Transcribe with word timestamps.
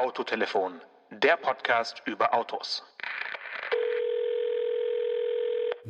Autotelefon, 0.00 0.74
der 1.10 1.36
Podcast 1.38 2.02
über 2.04 2.34
Autos. 2.34 2.82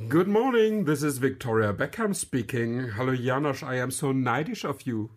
Good 0.08 0.28
morning, 0.28 0.84
this 0.86 1.02
is 1.02 1.20
Victoria 1.20 1.72
Beckham 1.72 2.14
speaking. 2.14 2.96
Hallo 2.96 3.10
Janosch, 3.12 3.62
I 3.64 3.80
am 3.80 3.90
so 3.90 4.12
neidish 4.12 4.64
of 4.64 4.82
you. 4.82 5.08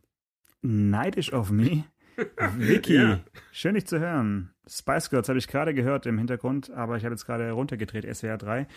Neidisch 0.63 1.31
auf 1.33 1.51
mich? 1.51 1.83
Vicky, 2.57 2.95
Ja. 2.95 3.19
schön 3.51 3.75
dich 3.75 3.85
zu 3.85 3.99
hören. 3.99 4.53
Spice 4.67 5.09
Girls 5.11 5.29
habe 5.29 5.37
ich 5.37 5.47
gerade 5.47 5.73
gehört 5.75 6.05
im 6.07 6.17
Hintergrund, 6.17 6.71
aber 6.71 6.97
ich 6.97 7.03
habe 7.05 7.13
jetzt 7.13 7.25
gerade 7.25 7.51
runtergedreht, 7.51 8.05
SWR 8.15 8.37
3. 8.39 8.67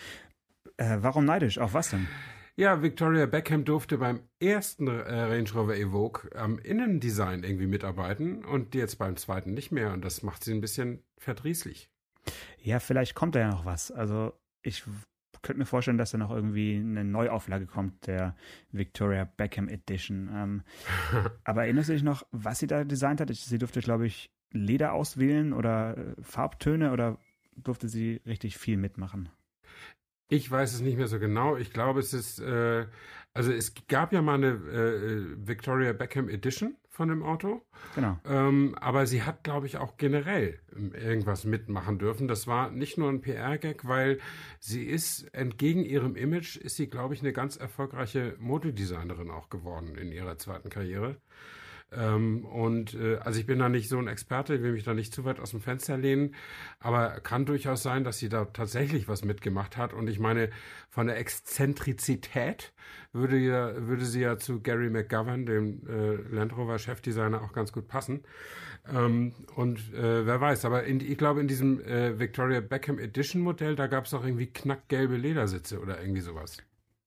Äh, 0.77 0.97
warum 0.99 1.25
neidisch? 1.25 1.57
Auf 1.57 1.73
was 1.73 1.89
denn? 1.89 2.07
Ja, 2.55 2.83
Victoria 2.83 3.25
Beckham 3.25 3.65
durfte 3.65 3.97
beim 3.97 4.21
ersten 4.39 4.87
äh, 4.87 4.91
Range 4.91 5.49
Rover 5.53 5.75
Evoque 5.75 6.29
am 6.35 6.59
Innendesign 6.59 7.43
irgendwie 7.43 7.65
mitarbeiten 7.65 8.45
und 8.45 8.75
jetzt 8.75 8.97
beim 8.97 9.17
zweiten 9.17 9.55
nicht 9.55 9.71
mehr. 9.71 9.91
Und 9.91 10.05
das 10.05 10.21
macht 10.21 10.43
sie 10.43 10.53
ein 10.53 10.61
bisschen 10.61 11.03
verdrießlich. 11.17 11.89
Ja, 12.61 12.79
vielleicht 12.79 13.15
kommt 13.15 13.33
da 13.33 13.39
ja 13.39 13.49
noch 13.49 13.65
was. 13.65 13.91
Also 13.91 14.33
ich 14.61 14.83
könnte 15.41 15.59
mir 15.59 15.65
vorstellen, 15.65 15.97
dass 15.97 16.11
da 16.11 16.19
noch 16.19 16.29
irgendwie 16.29 16.77
eine 16.77 17.03
Neuauflage 17.03 17.65
kommt, 17.65 18.05
der 18.05 18.35
Victoria 18.71 19.25
Beckham 19.25 19.67
Edition. 19.67 20.29
Ähm, 20.31 20.63
aber 21.43 21.63
erinnerst 21.63 21.89
du 21.89 21.93
dich 21.93 22.03
noch, 22.03 22.23
was 22.31 22.59
sie 22.59 22.67
da 22.67 22.83
designt 22.83 23.19
hat? 23.19 23.33
Sie 23.33 23.57
durfte, 23.57 23.81
glaube 23.81 24.05
ich, 24.05 24.31
Leder 24.51 24.93
auswählen 24.93 25.53
oder 25.53 25.97
äh, 25.97 26.13
Farbtöne 26.21 26.91
oder 26.91 27.17
durfte 27.55 27.89
sie 27.89 28.21
richtig 28.27 28.57
viel 28.57 28.77
mitmachen? 28.77 29.29
Ich 30.33 30.49
weiß 30.49 30.73
es 30.73 30.81
nicht 30.81 30.97
mehr 30.97 31.07
so 31.07 31.19
genau. 31.19 31.57
Ich 31.57 31.71
glaube, 31.71 31.99
es 31.99 32.11
ist, 32.11 32.39
äh, 32.39 32.87
also 33.35 33.51
es 33.51 33.75
gab 33.87 34.11
ja 34.13 34.23
mal 34.23 34.33
eine 34.33 34.47
äh, 34.47 35.47
Victoria 35.47 35.93
Beckham 35.93 36.27
Edition 36.27 36.75
von 36.89 37.09
dem 37.09 37.21
Auto. 37.21 37.61
Genau. 37.93 38.17
Ähm, 38.25 38.75
aber 38.81 39.05
sie 39.05 39.21
hat, 39.21 39.43
glaube 39.43 39.67
ich, 39.67 39.77
auch 39.77 39.95
generell 39.97 40.59
ähm, 40.75 40.91
irgendwas 40.95 41.45
mitmachen 41.45 41.99
dürfen. 41.99 42.27
Das 42.27 42.47
war 42.47 42.71
nicht 42.71 42.97
nur 42.97 43.09
ein 43.09 43.21
PR-Gag, 43.21 43.87
weil 43.87 44.17
sie 44.59 44.85
ist, 44.85 45.31
entgegen 45.35 45.85
ihrem 45.85 46.15
Image, 46.15 46.57
ist 46.57 46.77
sie, 46.77 46.87
glaube 46.87 47.13
ich, 47.13 47.19
eine 47.19 47.31
ganz 47.31 47.55
erfolgreiche 47.55 48.35
Modedesignerin 48.39 49.29
auch 49.29 49.51
geworden 49.51 49.95
in 49.95 50.11
ihrer 50.11 50.39
zweiten 50.39 50.71
Karriere. 50.71 51.17
Ähm, 51.95 52.45
und 52.45 52.93
äh, 52.95 53.17
also 53.17 53.39
ich 53.39 53.45
bin 53.45 53.59
da 53.59 53.69
nicht 53.69 53.89
so 53.89 53.97
ein 53.97 54.07
Experte, 54.07 54.61
will 54.61 54.73
mich 54.73 54.83
da 54.83 54.93
nicht 54.93 55.13
zu 55.13 55.25
weit 55.25 55.39
aus 55.39 55.51
dem 55.51 55.61
Fenster 55.61 55.97
lehnen, 55.97 56.35
aber 56.79 57.19
kann 57.21 57.45
durchaus 57.45 57.83
sein, 57.83 58.03
dass 58.03 58.19
sie 58.19 58.29
da 58.29 58.45
tatsächlich 58.45 59.07
was 59.07 59.23
mitgemacht 59.23 59.77
hat. 59.77 59.93
Und 59.93 60.07
ich 60.09 60.19
meine, 60.19 60.49
von 60.89 61.07
der 61.07 61.17
Exzentrizität 61.17 62.73
würde, 63.11 63.37
ja, 63.37 63.87
würde 63.87 64.05
sie 64.05 64.21
ja 64.21 64.37
zu 64.37 64.61
Gary 64.61 64.89
McGovern, 64.89 65.45
dem 65.45 65.81
äh, 65.87 66.15
Land 66.33 66.55
Rover 66.57 66.79
Chefdesigner, 66.79 67.41
auch 67.41 67.53
ganz 67.53 67.71
gut 67.71 67.87
passen. 67.87 68.23
Ähm, 68.91 69.33
und 69.55 69.93
äh, 69.93 70.25
wer 70.25 70.41
weiß, 70.41 70.65
aber 70.65 70.83
in, 70.83 70.99
ich 70.99 71.17
glaube, 71.17 71.39
in 71.39 71.47
diesem 71.47 71.79
äh, 71.81 72.19
Victoria 72.19 72.59
Beckham 72.59 72.99
Edition 72.99 73.41
Modell, 73.41 73.75
da 73.75 73.87
gab 73.87 74.05
es 74.05 74.13
auch 74.13 74.25
irgendwie 74.25 74.47
knackgelbe 74.47 75.15
Ledersitze 75.15 75.79
oder 75.79 76.01
irgendwie 76.01 76.21
sowas. 76.21 76.57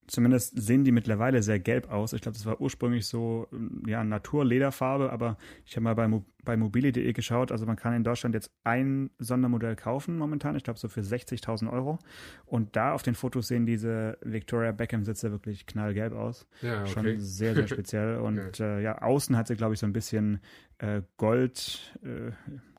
Zumindest 0.08 0.60
sehen 0.60 0.84
die 0.84 0.92
mittlerweile 0.92 1.42
sehr 1.42 1.58
gelb 1.58 1.90
aus. 1.90 2.12
Ich 2.12 2.20
glaube, 2.20 2.36
das 2.36 2.46
war 2.46 2.60
ursprünglich 2.60 3.06
so 3.06 3.48
ähm, 3.52 3.82
ja, 3.86 4.04
Naturlederfarbe, 4.04 5.10
aber 5.10 5.36
ich 5.64 5.74
habe 5.76 5.84
mal 5.84 5.94
bei, 5.94 6.06
Mo 6.06 6.24
bei 6.44 6.56
mobili.de 6.56 7.12
geschaut. 7.12 7.50
Also 7.50 7.66
man 7.66 7.76
kann 7.76 7.92
in 7.94 8.04
Deutschland 8.04 8.34
jetzt 8.34 8.52
ein 8.62 9.10
Sondermodell 9.18 9.74
kaufen 9.74 10.16
momentan. 10.16 10.54
Ich 10.54 10.62
glaube 10.62 10.78
so 10.78 10.88
für 10.88 11.00
60.000 11.00 11.70
Euro. 11.72 11.98
Und 12.44 12.76
da 12.76 12.92
auf 12.92 13.02
den 13.02 13.14
Fotos 13.14 13.48
sehen 13.48 13.66
diese 13.66 14.18
Victoria 14.22 14.72
Beckham 14.72 15.04
Sitze 15.04 15.32
wirklich 15.32 15.66
knallgelb 15.66 16.12
aus. 16.12 16.46
Ja, 16.62 16.82
okay. 16.82 16.90
Schon 16.90 17.20
sehr, 17.20 17.54
sehr 17.54 17.66
speziell. 17.66 18.16
Und 18.20 18.60
äh, 18.60 18.80
ja, 18.80 19.02
außen 19.02 19.36
hat 19.36 19.48
sie, 19.48 19.56
glaube 19.56 19.74
ich, 19.74 19.80
so 19.80 19.86
ein 19.86 19.92
bisschen 19.92 20.40
äh, 20.78 21.02
Gold, 21.16 21.98
äh, 22.04 22.30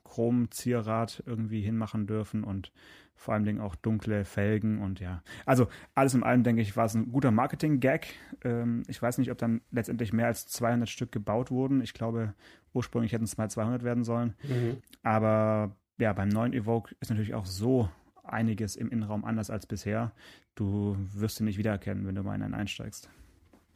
Chrom-Zierrad 0.04 1.22
irgendwie 1.26 1.60
hinmachen 1.60 2.06
dürfen 2.06 2.42
und 2.42 2.72
vor 3.18 3.34
allen 3.34 3.44
Dingen 3.44 3.60
auch 3.60 3.74
dunkle 3.74 4.24
Felgen 4.24 4.78
und 4.78 5.00
ja. 5.00 5.22
Also 5.44 5.66
alles 5.94 6.14
in 6.14 6.22
allem, 6.22 6.44
denke 6.44 6.62
ich, 6.62 6.76
war 6.76 6.86
es 6.86 6.94
ein 6.94 7.10
guter 7.10 7.32
Marketing-Gag. 7.32 8.06
Ähm, 8.44 8.84
ich 8.86 9.02
weiß 9.02 9.18
nicht, 9.18 9.30
ob 9.32 9.38
dann 9.38 9.60
letztendlich 9.72 10.12
mehr 10.12 10.26
als 10.26 10.46
200 10.46 10.88
Stück 10.88 11.10
gebaut 11.10 11.50
wurden. 11.50 11.82
Ich 11.82 11.94
glaube, 11.94 12.34
ursprünglich 12.72 13.12
hätten 13.12 13.24
es 13.24 13.36
mal 13.36 13.50
200 13.50 13.82
werden 13.82 14.04
sollen. 14.04 14.34
Mhm. 14.44 14.78
Aber 15.02 15.76
ja, 15.98 16.12
beim 16.12 16.28
neuen 16.28 16.52
Evoque 16.52 16.94
ist 17.00 17.10
natürlich 17.10 17.34
auch 17.34 17.46
so 17.46 17.90
einiges 18.22 18.76
im 18.76 18.88
Innenraum 18.90 19.24
anders 19.24 19.50
als 19.50 19.66
bisher. 19.66 20.12
Du 20.54 20.96
wirst 21.12 21.40
ihn 21.40 21.46
nicht 21.46 21.58
wiedererkennen, 21.58 22.06
wenn 22.06 22.14
du 22.14 22.22
mal 22.22 22.36
in 22.36 22.42
einen 22.42 22.54
einsteigst. 22.54 23.10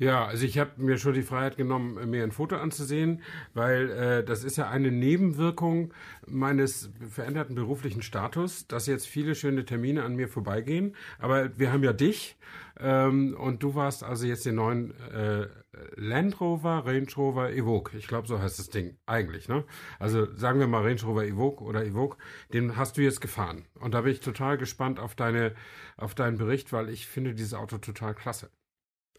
Ja, 0.02 0.26
also 0.26 0.44
ich 0.44 0.58
habe 0.58 0.72
mir 0.78 0.98
schon 0.98 1.14
die 1.14 1.22
Freiheit 1.22 1.56
genommen, 1.56 2.10
mir 2.10 2.24
ein 2.24 2.32
Foto 2.32 2.56
anzusehen, 2.56 3.22
weil 3.54 3.88
äh, 3.90 4.24
das 4.24 4.42
ist 4.42 4.56
ja 4.56 4.68
eine 4.68 4.90
Nebenwirkung 4.90 5.94
meines 6.26 6.90
veränderten 7.08 7.54
beruflichen 7.54 8.02
Status, 8.02 8.66
dass 8.66 8.88
jetzt 8.88 9.06
viele 9.06 9.36
schöne 9.36 9.64
Termine 9.64 10.02
an 10.02 10.16
mir 10.16 10.26
vorbeigehen. 10.26 10.96
Aber 11.20 11.56
wir 11.56 11.72
haben 11.72 11.84
ja 11.84 11.92
dich 11.92 12.36
ähm, 12.80 13.36
und 13.38 13.62
du 13.62 13.76
warst 13.76 14.02
also 14.02 14.26
jetzt 14.26 14.44
den 14.44 14.56
neuen 14.56 14.92
äh, 15.12 15.46
Land 15.94 16.40
Rover, 16.40 16.82
Range 16.84 17.06
Rover 17.16 17.52
Evoque. 17.52 17.94
Ich 17.96 18.08
glaube, 18.08 18.26
so 18.26 18.40
heißt 18.40 18.58
das 18.58 18.70
Ding 18.70 18.96
eigentlich. 19.06 19.48
Ne? 19.48 19.62
Also 20.00 20.26
sagen 20.34 20.58
wir 20.58 20.66
mal 20.66 20.82
Range 20.82 21.02
Rover 21.04 21.24
Evoque 21.24 21.62
oder 21.62 21.84
Evoque, 21.84 22.18
den 22.52 22.76
hast 22.76 22.96
du 22.96 23.02
jetzt 23.02 23.20
gefahren. 23.20 23.66
Und 23.78 23.94
da 23.94 24.00
bin 24.00 24.10
ich 24.10 24.18
total 24.18 24.58
gespannt 24.58 24.98
auf 24.98 25.14
deine, 25.14 25.54
auf 25.96 26.16
deinen 26.16 26.38
Bericht, 26.38 26.72
weil 26.72 26.88
ich 26.88 27.06
finde 27.06 27.36
dieses 27.36 27.54
Auto 27.54 27.78
total 27.78 28.16
klasse. 28.16 28.50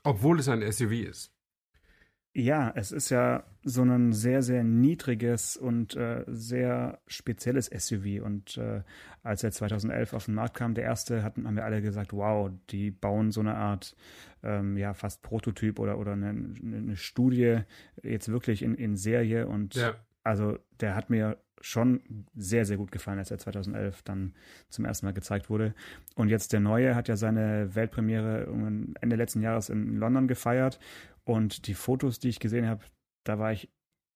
Obwohl 0.04 0.40
es 0.40 0.50
ein 0.50 0.62
SUV 0.72 0.92
ist. 0.92 1.34
Ja, 2.36 2.72
es 2.76 2.92
ist 2.92 3.10
ja 3.10 3.44
so 3.64 3.84
ein 3.84 4.12
sehr, 4.12 4.42
sehr 4.42 4.64
niedriges 4.64 5.56
und 5.56 5.96
äh, 5.96 6.24
sehr 6.28 7.00
spezielles 7.06 7.68
SUV. 7.68 8.24
Und 8.24 8.58
äh, 8.58 8.82
als 9.22 9.44
er 9.44 9.52
2011 9.52 10.14
auf 10.14 10.26
den 10.26 10.34
Markt 10.34 10.56
kam, 10.56 10.74
der 10.74 10.84
erste, 10.84 11.22
hatten, 11.22 11.46
haben 11.46 11.56
wir 11.56 11.64
alle 11.64 11.84
gesagt, 11.84 12.12
wow, 12.12 12.50
die 12.72 12.90
bauen 12.90 13.32
so 13.32 13.40
eine 13.40 13.56
Art, 13.56 13.96
ähm, 14.42 14.78
ja, 14.78 14.96
fast 14.96 15.22
Prototyp 15.22 15.78
oder, 15.78 16.00
oder 16.00 16.14
eine, 16.14 16.30
eine 16.30 16.98
Studie 16.98 17.60
jetzt 18.02 18.30
wirklich 18.30 18.64
in, 18.64 18.74
in 18.74 18.98
Serie. 18.98 19.48
Und 19.48 19.76
Ja. 19.76 19.94
also 20.24 20.58
der 20.80 20.96
hat 20.96 21.12
mir 21.12 21.38
schon 21.64 22.02
sehr, 22.36 22.66
sehr 22.66 22.78
gut 22.78 22.92
gefallen, 22.92 23.20
als 23.20 23.32
er 23.32 23.38
2011 23.38 24.02
dann 24.04 24.34
zum 24.70 24.84
ersten 24.84 25.06
Mal 25.06 25.14
gezeigt 25.14 25.50
wurde. 25.50 25.74
Und 26.16 26.28
jetzt 26.28 26.52
der 26.52 26.60
neue 26.60 26.94
hat 26.94 27.08
ja 27.08 27.16
seine 27.16 27.74
Weltpremiere 27.74 28.46
Ende 29.00 29.16
letzten 29.16 29.42
Jahres 29.42 29.70
in 29.70 29.96
London 29.96 30.28
gefeiert. 30.28 30.80
Und 31.24 31.68
die 31.68 31.74
Fotos, 31.74 32.20
die 32.20 32.28
ich 32.30 32.40
gesehen 32.42 32.68
habe, 32.68 32.84
da 33.24 33.40
war 33.40 33.54
ich 33.54 33.70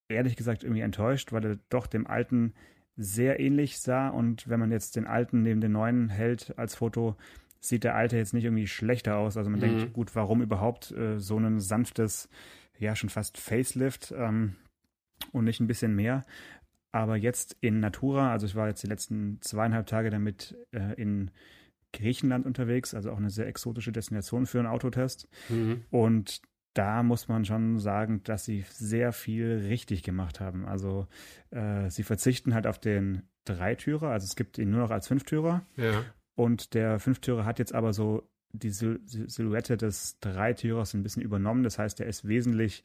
ehrlich 0.09 0.35
gesagt 0.35 0.63
irgendwie 0.63 0.81
enttäuscht, 0.81 1.31
weil 1.31 1.45
er 1.45 1.59
doch 1.69 1.87
dem 1.87 2.05
alten 2.05 2.53
sehr 2.97 3.39
ähnlich 3.39 3.79
sah. 3.79 4.09
Und 4.09 4.49
wenn 4.49 4.59
man 4.59 4.71
jetzt 4.71 4.97
den 4.97 5.07
alten 5.07 5.41
neben 5.41 5.61
den 5.61 5.71
neuen 5.71 6.09
hält 6.09 6.53
als 6.57 6.75
Foto, 6.75 7.15
sieht 7.61 7.85
der 7.85 7.95
alte 7.95 8.17
jetzt 8.17 8.33
nicht 8.33 8.43
irgendwie 8.43 8.67
schlechter 8.67 9.17
aus. 9.17 9.37
Also 9.37 9.49
man 9.49 9.59
Mhm. 9.59 9.61
denkt, 9.61 9.93
gut, 9.93 10.15
warum 10.15 10.41
überhaupt 10.41 10.91
äh, 10.91 11.17
so 11.17 11.37
ein 11.37 11.59
sanftes, 11.61 12.27
ja 12.77 12.93
schon 12.95 13.09
fast 13.09 13.37
Facelift 13.37 14.13
ähm, 14.17 14.55
und 15.31 15.45
nicht 15.45 15.61
ein 15.61 15.67
bisschen 15.67 15.95
mehr. 15.95 16.25
Aber 16.97 17.15
jetzt 17.15 17.55
in 17.61 17.79
Natura, 17.79 18.31
also 18.31 18.47
ich 18.47 18.55
war 18.55 18.67
jetzt 18.67 18.81
die 18.81 18.87
letzten 18.87 19.39
zweieinhalb 19.41 19.85
Tage 19.85 20.09
damit 20.09 20.57
äh, 20.71 20.99
in 20.99 21.29
Griechenland 21.93 22.47
unterwegs, 22.47 22.95
also 22.95 23.11
auch 23.11 23.17
eine 23.17 23.29
sehr 23.29 23.45
exotische 23.45 23.91
Destination 23.91 24.47
für 24.47 24.57
einen 24.57 24.67
Autotest. 24.67 25.29
Mhm. 25.47 25.83
Und 25.91 26.41
da 26.73 27.03
muss 27.03 27.27
man 27.27 27.45
schon 27.45 27.77
sagen, 27.77 28.23
dass 28.23 28.45
sie 28.45 28.65
sehr 28.71 29.11
viel 29.13 29.65
richtig 29.67 30.01
gemacht 30.01 30.39
haben. 30.39 30.65
Also 30.65 31.05
äh, 31.51 31.87
sie 31.91 32.01
verzichten 32.01 32.55
halt 32.55 32.65
auf 32.65 32.79
den 32.79 33.21
Dreitürer, 33.45 34.09
also 34.09 34.25
es 34.25 34.35
gibt 34.35 34.57
ihn 34.57 34.71
nur 34.71 34.79
noch 34.79 34.91
als 34.91 35.07
Fünftürer. 35.07 35.63
Ja. 35.75 36.03
Und 36.33 36.73
der 36.73 36.97
Fünftürer 36.97 37.45
hat 37.45 37.59
jetzt 37.59 37.75
aber 37.75 37.93
so 37.93 38.27
die 38.53 38.71
Sil 38.73 38.97
Sil- 39.05 39.29
Silhouette 39.29 39.77
des 39.77 40.19
Dreitürers 40.19 40.95
ein 40.95 41.03
bisschen 41.03 41.21
übernommen. 41.21 41.61
Das 41.61 41.77
heißt, 41.77 41.99
er 41.99 42.07
ist 42.07 42.27
wesentlich 42.27 42.83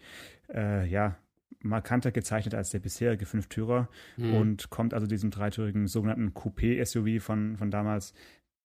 äh, 0.52 0.86
ja, 0.86 1.16
markanter 1.60 2.12
gezeichnet 2.12 2.54
als 2.54 2.70
der 2.70 2.78
bisherige 2.80 3.26
Fünftürer 3.26 3.88
Mhm. 4.16 4.34
und 4.34 4.70
kommt 4.70 4.94
also 4.94 5.06
diesem 5.06 5.30
dreitürigen 5.30 5.86
sogenannten 5.86 6.30
Coupé-SUV 6.30 7.20
von, 7.20 7.56
von 7.56 7.70
damals 7.70 8.14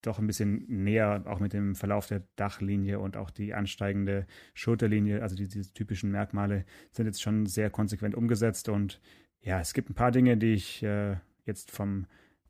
doch 0.04 0.19
ein 0.19 0.28
bisschen 0.28 0.66
näher, 0.68 1.24
auch 1.25 1.39
mit 1.39 1.54
dem 1.54 1.75
Verlauf 1.75 2.06
der 2.07 2.22
Dachlinie 2.36 3.00
und 3.00 3.18
auch 3.18 3.31
die 3.31 3.54
ansteigende 3.54 4.28
Schulterlinie, 4.54 5.22
also 5.22 5.36
die, 5.36 5.48
diese 5.48 5.74
typischen 5.74 6.12
Merkmale 6.12 6.66
sind 6.92 7.07
jetzt 7.07 7.22
schon 7.22 7.45
sehr 7.48 7.69
konsequent 7.69 8.13
umgesetzt 8.16 8.69
und 8.69 9.01
ja, 9.42 9.60
es 9.60 9.74
gibt 9.74 9.89
ein 9.89 9.95
paar 9.95 10.12
Dinge, 10.12 10.38
die 10.38 10.54
ich 10.54 10.84
äh, 10.84 11.16
jetzt 11.45 11.72
vom 11.72 12.06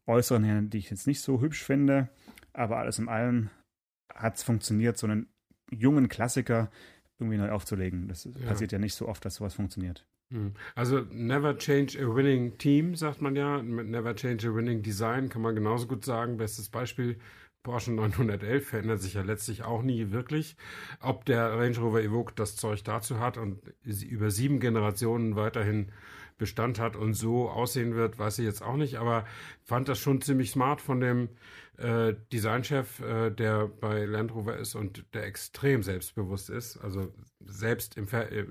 Äußeren 0.05 0.43
her, 0.43 0.61
die 0.61 0.77
ich 0.77 0.89
jetzt 0.89 1.07
nicht 1.07 1.21
so 1.21 1.41
hübsch 1.41 1.63
finde, 1.63 2.09
aber 2.53 2.77
alles 2.77 2.99
in 2.99 3.07
allem 3.09 3.49
hat 4.13 4.35
es 4.35 4.43
funktioniert, 4.43 4.97
so 4.97 5.07
einen 5.07 5.27
jungen 5.71 6.09
Klassiker 6.09 6.69
irgendwie 7.19 7.37
neu 7.37 7.51
aufzulegen. 7.51 8.07
Das 8.07 8.27
passiert 8.47 8.71
ja 8.71 8.79
nicht 8.79 8.93
so 8.93 9.07
oft, 9.07 9.23
dass 9.25 9.35
sowas 9.35 9.53
funktioniert. 9.55 10.05
Hm. 10.31 10.53
Also 10.75 11.01
never 11.09 11.57
change 11.57 11.97
a 11.97 12.13
winning 12.13 12.57
team, 12.57 12.95
sagt 12.95 13.21
man 13.21 13.35
ja. 13.35 13.61
Never 13.61 14.13
change 14.15 14.47
a 14.47 14.53
winning 14.53 14.81
design 14.81 15.29
kann 15.29 15.41
man 15.41 15.55
genauso 15.55 15.87
gut 15.87 16.03
sagen. 16.03 16.37
Bestes 16.37 16.69
Beispiel 16.69 17.17
Porsche 17.63 17.91
911 17.91 18.67
verändert 18.67 19.01
sich 19.01 19.15
ja 19.15 19.21
letztlich 19.21 19.63
auch 19.63 19.83
nie 19.83 20.11
wirklich. 20.11 20.55
Ob 21.01 21.25
der 21.25 21.57
Range 21.57 21.77
Rover 21.77 22.01
Evoque 22.01 22.33
das 22.35 22.55
Zeug 22.55 22.83
dazu 22.83 23.19
hat 23.19 23.37
und 23.37 23.61
über 23.83 24.31
sieben 24.31 24.59
Generationen 24.59 25.35
weiterhin 25.35 25.91
Bestand 26.37 26.79
hat 26.79 26.95
und 26.95 27.13
so 27.13 27.49
aussehen 27.49 27.95
wird, 27.95 28.19
weiß 28.19 28.39
ich 28.39 28.45
jetzt 28.45 28.61
auch 28.61 28.77
nicht, 28.77 28.97
aber 28.99 29.25
fand 29.63 29.89
das 29.89 29.99
schon 29.99 30.21
ziemlich 30.21 30.51
smart 30.51 30.81
von 30.81 30.99
dem 30.99 31.29
äh, 31.77 32.13
Designchef, 32.31 32.99
äh, 32.99 33.31
der 33.31 33.67
bei 33.67 34.05
Land 34.05 34.33
Rover 34.33 34.55
ist 34.55 34.75
und 34.75 35.03
der 35.13 35.25
extrem 35.25 35.83
selbstbewusst 35.83 36.49
ist, 36.49 36.77
also 36.77 37.11
selbst 37.45 37.97
im, 37.97 38.07
Ver 38.07 38.31
äh, 38.31 38.45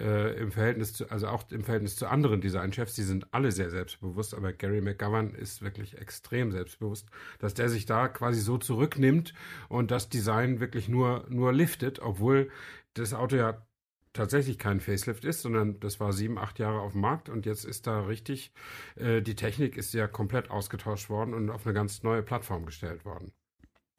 äh, 0.00 0.34
im 0.34 0.50
Verhältnis 0.50 0.94
zu, 0.94 1.10
also 1.10 1.28
auch 1.28 1.50
im 1.50 1.62
Verhältnis 1.62 1.96
zu 1.96 2.06
anderen 2.08 2.40
Designchefs, 2.40 2.94
die 2.94 3.02
sind 3.02 3.32
alle 3.32 3.52
sehr 3.52 3.70
selbstbewusst, 3.70 4.34
aber 4.34 4.52
Gary 4.52 4.80
McGovern 4.80 5.34
ist 5.34 5.62
wirklich 5.62 5.98
extrem 5.98 6.50
selbstbewusst, 6.50 7.08
dass 7.38 7.54
der 7.54 7.68
sich 7.68 7.86
da 7.86 8.08
quasi 8.08 8.40
so 8.40 8.58
zurücknimmt 8.58 9.34
und 9.68 9.90
das 9.90 10.08
Design 10.08 10.60
wirklich 10.60 10.88
nur, 10.88 11.26
nur 11.28 11.52
liftet, 11.52 12.00
obwohl 12.00 12.50
das 12.94 13.14
Auto 13.14 13.36
ja 13.36 13.64
tatsächlich 14.12 14.58
kein 14.58 14.80
Facelift 14.80 15.24
ist, 15.24 15.42
sondern 15.42 15.78
das 15.80 16.00
war 16.00 16.12
sieben, 16.12 16.38
acht 16.38 16.58
Jahre 16.58 16.80
auf 16.80 16.92
dem 16.92 17.02
Markt 17.02 17.28
und 17.28 17.46
jetzt 17.46 17.64
ist 17.64 17.86
da 17.86 18.00
richtig, 18.00 18.52
äh, 18.96 19.22
die 19.22 19.36
Technik 19.36 19.76
ist 19.76 19.94
ja 19.94 20.08
komplett 20.08 20.50
ausgetauscht 20.50 21.10
worden 21.10 21.34
und 21.34 21.50
auf 21.50 21.66
eine 21.66 21.74
ganz 21.74 22.02
neue 22.02 22.22
Plattform 22.22 22.66
gestellt 22.66 23.04
worden. 23.04 23.32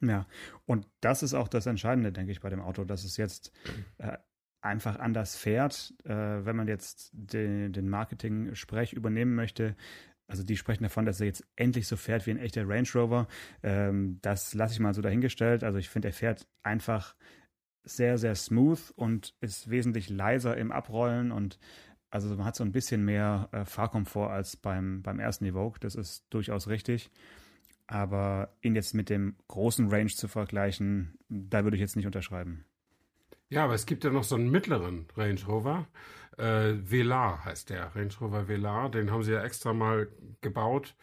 Ja, 0.00 0.26
und 0.66 0.88
das 1.00 1.22
ist 1.22 1.32
auch 1.32 1.46
das 1.46 1.66
Entscheidende, 1.66 2.12
denke 2.12 2.32
ich, 2.32 2.40
bei 2.40 2.50
dem 2.50 2.60
Auto, 2.60 2.84
dass 2.84 3.04
es 3.04 3.16
jetzt 3.16 3.52
äh, 3.98 4.18
einfach 4.62 4.98
anders 4.98 5.36
fährt. 5.36 5.94
Äh, 6.04 6.44
wenn 6.44 6.56
man 6.56 6.68
jetzt 6.68 7.10
den, 7.12 7.72
den 7.72 7.88
Marketing-Sprech 7.88 8.92
übernehmen 8.94 9.34
möchte, 9.34 9.76
also 10.28 10.44
die 10.44 10.56
sprechen 10.56 10.84
davon, 10.84 11.04
dass 11.04 11.20
er 11.20 11.26
jetzt 11.26 11.44
endlich 11.56 11.86
so 11.86 11.96
fährt 11.96 12.26
wie 12.26 12.30
ein 12.30 12.38
echter 12.38 12.66
Range 12.66 12.88
Rover. 12.94 13.28
Ähm, 13.62 14.18
das 14.22 14.54
lasse 14.54 14.72
ich 14.72 14.80
mal 14.80 14.94
so 14.94 15.02
dahingestellt. 15.02 15.62
Also 15.62 15.78
ich 15.78 15.90
finde, 15.90 16.08
er 16.08 16.14
fährt 16.14 16.46
einfach 16.62 17.14
sehr, 17.84 18.16
sehr 18.16 18.34
smooth 18.34 18.92
und 18.96 19.34
ist 19.40 19.68
wesentlich 19.68 20.08
leiser 20.08 20.56
im 20.56 20.72
Abrollen 20.72 21.32
und 21.32 21.58
also 22.10 22.28
man 22.36 22.44
hat 22.44 22.56
so 22.56 22.62
ein 22.62 22.72
bisschen 22.72 23.04
mehr 23.04 23.48
äh, 23.52 23.64
Fahrkomfort 23.64 24.30
als 24.30 24.56
beim, 24.56 25.02
beim 25.02 25.18
ersten 25.18 25.46
Evoque. 25.46 25.80
Das 25.80 25.94
ist 25.94 26.26
durchaus 26.30 26.68
richtig. 26.68 27.10
Aber 27.86 28.54
ihn 28.60 28.74
jetzt 28.74 28.94
mit 28.94 29.10
dem 29.10 29.36
großen 29.48 29.88
Range 29.90 30.10
zu 30.10 30.28
vergleichen, 30.28 31.18
da 31.28 31.64
würde 31.64 31.76
ich 31.76 31.80
jetzt 31.80 31.96
nicht 31.96 32.06
unterschreiben. 32.06 32.64
Ja, 33.52 33.64
aber 33.64 33.74
es 33.74 33.84
gibt 33.84 34.02
ja 34.02 34.08
noch 34.08 34.24
so 34.24 34.34
einen 34.34 34.50
mittleren 34.50 35.04
Range 35.14 35.38
Rover. 35.46 35.86
Äh, 36.38 36.72
Velar 36.90 37.44
heißt 37.44 37.68
der, 37.68 37.94
Range 37.94 38.14
Rover 38.18 38.48
Velar. 38.48 38.90
Den 38.90 39.10
haben 39.10 39.22
sie 39.24 39.32
ja 39.32 39.42
extra 39.42 39.74
mal 39.74 40.08
gebaut, 40.40 40.94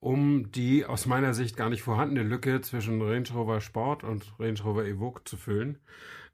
um 0.00 0.50
die 0.50 0.86
aus 0.86 1.04
meiner 1.04 1.34
Sicht 1.34 1.58
gar 1.58 1.68
nicht 1.68 1.82
vorhandene 1.82 2.26
Lücke 2.26 2.62
zwischen 2.62 3.02
Range 3.02 3.28
Rover 3.34 3.60
Sport 3.60 4.02
und 4.02 4.32
Range 4.38 4.58
Rover 4.62 4.86
Evoque 4.86 5.28
zu 5.28 5.36
füllen. 5.36 5.78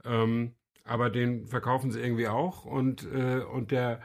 Ähm, 0.05 0.55
aber 0.85 1.11
den 1.11 1.49
verkaufen 1.49 1.91
sie 1.91 1.99
irgendwie 2.01 2.29
auch 2.29 2.65
und, 2.65 3.03
äh, 3.13 3.41
und 3.41 3.73
der, 3.73 4.01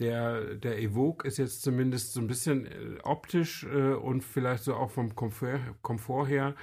der, 0.00 0.56
der 0.56 0.80
Evoque 0.82 1.24
ist 1.28 1.38
jetzt 1.38 1.62
zumindest 1.62 2.12
so 2.12 2.20
ein 2.20 2.26
bisschen 2.26 2.66
äh, 2.66 2.98
optisch 3.04 3.62
äh, 3.72 3.92
und 3.92 4.24
vielleicht 4.24 4.64
so 4.64 4.74
auch 4.74 4.90
vom 4.90 5.14
Komfort, 5.14 5.60
Komfort 5.80 6.26
her 6.26 6.56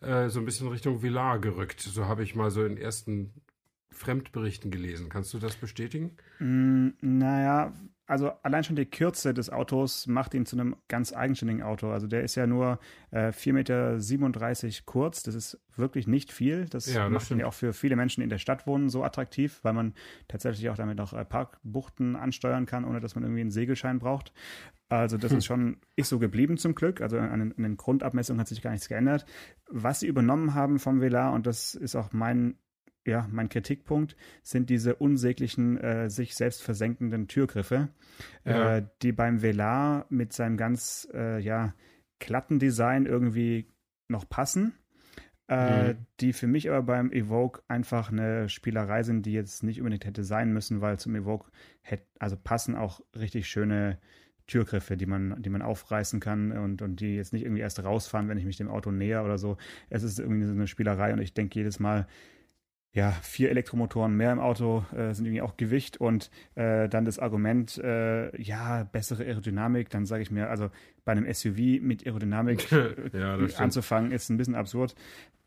äh, 0.00 0.28
so 0.28 0.38
ein 0.38 0.44
bisschen 0.44 0.68
Richtung 0.68 1.02
Villar 1.02 1.40
gerückt. 1.40 1.80
So 1.80 2.06
habe 2.06 2.22
ich 2.22 2.36
mal 2.36 2.52
so 2.52 2.64
in 2.64 2.76
ersten 2.76 3.34
Fremdberichten 3.96 4.70
gelesen. 4.70 5.08
Kannst 5.08 5.32
du 5.34 5.38
das 5.38 5.56
bestätigen? 5.56 6.16
Mm, 6.38 6.90
naja, 7.00 7.72
also 8.06 8.30
allein 8.42 8.62
schon 8.62 8.76
die 8.76 8.86
Kürze 8.86 9.34
des 9.34 9.50
Autos 9.50 10.06
macht 10.06 10.32
ihn 10.34 10.46
zu 10.46 10.56
einem 10.56 10.76
ganz 10.86 11.12
eigenständigen 11.12 11.62
Auto. 11.62 11.90
Also 11.90 12.06
der 12.06 12.22
ist 12.22 12.36
ja 12.36 12.46
nur 12.46 12.78
äh, 13.10 13.30
4,37 13.30 13.52
Meter 13.52 14.82
kurz. 14.84 15.24
Das 15.24 15.34
ist 15.34 15.58
wirklich 15.74 16.06
nicht 16.06 16.32
viel. 16.32 16.66
Das, 16.66 16.86
ja, 16.86 17.04
das 17.04 17.12
macht 17.12 17.30
ihn 17.32 17.40
ja 17.40 17.46
auch 17.46 17.54
für 17.54 17.72
viele 17.72 17.96
Menschen 17.96 18.22
in 18.22 18.30
der 18.30 18.38
Stadt 18.38 18.66
wohnen 18.66 18.90
so 18.90 19.02
attraktiv, 19.02 19.58
weil 19.62 19.72
man 19.72 19.94
tatsächlich 20.28 20.70
auch 20.70 20.76
damit 20.76 20.98
noch 20.98 21.14
äh, 21.14 21.24
Parkbuchten 21.24 22.14
ansteuern 22.14 22.66
kann, 22.66 22.84
ohne 22.84 23.00
dass 23.00 23.16
man 23.16 23.24
irgendwie 23.24 23.40
einen 23.40 23.50
Segelschein 23.50 23.98
braucht. 23.98 24.32
Also 24.88 25.16
das 25.16 25.32
hm. 25.32 25.38
ist 25.38 25.46
schon, 25.46 25.76
ist 25.96 26.08
so 26.08 26.20
geblieben 26.20 26.58
zum 26.58 26.76
Glück. 26.76 27.00
Also 27.00 27.18
an 27.18 27.40
den, 27.40 27.56
an 27.56 27.62
den 27.62 27.76
Grundabmessungen 27.76 28.40
hat 28.40 28.46
sich 28.46 28.62
gar 28.62 28.70
nichts 28.70 28.88
geändert. 28.88 29.26
Was 29.68 29.98
sie 29.98 30.06
übernommen 30.06 30.54
haben 30.54 30.78
vom 30.78 31.00
Velar, 31.00 31.32
und 31.32 31.46
das 31.46 31.74
ist 31.74 31.96
auch 31.96 32.12
mein 32.12 32.56
ja, 33.06 33.28
mein 33.30 33.48
Kritikpunkt 33.48 34.16
sind 34.42 34.70
diese 34.70 34.96
unsäglichen, 34.96 35.78
äh, 35.78 36.10
sich 36.10 36.34
selbst 36.34 36.62
versenkenden 36.62 37.28
Türgriffe, 37.28 37.88
ja. 38.44 38.78
äh, 38.78 38.86
die 39.02 39.12
beim 39.12 39.42
Velar 39.42 40.06
mit 40.08 40.32
seinem 40.32 40.56
ganz, 40.56 41.08
äh, 41.14 41.38
ja, 41.38 41.74
glatten 42.18 42.58
Design 42.58 43.06
irgendwie 43.06 43.68
noch 44.08 44.28
passen. 44.28 44.74
Äh, 45.48 45.92
mhm. 45.92 46.06
die 46.18 46.32
für 46.32 46.48
mich 46.48 46.68
aber 46.68 46.82
beim 46.82 47.12
Evoke 47.12 47.62
einfach 47.68 48.10
eine 48.10 48.48
Spielerei 48.48 49.04
sind, 49.04 49.26
die 49.26 49.32
jetzt 49.32 49.62
nicht 49.62 49.78
unbedingt 49.78 50.04
hätte 50.04 50.24
sein 50.24 50.52
müssen, 50.52 50.80
weil 50.80 50.98
zum 50.98 51.14
Evoke 51.14 51.52
hätte, 51.82 52.04
also 52.18 52.36
passen 52.36 52.74
auch 52.74 53.00
richtig 53.14 53.46
schöne 53.46 54.00
Türgriffe, 54.46 54.96
die 54.96 55.06
man, 55.06 55.40
die 55.42 55.50
man 55.50 55.62
aufreißen 55.62 56.20
kann 56.20 56.52
und, 56.52 56.82
und 56.82 57.00
die 57.00 57.16
jetzt 57.16 57.32
nicht 57.32 57.44
irgendwie 57.44 57.62
erst 57.62 57.82
rausfahren, 57.82 58.28
wenn 58.28 58.38
ich 58.38 58.44
mich 58.44 58.56
dem 58.56 58.68
Auto 58.68 58.90
näher 58.90 59.24
oder 59.24 59.38
so. 59.38 59.56
Es 59.88 60.02
ist 60.02 60.18
irgendwie 60.18 60.46
so 60.46 60.52
eine 60.52 60.66
Spielerei 60.66 61.12
und 61.12 61.20
ich 61.20 61.34
denke 61.34 61.58
jedes 61.58 61.80
Mal, 61.80 62.06
ja, 62.96 63.12
vier 63.20 63.50
Elektromotoren 63.50 64.16
mehr 64.16 64.32
im 64.32 64.40
Auto 64.40 64.86
äh, 64.96 65.12
sind 65.12 65.26
irgendwie 65.26 65.42
auch 65.42 65.58
Gewicht 65.58 65.98
und 65.98 66.30
äh, 66.54 66.88
dann 66.88 67.04
das 67.04 67.18
Argument, 67.18 67.76
äh, 67.76 68.34
ja, 68.40 68.84
bessere 68.84 69.22
Aerodynamik, 69.22 69.90
dann 69.90 70.06
sage 70.06 70.22
ich 70.22 70.30
mir, 70.30 70.48
also 70.48 70.70
bei 71.04 71.12
einem 71.12 71.30
SUV 71.30 71.82
mit 71.82 72.06
Aerodynamik 72.06 72.70
ja, 73.12 73.36
anzufangen, 73.58 74.12
ist 74.12 74.30
ein 74.30 74.38
bisschen 74.38 74.54
absurd. 74.54 74.94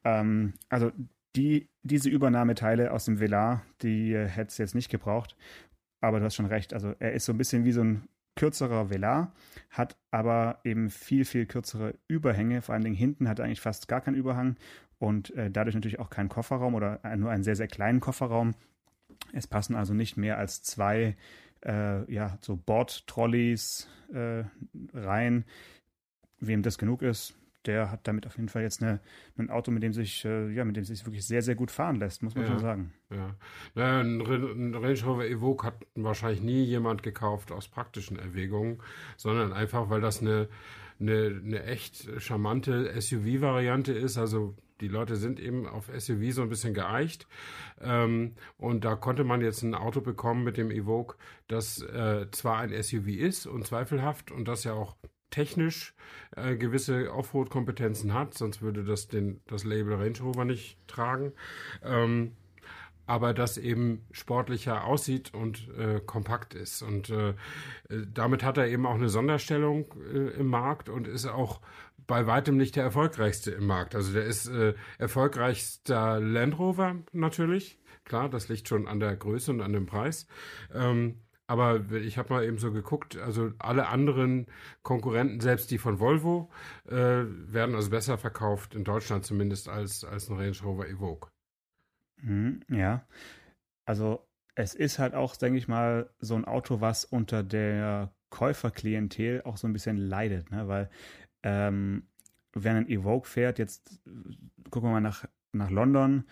Ähm, 0.03 0.53
also 0.69 0.91
die, 1.35 1.67
diese 1.81 2.09
Übernahmeteile 2.09 2.91
aus 2.91 3.05
dem 3.05 3.19
Velar, 3.19 3.65
die 3.81 4.13
äh, 4.13 4.27
hätte 4.27 4.49
es 4.49 4.59
jetzt 4.59 4.75
nicht 4.75 4.91
gebraucht. 4.91 5.35
Aber 6.01 6.19
du 6.19 6.25
hast 6.25 6.35
schon 6.35 6.45
recht, 6.45 6.75
also 6.75 6.93
er 6.99 7.13
ist 7.13 7.25
so 7.25 7.33
ein 7.33 7.39
bisschen 7.39 7.65
wie 7.65 7.71
so 7.71 7.81
ein 7.81 8.07
kürzerer 8.35 8.91
Velar, 8.91 9.33
hat 9.71 9.97
aber 10.11 10.59
eben 10.63 10.91
viel, 10.91 11.25
viel 11.25 11.47
kürzere 11.47 11.95
Überhänge. 12.07 12.61
Vor 12.61 12.73
allen 12.73 12.83
Dingen 12.83 12.95
hinten 12.95 13.27
hat 13.27 13.39
er 13.39 13.45
eigentlich 13.45 13.59
fast 13.59 13.87
gar 13.87 14.01
keinen 14.01 14.15
Überhang 14.15 14.55
und 14.99 15.33
äh, 15.35 15.49
dadurch 15.49 15.75
natürlich 15.75 15.99
auch 15.99 16.09
keinen 16.09 16.29
Kofferraum 16.29 16.75
oder 16.75 16.99
nur 17.17 17.31
einen 17.31 17.43
sehr, 17.43 17.55
sehr 17.55 17.67
kleinen 17.67 17.99
Kofferraum. 17.99 18.53
Es 19.33 19.47
passen 19.47 19.75
also 19.75 19.93
nicht 19.93 20.17
mehr 20.17 20.37
als 20.37 20.61
zwei 20.61 21.15
äh, 21.65 22.11
ja, 22.11 22.37
so 22.41 22.55
Bordtrolleys 22.55 23.87
äh, 24.13 24.43
rein. 24.93 25.45
Wem 26.39 26.61
das 26.61 26.77
genug 26.77 27.01
ist, 27.01 27.35
der 27.65 27.91
hat 27.91 28.07
damit 28.07 28.25
auf 28.25 28.37
jeden 28.37 28.47
Fall 28.49 28.61
jetzt 28.61 28.81
eine, 28.81 29.01
ein 29.37 29.49
Auto, 29.49 29.71
mit 29.71 29.83
dem 29.83 29.91
sich, 29.91 30.23
äh, 30.23 30.49
ja, 30.51 30.63
mit 30.63 30.77
dem 30.77 30.85
sich 30.85 31.05
wirklich 31.05 31.25
sehr, 31.25 31.41
sehr 31.41 31.55
gut 31.55 31.69
fahren 31.69 31.97
lässt, 31.97 32.23
muss 32.23 32.35
man 32.35 32.45
ja, 32.45 32.51
schon 32.51 32.59
sagen. 32.59 32.93
Ja. 33.09 33.35
Naja, 33.75 33.99
ein, 33.99 34.21
ein 34.21 34.75
Range 34.75 35.03
Rover 35.03 35.27
Evoque 35.27 35.65
hat 35.65 35.85
wahrscheinlich 35.95 36.41
nie 36.41 36.63
jemand 36.63 37.03
gekauft 37.03 37.51
aus 37.51 37.67
praktischen 37.67 38.17
Erwägungen, 38.17 38.81
sondern 39.17 39.51
einfach, 39.51 39.89
weil 39.89 39.99
das 39.99 40.21
eine, 40.21 40.47
eine, 40.99 41.41
eine 41.43 41.63
echt 41.65 42.07
charmante 42.21 42.99
SUV-Variante 42.99 43.91
ist. 43.91 44.17
Also 44.17 44.55
die 44.81 44.87
Leute 44.87 45.15
sind 45.15 45.39
eben 45.39 45.67
auf 45.67 45.89
SUV 45.95 46.31
so 46.31 46.41
ein 46.41 46.49
bisschen 46.49 46.73
geeicht. 46.73 47.27
Ähm, 47.81 48.35
und 48.57 48.85
da 48.85 48.95
konnte 48.95 49.23
man 49.23 49.41
jetzt 49.41 49.61
ein 49.63 49.75
Auto 49.75 50.01
bekommen 50.01 50.43
mit 50.43 50.57
dem 50.57 50.71
Evoque, 50.71 51.17
das 51.47 51.81
äh, 51.81 52.27
zwar 52.31 52.59
ein 52.59 52.83
SUV 52.83 53.07
ist 53.07 53.45
und 53.45 53.65
zweifelhaft 53.65 54.31
und 54.31 54.47
das 54.47 54.63
ja 54.63 54.73
auch 54.73 54.95
technisch 55.29 55.93
äh, 56.35 56.55
gewisse 56.55 57.13
Offroad-Kompetenzen 57.13 58.13
hat, 58.13 58.33
sonst 58.33 58.61
würde 58.61 58.83
das 58.83 59.07
den, 59.07 59.41
das 59.47 59.63
Label 59.63 59.93
Range 59.95 60.19
Rover 60.21 60.45
nicht 60.45 60.77
tragen. 60.87 61.33
Ähm, 61.83 62.31
aber 63.05 63.33
das 63.33 63.57
eben 63.57 64.05
sportlicher 64.11 64.83
aussieht 64.83 65.33
und 65.33 65.67
äh, 65.75 65.99
kompakt 65.99 66.53
ist. 66.53 66.83
Und 66.83 67.09
äh, 67.09 67.33
damit 68.13 68.43
hat 68.43 68.59
er 68.59 68.67
eben 68.67 68.85
auch 68.85 68.93
eine 68.93 69.09
Sonderstellung 69.09 69.87
äh, 70.13 70.39
im 70.39 70.45
Markt 70.45 70.89
und 70.89 71.07
ist 71.07 71.25
auch 71.25 71.59
bei 72.09 72.25
weitem 72.25 72.57
nicht 72.57 72.75
der 72.75 72.83
erfolgreichste 72.83 73.51
im 73.51 73.67
Markt. 73.67 73.93
Also 73.93 74.11
der 74.13 74.25
ist 74.25 74.47
äh, 74.47 74.73
erfolgreichster 74.97 76.19
Land 76.19 76.57
Rover 76.57 76.95
natürlich. 77.11 77.77
Klar, 78.03 78.29
das 78.29 78.49
liegt 78.49 78.67
schon 78.67 78.87
an 78.87 78.99
der 78.99 79.15
Größe 79.15 79.51
und 79.51 79.61
an 79.61 79.73
dem 79.73 79.85
Preis. 79.85 80.25
Ähm, 80.73 81.21
aber 81.45 81.91
ich 81.91 82.17
habe 82.17 82.33
mal 82.33 82.43
eben 82.43 82.57
so 82.57 82.71
geguckt, 82.71 83.15
also 83.17 83.51
alle 83.59 83.89
anderen 83.89 84.47
Konkurrenten, 84.81 85.39
selbst 85.39 85.69
die 85.69 85.77
von 85.77 85.99
Volvo, 85.99 86.49
äh, 86.87 86.95
werden 86.95 87.75
also 87.75 87.91
besser 87.91 88.17
verkauft, 88.17 88.73
in 88.73 88.83
Deutschland 88.83 89.23
zumindest, 89.23 89.69
als, 89.69 90.03
als 90.03 90.29
ein 90.29 90.37
Range 90.37 90.57
Rover 90.63 90.87
Evoque. 90.87 91.29
Mhm, 92.23 92.61
ja, 92.69 93.05
also 93.85 94.27
es 94.55 94.73
ist 94.73 94.97
halt 94.97 95.13
auch, 95.13 95.35
denke 95.35 95.59
ich 95.59 95.67
mal, 95.67 96.09
so 96.19 96.33
ein 96.33 96.45
Auto, 96.45 96.81
was 96.81 97.05
unter 97.05 97.43
der 97.43 98.11
Käuferklientel 98.31 99.43
auch 99.43 99.57
so 99.57 99.67
ein 99.67 99.73
bisschen 99.73 99.97
leidet, 99.97 100.49
ne? 100.49 100.67
weil 100.67 100.89
ähm, 101.43 102.03
wenn 102.53 102.75
ein 102.75 102.89
Evoque 102.89 103.27
fährt, 103.27 103.59
jetzt 103.59 104.01
gucken 104.69 104.89
wir 104.89 104.93
mal 104.93 105.01
nach, 105.01 105.25
nach 105.51 105.69
London, 105.69 106.25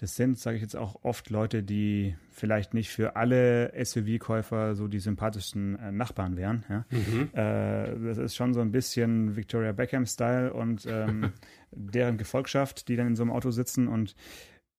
das 0.00 0.16
sind, 0.16 0.38
sage 0.38 0.56
ich 0.56 0.62
jetzt 0.62 0.76
auch 0.76 1.04
oft 1.04 1.28
Leute, 1.28 1.62
die 1.62 2.16
vielleicht 2.30 2.72
nicht 2.72 2.88
für 2.88 3.16
alle 3.16 3.70
SUV-Käufer 3.84 4.74
so 4.74 4.88
die 4.88 4.98
sympathischsten 4.98 5.78
äh, 5.78 5.92
Nachbarn 5.92 6.38
wären. 6.38 6.64
Ja? 6.70 6.86
Mhm. 6.88 7.28
Äh, 7.34 8.08
das 8.08 8.16
ist 8.16 8.34
schon 8.34 8.54
so 8.54 8.62
ein 8.62 8.72
bisschen 8.72 9.36
Victoria 9.36 9.72
Beckham-Style 9.72 10.54
und 10.54 10.86
ähm, 10.86 11.34
deren 11.70 12.16
Gefolgschaft, 12.16 12.88
die 12.88 12.96
dann 12.96 13.08
in 13.08 13.16
so 13.16 13.22
einem 13.24 13.30
Auto 13.30 13.50
sitzen. 13.50 13.88
Und 13.88 14.16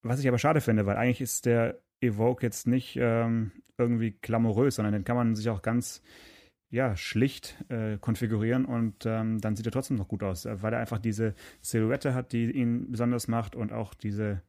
was 0.02 0.20
ich 0.20 0.28
aber 0.28 0.40
schade 0.40 0.60
finde, 0.60 0.88
weil 0.88 0.98
eigentlich 0.98 1.22
ist 1.22 1.46
der 1.46 1.80
Evoque 2.02 2.42
jetzt 2.42 2.66
nicht 2.66 2.98
ähm, 3.00 3.52
irgendwie 3.78 4.18
glamourös, 4.22 4.76
sondern 4.76 4.94
den 4.94 5.04
kann 5.04 5.18
man 5.18 5.36
sich 5.36 5.50
auch 5.50 5.62
ganz 5.62 6.02
ja, 6.72 6.96
schlicht 6.96 7.64
äh, 7.70 7.98
konfigurieren 7.98 8.66
und 8.66 9.06
ähm, 9.06 9.40
dann 9.40 9.56
sieht 9.56 9.66
er 9.66 9.72
trotzdem 9.72 9.98
noch 9.98 10.08
gut 10.08 10.24
aus, 10.24 10.46
weil 10.46 10.74
er 10.74 10.80
einfach 10.80 11.00
diese 11.00 11.36
Silhouette 11.62 12.14
hat, 12.14 12.32
die 12.32 12.50
ihn 12.50 12.92
besonders 12.92 13.28
macht 13.28 13.56
und 13.56 13.74
auch 13.74 13.94
diese 13.94 14.42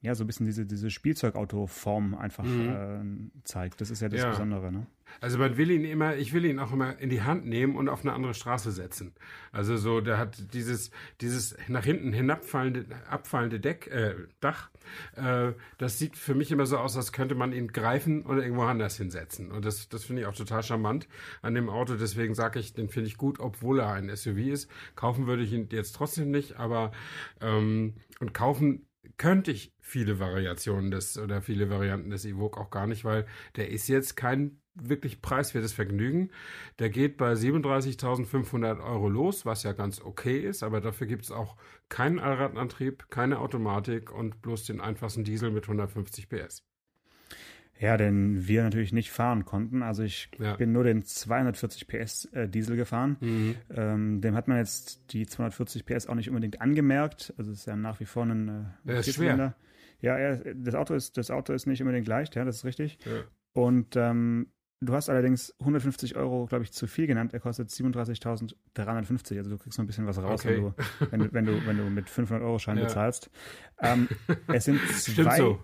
ja, 0.00 0.14
so 0.14 0.24
ein 0.24 0.26
bisschen 0.26 0.46
diese, 0.46 0.64
diese 0.64 0.90
Spielzeugauto-Form 0.90 2.14
einfach 2.14 2.44
mhm. 2.44 3.30
äh, 3.34 3.42
zeigt. 3.44 3.80
Das 3.80 3.90
ist 3.90 4.00
ja 4.00 4.08
das 4.08 4.20
ja. 4.20 4.30
Besondere, 4.30 4.70
ne? 4.70 4.86
Also 5.20 5.38
man 5.38 5.56
will 5.56 5.70
ihn 5.70 5.84
immer, 5.84 6.16
ich 6.16 6.32
will 6.32 6.44
ihn 6.44 6.58
auch 6.58 6.72
immer 6.72 6.98
in 6.98 7.10
die 7.10 7.22
Hand 7.22 7.46
nehmen 7.46 7.76
und 7.76 7.88
auf 7.88 8.02
eine 8.02 8.12
andere 8.12 8.34
Straße 8.34 8.70
setzen. 8.72 9.14
Also 9.52 9.76
so, 9.76 10.00
der 10.00 10.18
hat 10.18 10.54
dieses, 10.54 10.90
dieses 11.20 11.56
nach 11.68 11.84
hinten 11.84 12.12
hinabfallende, 12.12 12.86
abfallende 13.08 13.60
Deck, 13.60 13.88
äh, 13.88 14.14
Dach, 14.40 14.70
äh, 15.16 15.52
das 15.78 15.98
sieht 15.98 16.16
für 16.16 16.34
mich 16.34 16.50
immer 16.50 16.66
so 16.66 16.78
aus, 16.78 16.96
als 16.96 17.12
könnte 17.12 17.34
man 17.34 17.52
ihn 17.52 17.68
greifen 17.68 18.22
und 18.22 18.38
irgendwo 18.38 18.62
anders 18.62 18.96
hinsetzen. 18.96 19.50
Und 19.50 19.64
das, 19.64 19.88
das 19.88 20.04
finde 20.04 20.22
ich 20.22 20.28
auch 20.28 20.34
total 20.34 20.62
charmant 20.62 21.08
an 21.42 21.54
dem 21.54 21.68
Auto. 21.68 21.96
Deswegen 21.96 22.34
sage 22.34 22.58
ich, 22.58 22.74
den 22.74 22.88
finde 22.88 23.08
ich 23.08 23.16
gut, 23.16 23.40
obwohl 23.40 23.80
er 23.80 23.92
ein 23.92 24.14
SUV 24.14 24.38
ist. 24.38 24.70
Kaufen 24.96 25.26
würde 25.26 25.42
ich 25.42 25.52
ihn 25.52 25.68
jetzt 25.70 25.96
trotzdem 25.96 26.30
nicht, 26.30 26.56
aber 26.56 26.92
ähm, 27.40 27.94
und 28.20 28.34
kaufen 28.34 28.86
könnte 29.16 29.50
ich 29.50 29.72
viele 29.80 30.18
Variationen 30.18 30.90
des 30.90 31.18
oder 31.18 31.42
viele 31.42 31.70
Varianten 31.70 32.10
des 32.10 32.24
Evoque 32.24 32.58
auch 32.58 32.70
gar 32.70 32.86
nicht, 32.86 33.04
weil 33.04 33.26
der 33.56 33.70
ist 33.70 33.88
jetzt 33.88 34.16
kein 34.16 34.60
wirklich 34.82 35.22
preiswertes 35.22 35.72
Vergnügen. 35.72 36.30
Der 36.78 36.90
geht 36.90 37.16
bei 37.16 37.32
37.500 37.32 38.82
Euro 38.82 39.08
los, 39.08 39.46
was 39.46 39.62
ja 39.62 39.72
ganz 39.72 40.00
okay 40.00 40.38
ist, 40.38 40.62
aber 40.62 40.80
dafür 40.80 41.06
gibt 41.06 41.24
es 41.24 41.30
auch 41.30 41.56
keinen 41.88 42.18
Allradantrieb, 42.18 43.10
keine 43.10 43.38
Automatik 43.38 44.12
und 44.12 44.42
bloß 44.42 44.64
den 44.64 44.80
einfachsten 44.80 45.24
Diesel 45.24 45.50
mit 45.50 45.64
150 45.64 46.28
PS. 46.28 46.64
Ja, 47.80 47.96
den 47.96 48.48
wir 48.48 48.64
natürlich 48.64 48.92
nicht 48.92 49.12
fahren 49.12 49.44
konnten. 49.44 49.82
Also 49.82 50.02
ich 50.02 50.30
ja. 50.38 50.56
bin 50.56 50.72
nur 50.72 50.82
den 50.82 51.04
240 51.04 51.86
PS 51.86 52.24
äh, 52.32 52.48
Diesel 52.48 52.76
gefahren. 52.76 53.16
Mhm. 53.20 53.54
Ähm, 53.70 54.20
dem 54.20 54.34
hat 54.34 54.48
man 54.48 54.58
jetzt 54.58 55.12
die 55.12 55.26
240 55.26 55.86
PS 55.86 56.08
auch 56.08 56.16
nicht 56.16 56.28
unbedingt 56.28 56.60
angemerkt. 56.60 57.32
Also 57.38 57.52
es 57.52 57.60
ist 57.60 57.66
ja 57.66 57.76
nach 57.76 58.00
wie 58.00 58.04
vor 58.04 58.24
ein 58.24 58.66
äh, 58.84 58.98
ist 58.98 59.14
schwer. 59.14 59.54
Ja, 60.00 60.16
er, 60.16 60.54
das 60.54 60.74
Auto 60.74 60.94
ist 60.94 61.16
das 61.16 61.30
Auto 61.30 61.52
ist 61.52 61.66
nicht 61.66 61.80
unbedingt 61.80 62.08
leicht. 62.08 62.34
Ja, 62.34 62.44
das 62.44 62.56
ist 62.56 62.64
richtig. 62.64 62.98
Ja. 63.04 63.22
Und 63.52 63.94
ähm, 63.96 64.48
du 64.80 64.94
hast 64.94 65.08
allerdings 65.08 65.54
150 65.60 66.16
Euro, 66.16 66.46
glaube 66.46 66.64
ich, 66.64 66.72
zu 66.72 66.86
viel 66.86 67.06
genannt. 67.06 67.34
Er 67.34 67.40
kostet 67.40 67.70
37.350. 67.70 69.38
Also 69.38 69.50
du 69.50 69.58
kriegst 69.58 69.78
noch 69.78 69.84
ein 69.84 69.86
bisschen 69.86 70.06
was 70.06 70.18
raus, 70.22 70.44
okay. 70.44 70.56
wenn, 70.56 70.62
du, 70.62 70.72
wenn, 71.10 71.20
du, 71.20 71.32
wenn, 71.32 71.46
du, 71.46 71.66
wenn 71.66 71.76
du 71.76 71.84
mit 71.84 72.08
500 72.08 72.44
Euro 72.44 72.58
Schein 72.58 72.78
ja. 72.78 72.84
bezahlst. 72.84 73.30
Ähm, 73.80 74.08
es 74.48 74.64
sind 74.64 74.80
zwei. 74.88 75.12
Stimmt 75.12 75.32
so. 75.36 75.58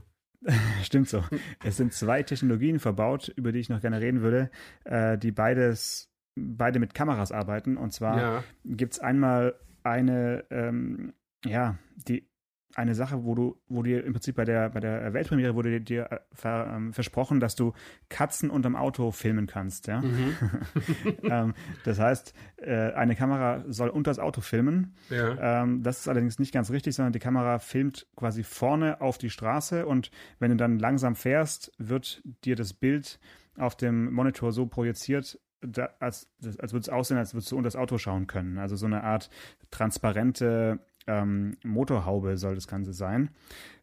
Stimmt 0.83 1.09
so. 1.09 1.25
Es 1.65 1.77
sind 1.77 1.93
zwei 1.93 2.23
Technologien 2.23 2.79
verbaut, 2.79 3.29
über 3.29 3.53
die 3.53 3.61
ich 3.61 3.69
noch 3.69 3.81
gerne 3.81 4.01
reden 4.01 4.21
würde, 4.21 4.51
äh, 4.85 5.17
die 5.17 5.33
beides, 5.33 6.11
beide 6.37 6.79
mit 6.79 6.95
Kameras 6.95 7.33
arbeiten. 7.33 7.77
Und 7.77 7.93
zwar 7.93 8.19
ja. 8.19 8.45
gibt 8.65 8.95
es 8.95 8.99
einmal 8.99 9.55
eine, 9.83 10.45
ähm, 10.51 11.15
ja, 11.45 11.79
die 11.97 12.29
eine 12.75 12.95
Sache, 12.95 13.25
wo 13.25 13.35
du, 13.35 13.61
wo 13.69 13.83
dir 13.83 14.05
im 14.05 14.13
Prinzip 14.13 14.37
bei 14.37 14.45
der, 14.45 14.71
bei 14.71 14.81
der 14.81 15.13
Weltpremiere 15.13 15.55
wurde 15.55 15.81
dir 15.81 16.11
äh, 16.11 16.19
ver, 16.33 16.73
ähm, 16.75 16.93
versprochen, 16.93 17.41
dass 17.41 17.55
du 17.55 17.73
Katzen 18.09 18.51
unterm 18.51 18.77
Auto 18.77 19.11
filmen 19.11 19.47
kannst, 19.47 19.87
ja. 19.87 20.01
Mhm. 20.01 20.37
ähm, 21.23 21.55
das 21.85 21.99
heißt, 21.99 22.35
äh, 22.57 22.93
eine 22.93 23.15
Kamera 23.15 23.65
soll 23.69 23.89
unter 23.89 24.11
das 24.11 24.19
Auto 24.19 24.41
filmen. 24.41 24.97
Ja. 25.11 25.63
Ähm, 25.63 25.83
das 25.83 26.01
ist 26.01 26.09
allerdings 26.09 26.39
nicht 26.39 26.53
ganz 26.53 26.71
richtig, 26.71 26.95
sondern 26.95 27.13
die 27.13 27.19
Kamera 27.19 27.59
filmt 27.59 28.07
quasi 28.17 28.43
vorne 28.43 29.01
auf 29.01 29.19
die 29.19 29.31
Straße 29.31 29.87
und 29.87 30.11
wenn 30.39 30.51
du 30.51 30.57
dann 30.57 30.79
langsam 30.79 31.15
fährst, 31.15 31.73
wird 31.79 32.23
dir 32.45 32.57
das 32.57 32.73
Bild 32.73 33.21
auf 33.57 33.77
dem 33.77 34.13
Monitor 34.13 34.53
so 34.53 34.67
projiziert, 34.67 35.39
da, 35.67 35.91
als, 35.99 36.29
als 36.59 36.73
würde 36.73 36.83
es 36.83 36.89
aussehen, 36.89 37.17
als 37.17 37.35
würdest 37.35 37.53
du 37.53 37.57
unter 37.57 37.69
das 37.69 37.77
Auto 37.77 37.99
schauen 37.99 38.27
können. 38.27 38.59
Also 38.59 38.77
so 38.77 38.87
eine 38.87 39.03
Art 39.03 39.31
transparente 39.71 40.81
ähm, 41.07 41.57
Motorhaube 41.65 42.37
soll 42.37 42.55
das 42.55 42.69
Ganze 42.69 42.93
sein. 42.93 43.31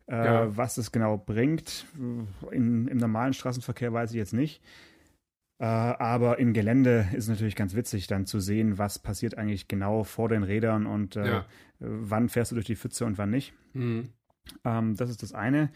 Äh, 0.08 0.26
ja. 0.26 0.58
Was 0.58 0.78
es 0.78 0.92
genau 0.92 1.18
bringt, 1.18 1.86
in, 2.52 2.88
im 2.88 2.98
normalen 2.98 3.34
Straßenverkehr 3.34 3.94
weiß 3.94 4.12
ich 4.12 4.18
jetzt 4.18 4.34
nicht. 4.34 4.62
Äh, 5.60 5.66
aber 5.66 6.40
im 6.40 6.54
Gelände 6.54 7.08
ist 7.12 7.26
es 7.26 7.30
natürlich 7.30 7.56
ganz 7.56 7.76
witzig, 7.76 8.08
dann 8.08 8.26
zu 8.26 8.40
sehen, 8.40 8.78
was 8.80 8.98
passiert 8.98 9.38
eigentlich 9.38 9.68
genau 9.68 10.04
vor 10.04 10.28
den 10.28 10.44
Rädern 10.44 10.88
und 10.88 11.16
äh, 11.16 11.26
ja. 11.26 11.46
wann 11.80 12.30
fährst 12.30 12.52
du 12.52 12.56
durch 12.56 12.66
die 12.66 12.76
Pfütze 12.76 13.06
und 13.06 13.18
wann 13.20 13.30
nicht. 13.30 13.54
Mhm. 13.74 14.10
Ähm, 14.66 14.96
das 14.96 15.10
ist 15.10 15.22
das 15.22 15.34
eine. 15.34 15.70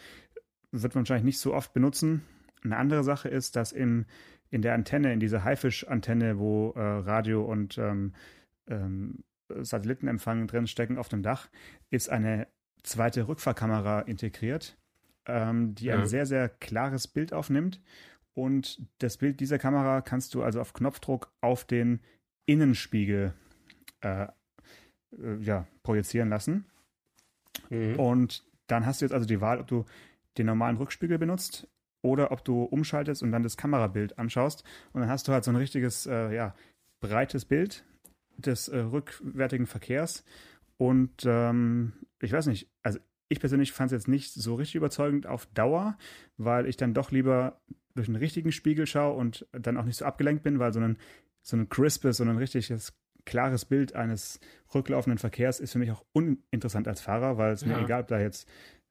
Wird 0.71 0.95
man 0.95 1.03
wahrscheinlich 1.03 1.25
nicht 1.25 1.39
so 1.39 1.53
oft 1.53 1.73
benutzen. 1.73 2.23
Eine 2.63 2.77
andere 2.77 3.03
Sache 3.03 3.29
ist, 3.29 3.55
dass 3.55 3.71
im, 3.71 4.05
in 4.49 4.63
der 4.63 4.73
Antenne, 4.73 5.13
in 5.13 5.19
dieser 5.19 5.43
Haifisch-Antenne, 5.43 6.39
wo 6.39 6.71
äh, 6.71 6.81
Radio 6.81 7.43
und 7.43 7.77
ähm, 7.77 8.13
ähm, 8.67 9.23
Satellitenempfang 9.49 10.47
drin 10.47 10.67
stecken 10.67 10.97
auf 10.97 11.09
dem 11.09 11.23
Dach, 11.23 11.49
ist 11.89 12.09
eine 12.09 12.47
zweite 12.83 13.27
Rückfahrkamera 13.27 14.01
integriert, 14.01 14.77
ähm, 15.25 15.75
die 15.75 15.85
ja. 15.85 15.97
ein 15.97 16.07
sehr, 16.07 16.25
sehr 16.25 16.49
klares 16.49 17.07
Bild 17.07 17.33
aufnimmt. 17.33 17.81
Und 18.33 18.85
das 18.99 19.17
Bild 19.17 19.39
dieser 19.39 19.57
Kamera 19.57 20.01
kannst 20.01 20.33
du 20.33 20.43
also 20.43 20.59
auf 20.59 20.73
Knopfdruck 20.73 21.31
auf 21.41 21.63
den 21.63 22.01
Innenspiegel 22.45 23.33
äh, 24.01 24.23
äh, 24.23 25.37
ja, 25.39 25.67
projizieren 25.83 26.29
lassen. 26.29 26.65
Mhm. 27.69 27.99
Und 27.99 28.43
dann 28.67 28.85
hast 28.85 29.01
du 29.01 29.05
jetzt 29.05 29.13
also 29.13 29.25
die 29.25 29.41
Wahl, 29.41 29.59
ob 29.59 29.67
du 29.67 29.85
den 30.37 30.47
normalen 30.47 30.77
Rückspiegel 30.77 31.17
benutzt 31.17 31.67
oder 32.01 32.31
ob 32.31 32.43
du 32.43 32.63
umschaltest 32.63 33.23
und 33.23 33.31
dann 33.31 33.43
das 33.43 33.57
Kamerabild 33.57 34.19
anschaust. 34.19 34.63
Und 34.93 35.01
dann 35.01 35.09
hast 35.09 35.27
du 35.27 35.31
halt 35.31 35.43
so 35.43 35.51
ein 35.51 35.55
richtiges, 35.55 36.05
äh, 36.05 36.35
ja, 36.35 36.55
breites 36.99 37.45
Bild 37.45 37.85
des 38.37 38.67
äh, 38.67 38.77
rückwärtigen 38.77 39.65
Verkehrs. 39.65 40.23
Und 40.77 41.23
ähm, 41.25 41.93
ich 42.21 42.31
weiß 42.31 42.47
nicht, 42.47 42.69
also 42.83 42.99
ich 43.27 43.39
persönlich 43.39 43.71
fand 43.71 43.91
es 43.91 43.97
jetzt 43.97 44.07
nicht 44.07 44.33
so 44.33 44.55
richtig 44.55 44.75
überzeugend 44.75 45.27
auf 45.27 45.45
Dauer, 45.47 45.97
weil 46.37 46.67
ich 46.67 46.77
dann 46.77 46.93
doch 46.93 47.11
lieber 47.11 47.59
durch 47.95 48.07
einen 48.07 48.17
richtigen 48.17 48.51
Spiegel 48.51 48.85
schaue 48.85 49.15
und 49.15 49.47
dann 49.51 49.77
auch 49.77 49.85
nicht 49.85 49.97
so 49.97 50.05
abgelenkt 50.05 50.43
bin, 50.43 50.59
weil 50.59 50.73
so 50.73 50.79
ein, 50.79 50.97
so 51.41 51.57
ein 51.57 51.69
crispes, 51.69 52.17
so 52.17 52.23
ein 52.23 52.37
richtiges, 52.37 52.93
klares 53.25 53.65
Bild 53.65 53.95
eines 53.95 54.39
rücklaufenden 54.73 55.17
Verkehrs 55.17 55.59
ist 55.59 55.71
für 55.71 55.79
mich 55.79 55.91
auch 55.91 56.05
uninteressant 56.13 56.87
als 56.87 57.01
Fahrer, 57.01 57.37
weil 57.37 57.53
es 57.53 57.61
ja. 57.61 57.67
mir 57.67 57.83
egal, 57.83 58.01
ob 58.01 58.07
da 58.07 58.19
jetzt, 58.19 58.47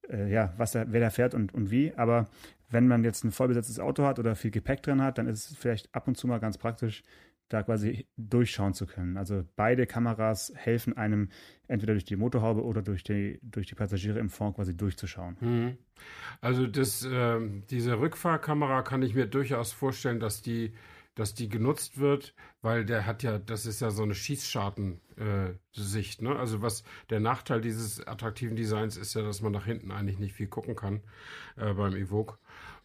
äh, 0.08 0.30
ja, 0.32 0.52
was 0.56 0.72
da, 0.72 0.86
wer 0.88 1.00
da 1.00 1.10
fährt 1.10 1.34
und, 1.34 1.54
und 1.54 1.70
wie, 1.70 1.94
aber 1.94 2.28
wenn 2.70 2.88
man 2.88 3.04
jetzt 3.04 3.24
ein 3.24 3.30
vollbesetztes 3.30 3.78
Auto 3.78 4.04
hat 4.04 4.18
oder 4.18 4.34
viel 4.34 4.50
Gepäck 4.50 4.82
drin 4.82 5.02
hat, 5.02 5.18
dann 5.18 5.28
ist 5.28 5.50
es 5.50 5.56
vielleicht 5.56 5.94
ab 5.94 6.08
und 6.08 6.16
zu 6.16 6.26
mal 6.26 6.40
ganz 6.40 6.58
praktisch, 6.58 7.04
da 7.54 7.62
quasi 7.62 8.06
durchschauen 8.16 8.75
zu 8.75 8.87
können. 8.87 9.16
Also 9.16 9.44
beide 9.56 9.87
Kameras 9.87 10.52
helfen 10.56 10.96
einem 10.96 11.28
entweder 11.68 11.94
durch 11.94 12.04
die 12.04 12.16
Motorhaube 12.16 12.64
oder 12.64 12.82
durch 12.82 13.04
die, 13.04 13.38
durch 13.42 13.68
die 13.68 13.76
Passagiere 13.76 14.18
im 14.18 14.28
Fond 14.28 14.56
quasi 14.56 14.76
durchzuschauen. 14.76 15.37
Mhm. 15.40 15.78
Also 16.40 16.66
das, 16.66 17.04
äh, 17.04 17.38
diese 17.70 18.00
Rückfahrkamera 18.00 18.82
kann 18.82 19.02
ich 19.02 19.14
mir 19.14 19.26
durchaus 19.26 19.73
vorstellen, 19.73 20.18
dass 20.18 20.42
die, 20.42 20.73
dass 21.14 21.34
die 21.34 21.49
genutzt 21.49 21.99
wird, 21.99 22.34
weil 22.61 22.84
der 22.84 23.06
hat 23.06 23.23
ja, 23.23 23.38
das 23.38 23.66
ist 23.66 23.80
ja 23.80 23.92
so 23.92 24.02
eine 24.02 24.16
Schießscharten-Sicht. 24.16 26.20
Äh, 26.20 26.25
ne? 26.25 26.34
Also 26.37 26.61
was 26.61 26.82
der 27.08 27.20
Nachteil 27.20 27.61
dieses 27.61 28.04
attraktiven 28.04 28.56
Designs 28.56 28.96
ist 28.96 29.14
ja, 29.14 29.23
dass 29.23 29.40
man 29.40 29.52
nach 29.52 29.66
hinten 29.66 29.92
eigentlich 29.92 30.18
nicht 30.18 30.34
viel 30.34 30.49
gucken 30.49 30.75
kann 30.75 31.02
äh, 31.56 31.73
beim 31.73 31.94
Evoque. 31.94 32.37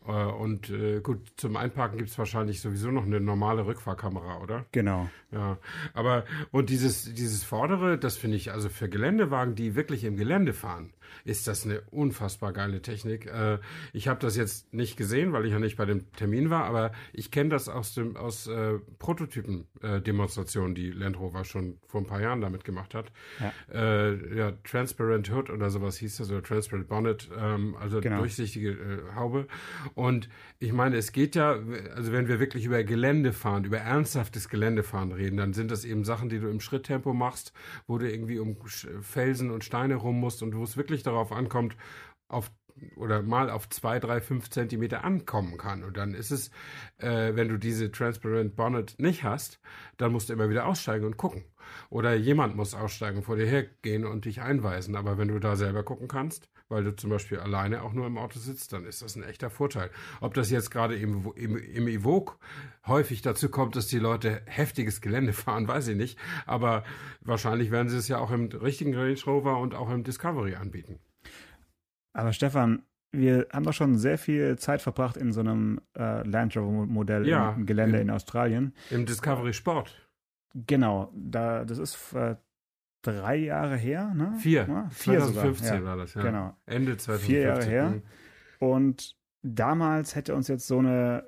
Äh, 0.07 0.11
und 0.11 0.69
äh, 0.69 1.01
gut, 1.01 1.19
zum 1.37 1.57
Einparken 1.57 1.97
gibt 1.97 2.09
es 2.09 2.17
wahrscheinlich 2.17 2.61
sowieso 2.61 2.91
noch 2.91 3.05
eine 3.05 3.19
normale 3.19 3.65
Rückfahrkamera, 3.65 4.39
oder? 4.41 4.65
Genau. 4.71 5.09
Ja, 5.31 5.57
aber 5.93 6.25
und 6.51 6.69
dieses, 6.69 7.13
dieses 7.13 7.43
Vordere, 7.43 7.97
das 7.97 8.17
finde 8.17 8.37
ich 8.37 8.51
also 8.51 8.69
für 8.69 8.89
Geländewagen, 8.89 9.55
die 9.55 9.75
wirklich 9.75 10.03
im 10.03 10.17
Gelände 10.17 10.53
fahren, 10.53 10.93
ist 11.25 11.47
das 11.47 11.65
eine 11.65 11.81
unfassbar 11.91 12.53
geile 12.53 12.81
Technik. 12.81 13.25
Äh, 13.25 13.59
ich 13.93 14.07
habe 14.07 14.19
das 14.19 14.35
jetzt 14.35 14.73
nicht 14.73 14.97
gesehen, 14.97 15.33
weil 15.33 15.45
ich 15.45 15.51
ja 15.51 15.59
nicht 15.59 15.77
bei 15.77 15.85
dem 15.85 16.11
Termin 16.13 16.49
war, 16.49 16.65
aber 16.65 16.91
ich 17.13 17.31
kenne 17.31 17.49
das 17.49 17.69
aus 17.69 17.93
dem 17.93 18.15
aus 18.17 18.47
äh, 18.47 18.79
Prototypen-Demonstrationen, 18.99 20.75
die 20.75 20.91
Land 20.91 21.19
Rover 21.19 21.45
schon 21.45 21.77
vor 21.87 22.01
ein 22.01 22.07
paar 22.07 22.21
Jahren 22.21 22.41
damit 22.41 22.63
gemacht 22.63 22.93
hat. 22.93 23.11
Ja, 23.39 23.53
äh, 23.73 24.37
ja 24.37 24.51
Transparent 24.63 25.31
Hood 25.31 25.49
oder 25.49 25.69
sowas 25.69 25.97
hieß 25.97 26.17
das, 26.17 26.31
oder 26.31 26.43
Transparent 26.43 26.87
Bonnet, 26.87 27.29
ähm, 27.37 27.75
also 27.79 28.01
genau. 28.01 28.19
durchsichtige 28.19 28.71
äh, 28.71 29.15
Haube. 29.15 29.47
Und 29.95 30.29
ich 30.59 30.73
meine, 30.73 30.97
es 30.97 31.11
geht 31.11 31.35
ja, 31.35 31.57
also 31.95 32.11
wenn 32.11 32.27
wir 32.27 32.39
wirklich 32.39 32.65
über 32.65 32.83
Gelände 32.83 33.33
fahren, 33.33 33.63
über 33.63 33.77
ernsthaftes 33.77 34.49
Geländefahren 34.49 35.11
reden, 35.11 35.37
dann 35.37 35.53
sind 35.53 35.71
das 35.71 35.85
eben 35.85 36.03
Sachen, 36.03 36.29
die 36.29 36.39
du 36.39 36.49
im 36.49 36.59
Schritttempo 36.59 37.13
machst, 37.13 37.53
wo 37.87 37.97
du 37.97 38.09
irgendwie 38.09 38.39
um 38.39 38.57
Felsen 39.01 39.51
und 39.51 39.63
Steine 39.63 39.95
rum 39.95 40.19
musst 40.19 40.43
und 40.43 40.55
wo 40.55 40.63
es 40.63 40.77
wirklich 40.77 40.98
darauf 41.03 41.31
ankommt, 41.31 41.75
auf 42.27 42.51
oder 42.95 43.21
mal 43.21 43.49
auf 43.49 43.69
zwei, 43.69 43.99
drei, 43.99 44.21
fünf 44.21 44.49
Zentimeter 44.49 45.03
ankommen 45.03 45.57
kann. 45.57 45.83
Und 45.83 45.97
dann 45.97 46.13
ist 46.13 46.31
es, 46.31 46.49
äh, 46.97 47.35
wenn 47.35 47.49
du 47.49 47.57
diese 47.57 47.91
Transparent 47.91 48.55
Bonnet 48.55 48.95
nicht 48.99 49.23
hast, 49.23 49.59
dann 49.97 50.11
musst 50.11 50.29
du 50.29 50.33
immer 50.33 50.49
wieder 50.49 50.65
aussteigen 50.65 51.05
und 51.05 51.17
gucken. 51.17 51.43
Oder 51.89 52.15
jemand 52.15 52.55
muss 52.55 52.73
aussteigen, 52.73 53.21
vor 53.21 53.35
dir 53.35 53.45
hergehen 53.45 54.05
und 54.05 54.25
dich 54.25 54.41
einweisen. 54.41 54.95
Aber 54.95 55.17
wenn 55.17 55.27
du 55.27 55.39
da 55.39 55.55
selber 55.55 55.83
gucken 55.83 56.07
kannst, 56.07 56.49
weil 56.69 56.83
du 56.83 56.95
zum 56.95 57.09
Beispiel 57.09 57.39
alleine 57.39 57.81
auch 57.81 57.93
nur 57.93 58.07
im 58.07 58.17
Auto 58.17 58.39
sitzt, 58.39 58.73
dann 58.73 58.85
ist 58.85 59.01
das 59.01 59.15
ein 59.15 59.23
echter 59.23 59.49
Vorteil. 59.49 59.89
Ob 60.21 60.35
das 60.35 60.51
jetzt 60.51 60.69
gerade 60.69 60.95
im, 60.95 61.31
im, 61.35 61.57
im 61.57 61.87
Evoque 61.87 62.37
häufig 62.85 63.21
dazu 63.21 63.49
kommt, 63.49 63.75
dass 63.75 63.87
die 63.87 63.99
Leute 63.99 64.41
heftiges 64.45 65.01
Gelände 65.01 65.33
fahren, 65.33 65.67
weiß 65.67 65.87
ich 65.89 65.97
nicht. 65.97 66.17
Aber 66.45 66.83
wahrscheinlich 67.21 67.71
werden 67.71 67.89
sie 67.89 67.97
es 67.97 68.07
ja 68.07 68.19
auch 68.19 68.31
im 68.31 68.45
richtigen 68.47 68.95
Range 68.95 69.19
Rover 69.25 69.57
und 69.57 69.73
auch 69.73 69.89
im 69.89 70.03
Discovery 70.03 70.55
anbieten. 70.55 70.99
Aber 72.19 72.33
Stefan, 72.33 72.83
wir 73.11 73.47
haben 73.51 73.63
doch 73.63 73.73
schon 73.73 73.97
sehr 73.97 74.17
viel 74.17 74.57
Zeit 74.57 74.81
verbracht 74.81 75.17
in 75.17 75.31
so 75.31 75.39
einem 75.39 75.81
äh, 75.97 76.27
Land 76.27 76.55
Rover 76.57 76.85
Modell 76.85 77.27
Ja, 77.27 77.53
im 77.53 77.65
Gelände 77.65 77.97
in- 77.97 78.03
in 78.03 78.09
Australien. 78.11 78.73
Im 78.91 79.05
Discovery 79.05 79.53
Sport. 79.53 79.95
Genau, 80.67 81.11
da, 81.15 81.63
das 81.65 81.77
ist 81.77 82.13
äh, 82.13 82.35
drei 83.03 83.35
Jahre 83.37 83.77
her, 83.77 84.13
ne? 84.15 84.33
Vier. 84.39 84.65
Ja, 84.67 84.87
vier 84.89 85.19
2015 85.19 85.67
sogar. 85.67 85.79
Ja. 85.81 85.85
war 85.85 85.97
das, 85.97 86.13
ja. 86.15 86.21
Genau. 86.21 86.55
Ende 86.65 86.97
2015. 86.97 87.19
Vier 87.35 87.41
Jahre 87.47 87.65
her. 87.65 87.89
Mhm. 87.89 88.01
Und 88.59 89.15
damals 89.41 90.15
hätte 90.15 90.35
uns 90.35 90.47
jetzt 90.47 90.67
so 90.67 90.79
eine 90.79 91.23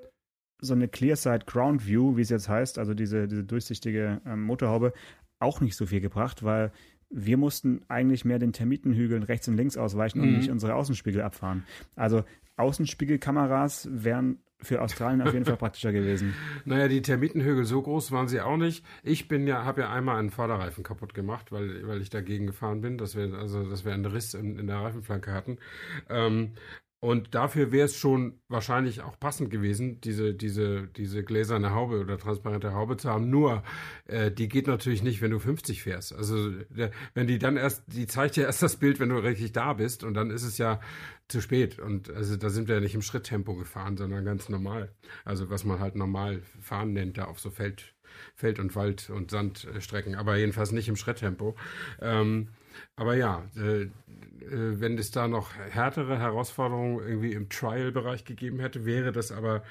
so 0.63 0.75
eine 0.75 0.87
Clearside 0.87 1.45
Ground 1.47 1.87
View, 1.87 2.17
wie 2.17 2.21
es 2.21 2.29
jetzt 2.29 2.47
heißt, 2.47 2.77
also 2.77 2.93
diese, 2.93 3.27
diese 3.27 3.43
durchsichtige 3.43 4.21
ähm, 4.27 4.43
Motorhaube, 4.43 4.93
auch 5.39 5.59
nicht 5.59 5.75
so 5.75 5.87
viel 5.87 6.01
gebracht, 6.01 6.43
weil 6.43 6.71
wir 7.11 7.37
mussten 7.37 7.81
eigentlich 7.89 8.25
mehr 8.25 8.39
den 8.39 8.53
Termitenhügeln 8.53 9.23
rechts 9.23 9.47
und 9.47 9.57
links 9.57 9.77
ausweichen 9.77 10.21
und 10.21 10.31
Mhm. 10.31 10.37
nicht 10.37 10.49
unsere 10.49 10.75
Außenspiegel 10.75 11.21
abfahren. 11.21 11.63
Also 11.95 12.23
Außenspiegelkameras 12.57 13.89
wären 13.91 14.39
für 14.63 14.81
Australien 14.81 15.21
auf 15.21 15.33
jeden 15.33 15.45
Fall 15.45 15.57
praktischer 15.57 15.91
gewesen. 15.91 16.35
Naja, 16.65 16.87
die 16.87 17.01
Termitenhügel, 17.01 17.65
so 17.65 17.81
groß 17.81 18.11
waren 18.11 18.27
sie 18.27 18.41
auch 18.41 18.57
nicht. 18.57 18.85
Ich 19.03 19.27
bin 19.27 19.47
ja, 19.47 19.65
habe 19.65 19.81
ja 19.81 19.91
einmal 19.91 20.17
einen 20.19 20.29
Vorderreifen 20.29 20.83
kaputt 20.83 21.13
gemacht, 21.15 21.51
weil, 21.51 21.87
weil 21.87 21.99
ich 22.01 22.11
dagegen 22.11 22.45
gefahren 22.45 22.81
bin, 22.81 22.97
dass 22.99 23.15
wir, 23.15 23.33
also, 23.33 23.67
dass 23.67 23.85
wir 23.85 23.93
einen 23.93 24.05
Riss 24.05 24.35
in, 24.35 24.59
in 24.59 24.67
der 24.67 24.77
Reifenflanke 24.77 25.33
hatten. 25.33 25.57
Ähm, 26.09 26.51
und 27.03 27.33
dafür 27.33 27.71
wäre 27.71 27.85
es 27.85 27.97
schon 27.97 28.39
wahrscheinlich 28.47 29.01
auch 29.01 29.19
passend 29.19 29.49
gewesen, 29.49 29.99
diese, 30.01 30.35
diese, 30.35 30.87
diese 30.87 31.23
gläserne 31.23 31.71
Haube 31.71 31.99
oder 31.99 32.19
transparente 32.19 32.73
Haube 32.73 32.95
zu 32.95 33.09
haben. 33.09 33.31
Nur, 33.31 33.63
äh, 34.05 34.29
die 34.29 34.47
geht 34.47 34.67
natürlich 34.67 35.01
nicht, 35.01 35.19
wenn 35.19 35.31
du 35.31 35.39
50 35.39 35.81
fährst. 35.81 36.13
Also, 36.13 36.51
wenn 37.15 37.25
die 37.25 37.39
dann 37.39 37.57
erst, 37.57 37.83
die 37.87 38.05
zeigt 38.05 38.37
ja 38.37 38.43
erst 38.43 38.61
das 38.61 38.77
Bild, 38.77 38.99
wenn 38.99 39.09
du 39.09 39.15
richtig 39.15 39.51
da 39.51 39.73
bist. 39.73 40.03
Und 40.03 40.13
dann 40.13 40.29
ist 40.29 40.43
es 40.43 40.59
ja 40.59 40.79
zu 41.27 41.41
spät. 41.41 41.79
Und 41.79 42.11
also 42.11 42.35
da 42.37 42.51
sind 42.51 42.67
wir 42.67 42.75
ja 42.75 42.81
nicht 42.81 42.93
im 42.93 43.01
Schritttempo 43.01 43.55
gefahren, 43.55 43.97
sondern 43.97 44.23
ganz 44.23 44.47
normal. 44.47 44.91
Also 45.25 45.49
was 45.49 45.63
man 45.63 45.79
halt 45.79 45.95
normal 45.95 46.43
fahren 46.61 46.93
nennt, 46.93 47.17
da 47.17 47.25
auf 47.25 47.39
so 47.39 47.49
Feld, 47.49 47.95
Feld 48.35 48.59
und 48.59 48.75
Wald 48.75 49.09
und 49.09 49.31
Sandstrecken, 49.31 50.13
aber 50.13 50.37
jedenfalls 50.37 50.71
nicht 50.71 50.87
im 50.87 50.97
Schritttempo. 50.97 51.55
Ähm, 51.99 52.49
aber 52.95 53.15
ja, 53.15 53.43
äh, 53.55 53.83
äh, 53.83 53.89
wenn 54.79 54.97
es 54.97 55.11
da 55.11 55.27
noch 55.27 55.55
härtere 55.55 56.19
Herausforderungen 56.19 56.99
irgendwie 56.99 57.33
im 57.33 57.49
Trial-Bereich 57.49 58.25
gegeben 58.25 58.59
hätte, 58.59 58.85
wäre 58.85 59.11
das 59.11 59.31
aber 59.31 59.63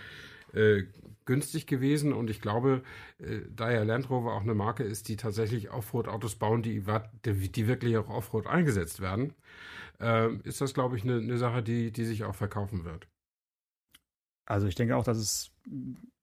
äh, 0.52 0.84
günstig 1.26 1.66
gewesen 1.66 2.12
und 2.12 2.30
ich 2.30 2.40
glaube, 2.40 2.82
äh, 3.18 3.40
da 3.54 3.70
ja 3.70 3.82
Land 3.82 4.10
Rover 4.10 4.32
auch 4.32 4.42
eine 4.42 4.54
Marke 4.54 4.82
ist, 4.82 5.08
die 5.08 5.16
tatsächlich 5.16 5.70
Offroad-Autos 5.70 6.36
bauen, 6.36 6.62
die, 6.62 6.82
die 7.24 7.66
wirklich 7.66 7.96
auch 7.96 8.08
Offroad 8.08 8.46
eingesetzt 8.46 9.00
werden, 9.00 9.34
äh, 10.00 10.34
ist 10.44 10.60
das, 10.60 10.74
glaube 10.74 10.96
ich, 10.96 11.04
eine, 11.04 11.18
eine 11.18 11.38
Sache, 11.38 11.62
die, 11.62 11.92
die 11.92 12.04
sich 12.04 12.24
auch 12.24 12.34
verkaufen 12.34 12.84
wird. 12.84 13.06
Also 14.46 14.66
ich 14.66 14.74
denke 14.74 14.96
auch, 14.96 15.04
dass 15.04 15.18
es 15.18 15.52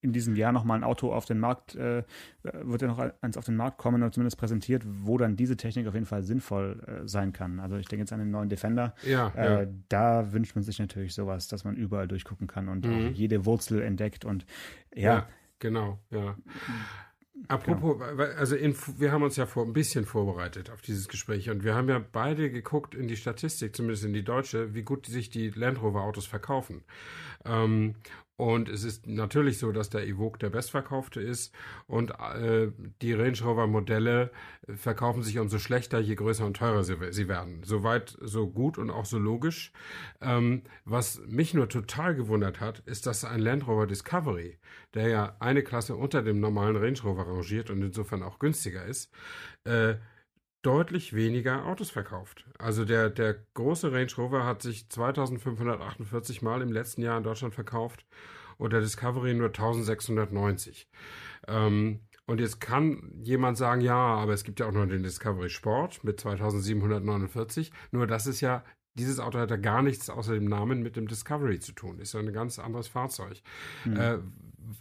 in 0.01 0.13
diesem 0.13 0.35
Jahr 0.35 0.51
nochmal 0.51 0.77
ein 0.77 0.83
Auto 0.83 1.11
auf 1.11 1.25
den 1.25 1.39
Markt, 1.39 1.75
äh, 1.75 2.03
wird 2.43 2.81
ja 2.81 2.87
noch 2.87 2.99
eins 3.21 3.37
auf 3.37 3.45
den 3.45 3.55
Markt 3.55 3.77
kommen 3.77 4.01
oder 4.03 4.11
zumindest 4.11 4.37
präsentiert, 4.37 4.83
wo 4.85 5.17
dann 5.17 5.35
diese 5.35 5.57
Technik 5.57 5.87
auf 5.87 5.93
jeden 5.93 6.05
Fall 6.05 6.23
sinnvoll 6.23 6.83
äh, 6.85 7.07
sein 7.07 7.33
kann. 7.33 7.59
Also 7.59 7.77
ich 7.77 7.87
denke 7.87 8.01
jetzt 8.03 8.13
an 8.13 8.19
den 8.19 8.29
neuen 8.31 8.49
Defender. 8.49 8.93
Ja, 9.03 9.31
Äh, 9.35 9.63
ja. 9.63 9.69
da 9.89 10.31
wünscht 10.33 10.55
man 10.55 10.63
sich 10.63 10.79
natürlich 10.79 11.13
sowas, 11.13 11.47
dass 11.47 11.63
man 11.63 11.75
überall 11.75 12.07
durchgucken 12.07 12.47
kann 12.47 12.67
und 12.69 12.85
Mhm. 12.85 13.11
jede 13.13 13.45
Wurzel 13.45 13.81
entdeckt 13.81 14.23
und 14.25 14.45
ja, 14.93 15.13
Ja, 15.13 15.27
genau, 15.59 15.99
ja. 16.11 16.37
Apropos, 17.49 17.99
weil- 17.99 18.33
also 18.33 18.55
in, 18.55 18.75
wir 18.97 19.11
haben 19.11 19.21
uns 19.23 19.35
ja 19.35 19.45
vor, 19.45 19.63
ein 19.63 19.71
bisschen 19.73 20.05
vorbereitet 20.05 20.71
auf 20.71 20.81
dieses 20.81 21.07
Gespräch 21.07 21.49
und 21.51 21.63
wir 21.63 21.75
haben 21.75 21.87
ja 21.87 21.99
beide 21.99 22.49
geguckt 22.49 22.95
in 22.95 23.07
die 23.07 23.15
Statistik, 23.15 23.75
zumindest 23.75 24.03
in 24.05 24.11
die 24.13 24.23
deutsche, 24.23 24.73
wie 24.73 24.81
gut 24.81 25.05
sich 25.05 25.29
die 25.29 25.49
Land 25.51 25.81
Rover 25.81 26.01
Autos 26.01 26.25
verkaufen. 26.25 26.83
Ähm, 27.45 27.95
und 28.37 28.69
es 28.69 28.83
ist 28.83 29.07
natürlich 29.07 29.57
so, 29.57 29.71
dass 29.71 29.89
der 29.89 30.07
Evoque 30.07 30.37
der 30.37 30.51
bestverkaufte 30.51 31.19
ist 31.19 31.53
und 31.87 32.11
äh, 32.11 32.71
die 33.01 33.13
Range 33.13 33.37
Rover 33.43 33.65
Modelle 33.65 34.31
verkaufen 34.75 35.23
sich 35.23 35.39
umso 35.39 35.57
schlechter, 35.57 35.99
je 35.99 36.13
größer 36.13 36.45
und 36.45 36.55
teurer 36.55 36.83
sie, 36.83 36.97
sie 37.09 37.27
werden. 37.27 37.63
Soweit 37.63 38.15
so 38.21 38.47
gut 38.47 38.77
und 38.77 38.91
auch 38.91 39.05
so 39.05 39.17
logisch. 39.17 39.71
Ähm, 40.21 40.61
was 40.85 41.19
mich 41.25 41.55
nur 41.55 41.67
total 41.67 42.13
gewundert 42.13 42.59
hat, 42.59 42.79
ist, 42.85 43.07
dass 43.07 43.25
ein 43.25 43.39
Land 43.39 43.67
Rover 43.67 43.87
Discovery, 43.87 44.59
der 44.93 45.07
ja 45.07 45.35
eine 45.39 45.63
Klasse 45.63 45.95
unter 45.95 46.21
dem 46.21 46.39
normalen 46.39 46.75
Range 46.75 46.99
Rover 47.03 47.27
rangiert 47.27 47.71
und 47.71 47.81
insofern 47.81 48.21
auch 48.21 48.37
günstiger 48.37 48.85
ist, 48.85 49.11
äh, 49.63 49.95
deutlich 50.67 51.13
weniger 51.13 51.65
Autos 51.65 51.89
verkauft. 51.89 52.45
Also 52.59 52.83
der, 52.83 53.09
der 53.09 53.37
große 53.53 53.93
Range 53.93 54.11
Rover 54.17 54.45
hat 54.45 54.61
sich 54.61 54.89
2548 54.89 56.41
Mal 56.41 56.61
im 56.61 56.73
letzten 56.73 57.01
Jahr 57.01 57.17
in 57.17 57.23
Deutschland 57.23 57.55
verkauft 57.55 58.05
und 58.57 58.73
der 58.73 58.81
Discovery 58.81 59.33
nur 59.33 59.47
1690. 59.47 60.89
Ähm, 61.47 62.01
und 62.25 62.41
jetzt 62.41 62.59
kann 62.59 63.13
jemand 63.23 63.57
sagen, 63.57 63.79
ja, 63.79 63.95
aber 63.95 64.33
es 64.33 64.43
gibt 64.43 64.59
ja 64.59 64.67
auch 64.67 64.73
noch 64.73 64.85
den 64.85 65.03
Discovery 65.03 65.49
Sport 65.49 66.03
mit 66.03 66.19
2749. 66.19 67.71
Nur 67.91 68.05
das 68.05 68.27
ist 68.27 68.41
ja, 68.41 68.65
dieses 68.95 69.19
Auto 69.21 69.39
hat 69.39 69.51
ja 69.51 69.55
gar 69.55 69.81
nichts 69.81 70.09
außer 70.09 70.33
dem 70.33 70.49
Namen 70.49 70.83
mit 70.83 70.97
dem 70.97 71.07
Discovery 71.07 71.61
zu 71.61 71.71
tun. 71.71 71.99
Ist 71.99 72.13
ja 72.13 72.19
ein 72.19 72.33
ganz 72.33 72.59
anderes 72.59 72.89
Fahrzeug. 72.89 73.41
Äh, 73.85 74.17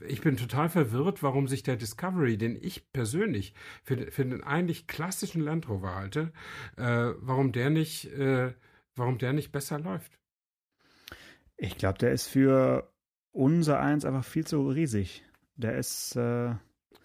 ich 0.06 0.20
bin 0.20 0.36
total 0.36 0.68
verwirrt, 0.68 1.22
warum 1.22 1.48
sich 1.48 1.62
der 1.62 1.76
Discovery, 1.76 2.36
den 2.36 2.56
ich 2.60 2.92
persönlich 2.92 3.54
für, 3.82 4.10
für 4.10 4.24
den 4.24 4.42
eigentlich 4.42 4.86
klassischen 4.86 5.40
Land 5.42 5.68
Rover 5.68 5.94
halte, 5.94 6.32
äh, 6.76 7.12
warum 7.18 7.52
der 7.52 7.70
nicht, 7.70 8.06
äh, 8.12 8.52
warum 8.94 9.18
der 9.18 9.32
nicht 9.32 9.52
besser 9.52 9.78
läuft. 9.78 10.18
ich 11.56 11.78
glaube, 11.78 11.98
der 11.98 12.12
ist 12.12 12.26
für 12.26 12.92
unser 13.32 13.80
Eins 13.80 14.04
einfach 14.04 14.24
viel 14.24 14.46
zu 14.46 14.68
riesig. 14.68 15.24
Der 15.56 15.76
ist, 15.76 16.16
äh, 16.16 16.54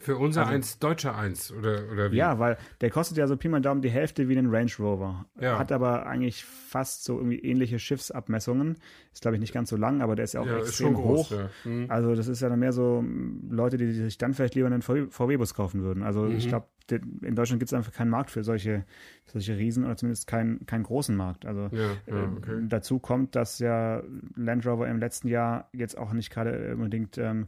Für 0.02 0.18
unser 0.18 0.42
Also- 0.42 0.54
eins, 0.54 0.80
deutscher 0.80 1.16
eins, 1.16 1.52
oder, 1.52 1.84
oder 1.92 2.12
wie? 2.12 2.16
ja, 2.18 2.40
weil 2.40 2.58
der 2.82 2.90
kostet 2.90 3.18
ja 3.18 3.28
so 3.28 3.38
Pi 3.38 3.48
mal 3.50 3.62
Daumen 3.62 3.82
die 3.82 3.90
Hälfte 3.92 4.28
wie 4.28 4.36
den 4.36 4.48
Range 4.54 4.72
Rover. 4.80 5.26
Ja. 5.40 5.60
Hat 5.60 5.72
aber 5.72 6.06
eigentlich 6.08 6.44
fast 6.44 7.04
so 7.04 7.18
irgendwie 7.18 7.40
ähnliche 7.40 7.78
Schiffsabmessungen. 7.80 8.78
Ist, 9.14 9.22
glaube 9.22 9.36
ich, 9.36 9.42
nicht 9.42 9.54
ganz 9.54 9.70
so 9.70 9.76
lang, 9.78 10.02
aber 10.02 10.16
der 10.16 10.26
ist 10.26 10.34
ja 10.34 10.42
auch 10.42 10.46
ja, 10.48 10.58
extrem 10.60 10.88
schon 10.88 10.94
groß. 10.96 11.32
hoch. 11.32 11.38
Ja. 11.38 11.50
Hm. 11.64 11.86
Also 11.90 12.16
das 12.16 12.28
ist 12.28 12.42
ja 12.42 12.50
dann 12.50 12.60
mehr 12.60 12.74
so 12.74 13.02
mm, 13.02 13.50
Leute, 13.52 13.78
die 13.78 13.92
sich 13.92 14.18
dann 14.18 14.34
vielleicht 14.34 14.56
lieber 14.56 14.68
einen 14.68 14.82
VW-Bus 14.82 15.54
kaufen 15.54 15.82
würden. 15.84 16.04
Also 16.04 16.22
Mhm. 16.24 16.38
ich 16.38 16.48
glaube, 16.48 16.68
in 16.90 17.36
Deutschland 17.36 17.60
gibt 17.60 17.70
es 17.70 17.74
einfach 17.74 17.94
keinen 17.94 18.10
Markt 18.10 18.32
für 18.32 18.44
solche, 18.44 18.86
solche 19.26 19.58
Riesen 19.58 19.86
oder 19.86 19.96
zumindest 19.96 20.28
keinen, 20.28 20.66
keinen 20.66 20.84
großen 20.84 21.16
Markt. 21.16 21.46
Also 21.46 21.70
Ja, 21.72 21.92
ja, 22.08 22.24
äh, 22.24 22.28
okay. 22.38 22.60
dazu 22.68 23.00
kommt, 23.00 23.36
dass 23.36 23.60
ja 23.60 24.02
Land 24.36 24.66
Rover 24.66 24.88
im 24.90 25.00
letzten 25.00 25.28
Jahr 25.30 25.70
jetzt 25.74 25.98
auch 25.98 26.12
nicht 26.12 26.32
gerade 26.32 26.74
unbedingt 26.76 27.18
ähm, 27.18 27.48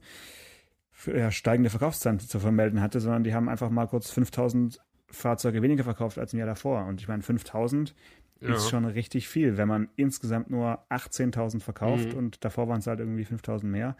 ja, 1.07 1.31
steigende 1.31 1.69
Verkaufszahlen 1.69 2.19
zu 2.19 2.39
vermelden 2.39 2.81
hatte, 2.81 2.99
sondern 2.99 3.23
die 3.23 3.33
haben 3.33 3.49
einfach 3.49 3.69
mal 3.69 3.87
kurz 3.87 4.09
5000 4.11 4.79
Fahrzeuge 5.07 5.61
weniger 5.61 5.83
verkauft 5.83 6.17
als 6.17 6.33
im 6.33 6.39
Jahr 6.39 6.47
davor. 6.47 6.85
Und 6.85 7.01
ich 7.01 7.07
meine, 7.07 7.21
5000 7.23 7.93
Ja. 8.39 8.55
ist 8.55 8.69
schon 8.69 8.83
richtig 8.85 9.27
viel, 9.29 9.57
wenn 9.57 9.67
man 9.67 9.89
insgesamt 9.95 10.49
nur 10.49 10.79
18.000 10.89 11.61
verkauft 11.63 12.11
Mhm. 12.13 12.17
und 12.17 12.43
davor 12.45 12.67
waren 12.67 12.79
es 12.79 12.87
halt 12.87 12.99
irgendwie 12.99 13.23
5000 13.25 13.71
mehr. 13.71 13.95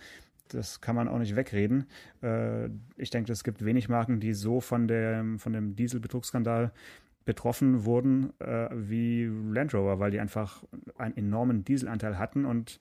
Das 0.49 0.81
kann 0.81 0.95
man 0.95 1.07
auch 1.07 1.19
nicht 1.19 1.35
wegreden. 1.35 1.85
Äh, 2.21 2.67
ich 2.97 3.09
denke, 3.09 3.31
es 3.31 3.43
gibt 3.43 3.63
wenig 3.63 3.89
Marken, 3.89 4.19
die 4.19 4.33
so 4.33 4.59
von 4.59 4.87
dem, 4.87 5.39
von 5.39 5.53
dem 5.53 5.75
Dieselbetrugsskandal 5.75 6.71
betroffen 7.25 7.85
wurden 7.85 8.33
äh, 8.41 8.67
wie 8.73 9.23
Land 9.25 9.73
Rover, 9.73 9.99
weil 9.99 10.11
die 10.11 10.19
einfach 10.19 10.63
einen 10.97 11.15
enormen 11.15 11.63
Dieselanteil 11.63 12.19
hatten 12.19 12.43
und 12.45 12.79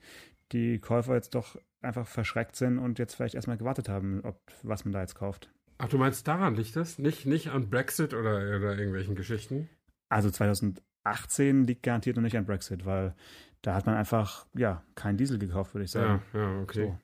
die 0.53 0.79
Käufer 0.79 1.15
jetzt 1.15 1.35
doch 1.35 1.57
einfach 1.81 2.07
verschreckt 2.07 2.55
sind 2.55 2.79
und 2.79 2.99
jetzt 2.99 3.15
vielleicht 3.15 3.35
erstmal 3.35 3.57
gewartet 3.57 3.89
haben, 3.89 4.21
ob 4.23 4.39
was 4.61 4.85
man 4.85 4.93
da 4.93 5.01
jetzt 5.01 5.15
kauft. 5.15 5.49
Ach, 5.77 5.89
du 5.89 5.97
meinst, 5.97 6.27
daran 6.27 6.55
liegt 6.55 6.75
das? 6.75 6.99
Nicht, 6.99 7.25
nicht 7.25 7.49
an 7.49 7.69
Brexit 7.69 8.13
oder, 8.13 8.37
oder 8.37 8.77
irgendwelchen 8.77 9.15
Geschichten? 9.15 9.69
Also 10.09 10.29
2018 10.29 11.65
liegt 11.65 11.83
garantiert 11.83 12.15
noch 12.15 12.23
nicht 12.23 12.37
an 12.37 12.45
Brexit, 12.45 12.85
weil 12.85 13.15
da 13.61 13.73
hat 13.73 13.85
man 13.85 13.95
einfach 13.95 14.45
ja 14.53 14.83
keinen 14.95 15.17
Diesel 15.17 15.39
gekauft, 15.39 15.73
würde 15.73 15.85
ich 15.85 15.91
sagen. 15.91 16.21
Ja, 16.33 16.39
ja, 16.39 16.61
okay. 16.61 16.95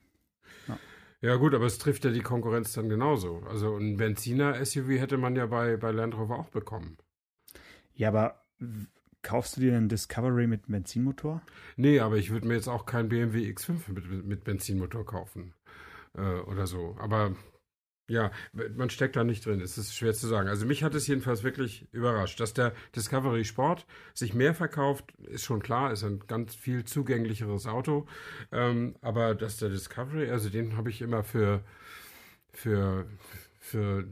So. 0.67 0.75
Ja 1.21 1.35
gut, 1.35 1.53
aber 1.53 1.65
es 1.65 1.77
trifft 1.79 2.05
ja 2.05 2.11
die 2.11 2.21
Konkurrenz 2.21 2.71
dann 2.73 2.87
genauso. 2.87 3.43
Also 3.49 3.75
ein 3.75 3.97
Benziner-SUV 3.97 4.99
hätte 4.99 5.17
man 5.17 5.35
ja 5.35 5.47
bei, 5.47 5.75
bei 5.75 5.91
Land 5.91 6.15
Rover 6.15 6.39
auch 6.39 6.49
bekommen. 6.49 6.97
Ja, 7.93 8.07
aber 8.07 8.45
kaufst 9.21 9.57
du 9.57 9.61
dir 9.61 9.75
einen 9.75 9.89
Discovery 9.89 10.47
mit 10.47 10.67
Benzinmotor? 10.67 11.41
Nee, 11.75 11.99
aber 11.99 12.17
ich 12.17 12.31
würde 12.31 12.47
mir 12.47 12.55
jetzt 12.55 12.67
auch 12.67 12.85
keinen 12.85 13.09
BMW 13.09 13.49
X5 13.49 13.91
mit, 13.91 14.25
mit 14.25 14.43
Benzinmotor 14.43 15.05
kaufen 15.05 15.53
äh, 16.17 16.39
oder 16.41 16.67
so. 16.67 16.95
Aber 16.99 17.35
ja, 18.09 18.31
man 18.75 18.89
steckt 18.89 19.15
da 19.15 19.23
nicht 19.23 19.45
drin. 19.45 19.61
Es 19.61 19.77
ist 19.77 19.95
schwer 19.95 20.13
zu 20.13 20.27
sagen. 20.27 20.49
Also 20.49 20.65
mich 20.65 20.83
hat 20.83 20.95
es 20.95 21.05
jedenfalls 21.05 21.43
wirklich 21.43 21.87
überrascht. 21.91 22.39
Dass 22.39 22.53
der 22.53 22.73
Discovery 22.95 23.45
Sport 23.45 23.85
sich 24.15 24.33
mehr 24.33 24.55
verkauft, 24.55 25.13
ist 25.19 25.45
schon 25.45 25.61
klar. 25.61 25.91
Ist 25.91 26.03
ein 26.03 26.19
ganz 26.27 26.55
viel 26.55 26.83
zugänglicheres 26.83 27.67
Auto. 27.67 28.07
Ähm, 28.51 28.95
aber 29.01 29.35
dass 29.35 29.57
der 29.57 29.69
Discovery, 29.69 30.31
also 30.31 30.49
den 30.49 30.75
habe 30.75 30.89
ich 30.89 31.01
immer 31.01 31.23
für, 31.23 31.63
für, 32.51 33.05
für 33.59 34.07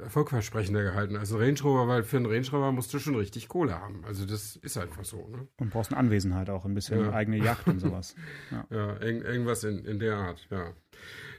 erfolgversprechender 0.00 0.82
gehalten 0.82 1.16
als 1.16 1.32
ein 1.32 1.38
Range 1.40 1.60
Rover, 1.62 1.88
weil 1.88 2.02
für 2.02 2.16
einen 2.16 2.26
Range 2.26 2.46
Rover 2.52 2.72
musst 2.72 2.92
du 2.92 2.98
schon 2.98 3.14
richtig 3.14 3.48
Kohle 3.48 3.80
haben. 3.80 4.04
Also 4.06 4.26
das 4.26 4.56
ist 4.56 4.76
einfach 4.76 5.04
so. 5.04 5.28
Ne? 5.28 5.46
Und 5.58 5.70
brauchst 5.70 5.92
eine 5.92 5.98
Anwesenheit 5.98 6.50
auch, 6.50 6.64
ein 6.64 6.74
bisschen 6.74 7.00
ja. 7.00 7.12
eigene 7.12 7.38
Yacht 7.38 7.66
und 7.66 7.80
sowas. 7.80 8.14
Ja, 8.50 8.66
ja 8.70 9.00
irg 9.00 9.24
irgendwas 9.24 9.64
in, 9.64 9.84
in 9.84 9.98
der 9.98 10.16
Art, 10.16 10.46
ja. 10.50 10.72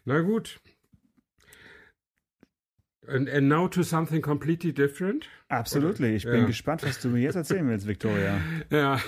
Na 0.06 0.22
gut, 0.22 0.60
And, 3.08 3.28
and 3.28 3.50
now 3.50 3.68
to 3.68 3.82
something 3.82 4.22
completely 4.22 4.72
different. 4.72 5.28
Absolutely. 5.50 6.16
Ich 6.16 6.24
bin 6.24 6.42
ja. 6.42 6.46
gespannt, 6.46 6.84
was 6.84 7.00
du 7.02 7.10
mir 7.10 7.20
jetzt 7.20 7.36
erzählen 7.36 7.68
willst, 7.68 7.88
Victoria. 7.88 8.40
Ja, 8.70 9.02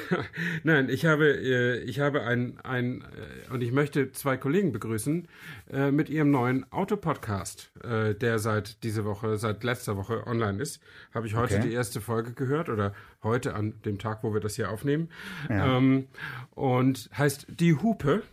nein, 0.64 0.90
ich 0.90 1.06
habe, 1.06 1.28
äh, 1.28 1.78
ich 1.84 2.00
habe 2.00 2.24
ein, 2.24 2.60
ein, 2.64 3.02
äh, 3.02 3.54
und 3.54 3.62
ich 3.62 3.72
möchte 3.72 4.12
zwei 4.12 4.36
Kollegen 4.36 4.72
begrüßen 4.72 5.28
äh, 5.72 5.92
mit 5.92 6.10
ihrem 6.10 6.32
neuen 6.32 6.70
Autopodcast, 6.72 7.72
der 7.84 8.40
seit 8.40 8.84
diese 8.84 9.06
Woche, 9.06 9.38
seit 9.38 9.64
letzter 9.64 9.96
Woche 9.96 10.26
online 10.26 10.62
ist. 10.62 10.82
Habe 11.14 11.28
ich 11.28 11.36
heute 11.36 11.58
okay. 11.58 11.68
die 11.68 11.74
erste 11.74 12.02
Folge 12.02 12.34
gehört 12.34 12.70
oder 12.70 12.94
heute 13.22 13.54
an 13.54 13.76
dem 13.86 14.00
Tag, 14.00 14.24
wo 14.24 14.34
wir 14.34 14.42
das 14.42 14.56
hier 14.56 14.72
aufnehmen. 14.72 15.10
Ja. 15.50 15.78
Ähm, 15.78 16.08
und 16.56 17.10
heißt 17.16 17.46
Die 17.50 17.76
Hupe. 17.76 18.24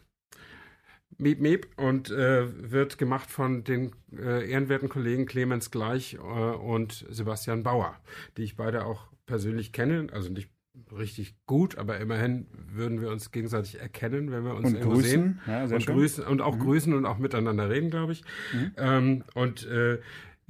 Miep 1.20 1.40
Miep 1.40 1.68
und 1.76 2.10
äh, 2.10 2.72
wird 2.72 2.98
gemacht 2.98 3.30
von 3.30 3.64
den 3.64 3.92
äh, 4.16 4.50
ehrenwerten 4.50 4.88
Kollegen 4.88 5.26
Clemens 5.26 5.70
Gleich 5.70 6.14
äh, 6.14 6.18
und 6.18 7.06
Sebastian 7.10 7.62
Bauer, 7.62 7.96
die 8.36 8.44
ich 8.44 8.56
beide 8.56 8.84
auch 8.84 9.08
persönlich 9.26 9.72
kenne, 9.72 10.08
also 10.12 10.30
nicht 10.30 10.50
richtig 10.96 11.34
gut, 11.46 11.78
aber 11.78 11.98
immerhin 11.98 12.46
würden 12.72 13.00
wir 13.00 13.10
uns 13.10 13.30
gegenseitig 13.32 13.80
erkennen, 13.80 14.30
wenn 14.30 14.44
wir 14.44 14.54
uns 14.54 14.68
und 14.68 14.74
irgendwo 14.74 14.94
grüßen. 14.96 15.10
sehen 15.10 15.40
ja, 15.46 15.64
und 15.64 15.86
grüßen 15.86 16.24
und 16.24 16.40
auch 16.40 16.56
mhm. 16.56 16.60
grüßen 16.60 16.94
und 16.94 17.06
auch 17.06 17.18
miteinander 17.18 17.68
reden, 17.68 17.90
glaube 17.90 18.12
ich. 18.12 18.24
Mhm. 18.52 18.72
Ähm, 18.76 19.24
und 19.34 19.66
äh, 19.66 19.98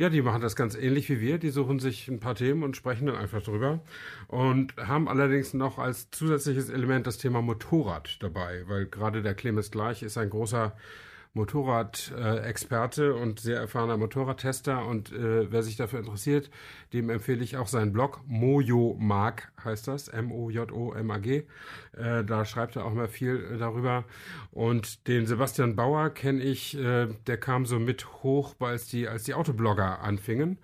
ja, 0.00 0.08
die 0.08 0.22
machen 0.22 0.40
das 0.40 0.56
ganz 0.56 0.74
ähnlich 0.74 1.10
wie 1.10 1.20
wir. 1.20 1.36
Die 1.36 1.50
suchen 1.50 1.78
sich 1.78 2.08
ein 2.08 2.20
paar 2.20 2.34
Themen 2.34 2.62
und 2.62 2.74
sprechen 2.74 3.04
dann 3.04 3.16
einfach 3.16 3.42
drüber. 3.42 3.80
Und 4.28 4.74
haben 4.78 5.08
allerdings 5.08 5.52
noch 5.52 5.78
als 5.78 6.10
zusätzliches 6.10 6.70
Element 6.70 7.06
das 7.06 7.18
Thema 7.18 7.42
Motorrad 7.42 8.16
dabei, 8.22 8.62
weil 8.66 8.86
gerade 8.86 9.20
der 9.20 9.34
Clemens 9.34 9.70
Gleich 9.70 10.02
ist 10.02 10.16
ein 10.16 10.30
großer 10.30 10.74
Motorrad-Experte 11.34 13.14
und 13.14 13.38
sehr 13.38 13.58
erfahrener 13.58 13.96
Motorradtester. 13.96 14.84
Und 14.86 15.12
äh, 15.12 15.50
wer 15.50 15.62
sich 15.62 15.76
dafür 15.76 16.00
interessiert, 16.00 16.50
dem 16.92 17.08
empfehle 17.08 17.44
ich 17.44 17.56
auch 17.56 17.68
seinen 17.68 17.92
Blog. 17.92 18.20
Mojo 18.26 18.96
Mag 18.98 19.52
heißt 19.64 19.88
das. 19.88 20.08
M-O-J-O-M-A-G. 20.08 21.44
Äh, 21.96 22.24
da 22.24 22.44
schreibt 22.44 22.76
er 22.76 22.84
auch 22.84 22.94
mal 22.94 23.08
viel 23.08 23.52
äh, 23.54 23.58
darüber. 23.58 24.04
Und 24.50 25.06
den 25.06 25.26
Sebastian 25.26 25.76
Bauer 25.76 26.10
kenne 26.10 26.42
ich, 26.42 26.76
äh, 26.76 27.06
der 27.26 27.38
kam 27.38 27.64
so 27.66 27.78
mit 27.78 28.22
hoch, 28.22 28.54
als 28.58 28.86
die, 28.88 29.06
als 29.06 29.24
die 29.24 29.34
Autoblogger 29.34 30.00
anfingen. 30.00 30.58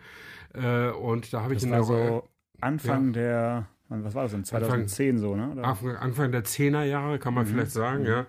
Äh, 0.52 0.90
und 0.90 1.32
da 1.32 1.42
habe 1.42 1.54
ich 1.54 1.62
ihn 1.62 1.70
war 1.70 1.84
so 1.84 2.28
Anfang 2.60 3.08
ja. 3.08 3.12
der 3.12 3.68
was 3.88 4.14
war 4.14 4.24
das 4.24 4.32
denn? 4.32 4.44
2010 4.44 5.16
Anfang, 5.16 5.20
so, 5.20 5.36
ne? 5.36 5.50
Oder? 5.52 6.00
Anfang 6.00 6.32
der 6.32 6.44
10er 6.44 6.84
Jahre, 6.84 7.18
kann 7.18 7.34
man 7.34 7.46
mhm. 7.46 7.50
vielleicht 7.50 7.70
sagen, 7.72 8.02
mhm. 8.02 8.08
ja. 8.08 8.26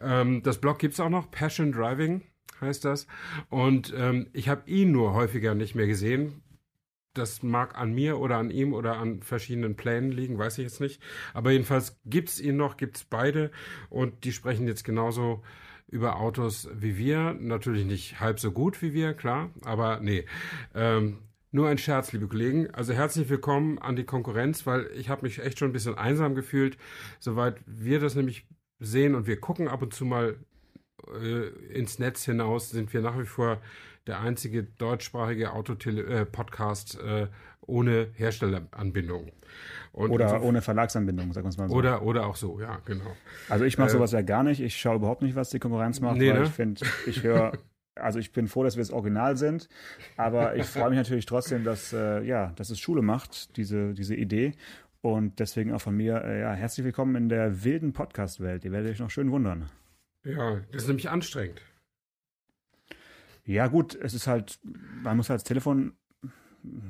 Ähm, 0.00 0.42
das 0.42 0.58
Blog 0.58 0.78
gibt 0.78 0.94
es 0.94 1.00
auch 1.00 1.08
noch, 1.08 1.30
Passion 1.30 1.72
Driving 1.72 2.22
heißt 2.60 2.84
das. 2.84 3.06
Und 3.48 3.94
ähm, 3.96 4.28
ich 4.32 4.48
habe 4.48 4.68
ihn 4.68 4.92
nur 4.92 5.14
häufiger 5.14 5.54
nicht 5.54 5.74
mehr 5.74 5.86
gesehen. 5.86 6.42
Das 7.14 7.42
mag 7.42 7.76
an 7.76 7.94
mir 7.94 8.18
oder 8.18 8.36
an 8.36 8.50
ihm 8.50 8.72
oder 8.72 8.98
an 8.98 9.22
verschiedenen 9.22 9.76
Plänen 9.76 10.12
liegen, 10.12 10.38
weiß 10.38 10.58
ich 10.58 10.64
jetzt 10.64 10.80
nicht. 10.80 11.02
Aber 11.34 11.50
jedenfalls 11.50 11.98
gibt 12.04 12.28
es 12.28 12.40
ihn 12.40 12.56
noch, 12.56 12.76
gibt 12.76 12.96
es 12.96 13.04
beide. 13.04 13.50
Und 13.88 14.24
die 14.24 14.32
sprechen 14.32 14.66
jetzt 14.68 14.84
genauso 14.84 15.42
über 15.88 16.20
Autos 16.20 16.68
wie 16.74 16.96
wir. 16.96 17.34
Natürlich 17.34 17.86
nicht 17.86 18.20
halb 18.20 18.38
so 18.38 18.52
gut 18.52 18.82
wie 18.82 18.92
wir, 18.92 19.14
klar. 19.14 19.50
Aber 19.64 20.00
nee. 20.00 20.26
Ähm, 20.74 21.18
nur 21.50 21.68
ein 21.68 21.78
Scherz, 21.78 22.12
liebe 22.12 22.28
Kollegen. 22.28 22.70
Also 22.74 22.92
herzlich 22.92 23.28
willkommen 23.28 23.78
an 23.78 23.96
die 23.96 24.04
Konkurrenz, 24.04 24.66
weil 24.66 24.88
ich 24.94 25.08
habe 25.08 25.22
mich 25.22 25.42
echt 25.42 25.58
schon 25.58 25.70
ein 25.70 25.72
bisschen 25.72 25.96
einsam 25.96 26.34
gefühlt, 26.34 26.76
soweit 27.18 27.56
wir 27.66 28.00
das 28.00 28.14
nämlich 28.14 28.46
sehen 28.78 29.14
und 29.14 29.26
wir 29.26 29.40
gucken 29.40 29.68
ab 29.68 29.82
und 29.82 29.94
zu 29.94 30.04
mal 30.04 30.36
äh, 31.20 31.48
ins 31.72 31.98
Netz 31.98 32.24
hinaus, 32.24 32.70
sind 32.70 32.92
wir 32.92 33.00
nach 33.00 33.18
wie 33.18 33.26
vor 33.26 33.60
der 34.06 34.20
einzige 34.20 34.62
deutschsprachige 34.62 35.52
Autotele-Podcast 35.52 37.00
äh, 37.00 37.22
äh, 37.22 37.28
ohne 37.62 38.08
Herstelleranbindung. 38.14 39.30
Und 39.92 40.10
oder 40.10 40.28
so, 40.28 40.36
ohne 40.36 40.62
Verlagsanbindung, 40.62 41.32
sagen 41.32 41.46
wir 41.46 41.50
es 41.50 41.58
mal 41.58 41.68
so. 41.68 41.74
Oder, 41.74 42.02
oder 42.02 42.26
auch 42.26 42.36
so, 42.36 42.60
ja, 42.60 42.78
genau. 42.84 43.12
Also 43.48 43.64
ich 43.64 43.76
mache 43.78 43.88
äh, 43.88 43.92
sowas 43.92 44.12
ja 44.12 44.22
gar 44.22 44.42
nicht. 44.42 44.60
Ich 44.60 44.78
schaue 44.78 44.96
überhaupt 44.96 45.22
nicht, 45.22 45.34
was 45.34 45.50
die 45.50 45.58
Konkurrenz 45.58 46.00
macht, 46.00 46.16
nee, 46.16 46.30
weil 46.30 46.40
ne? 46.40 46.46
ich 46.46 46.52
finde, 46.52 46.86
ich 47.06 47.22
höre 47.22 47.52
also 48.00 48.18
ich 48.18 48.32
bin 48.32 48.48
froh, 48.48 48.64
dass 48.64 48.76
wir 48.76 48.82
das 48.82 48.90
Original 48.90 49.36
sind, 49.36 49.68
aber 50.16 50.56
ich 50.56 50.66
freue 50.66 50.90
mich 50.90 50.98
natürlich 50.98 51.26
trotzdem, 51.26 51.64
dass, 51.64 51.92
äh, 51.92 52.22
ja, 52.22 52.52
dass 52.56 52.70
es 52.70 52.78
Schule 52.78 53.02
macht, 53.02 53.56
diese, 53.56 53.94
diese 53.94 54.14
Idee. 54.14 54.54
Und 55.00 55.38
deswegen 55.38 55.72
auch 55.72 55.80
von 55.80 55.96
mir, 55.96 56.22
äh, 56.24 56.40
ja, 56.40 56.52
herzlich 56.52 56.84
willkommen 56.84 57.14
in 57.14 57.28
der 57.28 57.64
wilden 57.64 57.92
Podcast-Welt. 57.92 58.64
Ihr 58.64 58.72
werdet 58.72 58.90
euch 58.90 58.98
noch 58.98 59.10
schön 59.10 59.30
wundern. 59.30 59.70
Ja, 60.24 60.60
das 60.72 60.82
ist 60.82 60.88
nämlich 60.88 61.08
anstrengend. 61.08 61.62
Ja, 63.44 63.68
gut, 63.68 63.94
es 63.94 64.12
ist 64.12 64.26
halt, 64.26 64.58
man 65.02 65.16
muss 65.16 65.30
halt 65.30 65.38
das 65.38 65.44
Telefon 65.44 65.92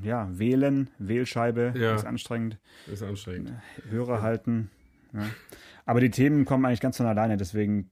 ja, 0.03 0.29
wählen, 0.39 0.91
Wählscheibe 0.99 1.75
ja, 1.77 1.95
ist 1.95 2.05
anstrengend. 2.05 2.59
Ist 2.91 3.03
anstrengend. 3.03 3.53
Hörer 3.91 4.17
ja. 4.17 4.23
halten. 4.23 4.71
Ja. 5.13 5.27
Aber 5.85 6.01
die 6.01 6.11
Themen 6.11 6.45
kommen 6.45 6.65
eigentlich 6.65 6.81
ganz 6.81 6.97
von 6.97 7.07
alleine, 7.07 7.37
deswegen 7.37 7.91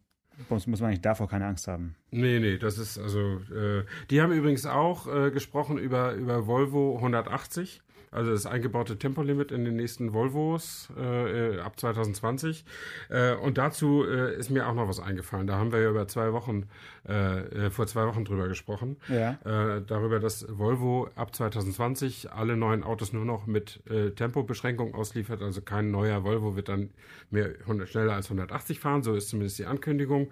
muss, 0.48 0.66
muss 0.66 0.80
man 0.80 0.88
eigentlich 0.90 1.02
davor 1.02 1.28
keine 1.28 1.46
Angst 1.46 1.68
haben. 1.68 1.94
Nee, 2.10 2.38
nee, 2.40 2.58
das 2.58 2.78
ist 2.78 2.98
also. 2.98 3.40
Äh, 3.54 3.84
die 4.10 4.20
haben 4.20 4.32
übrigens 4.32 4.66
auch 4.66 5.06
äh, 5.06 5.30
gesprochen 5.30 5.78
über, 5.78 6.12
über 6.14 6.46
Volvo 6.46 6.96
180. 6.96 7.82
Also 8.10 8.30
das 8.30 8.46
eingebaute 8.46 8.98
Tempolimit 8.98 9.52
in 9.52 9.64
den 9.64 9.76
nächsten 9.76 10.12
Volvos 10.12 10.88
äh, 10.96 11.58
ab 11.60 11.78
2020. 11.78 12.64
Äh, 13.08 13.34
und 13.34 13.58
dazu 13.58 14.04
äh, 14.04 14.36
ist 14.36 14.50
mir 14.50 14.68
auch 14.68 14.74
noch 14.74 14.88
was 14.88 15.00
eingefallen. 15.00 15.46
Da 15.46 15.56
haben 15.56 15.72
wir 15.72 15.80
ja 15.80 15.90
über 15.90 16.08
zwei 16.08 16.32
Wochen, 16.32 16.66
äh, 17.08 17.66
äh 17.66 17.70
vor 17.70 17.86
zwei 17.86 18.06
Wochen 18.06 18.24
drüber 18.24 18.48
gesprochen. 18.48 18.96
Ja. 19.08 19.38
Äh, 19.44 19.82
darüber, 19.86 20.20
dass 20.20 20.46
Volvo 20.48 21.08
ab 21.14 21.34
2020 21.34 22.32
alle 22.32 22.56
neuen 22.56 22.82
Autos 22.82 23.12
nur 23.12 23.24
noch 23.24 23.46
mit 23.46 23.82
äh, 23.90 24.10
Tempobeschränkung 24.10 24.94
ausliefert. 24.94 25.42
Also 25.42 25.60
kein 25.60 25.90
neuer 25.90 26.24
Volvo 26.24 26.56
wird 26.56 26.68
dann 26.68 26.90
mehr 27.30 27.54
100, 27.60 27.88
schneller 27.88 28.14
als 28.14 28.26
180 28.26 28.80
fahren. 28.80 29.02
So 29.02 29.14
ist 29.14 29.28
zumindest 29.28 29.58
die 29.58 29.66
Ankündigung. 29.66 30.30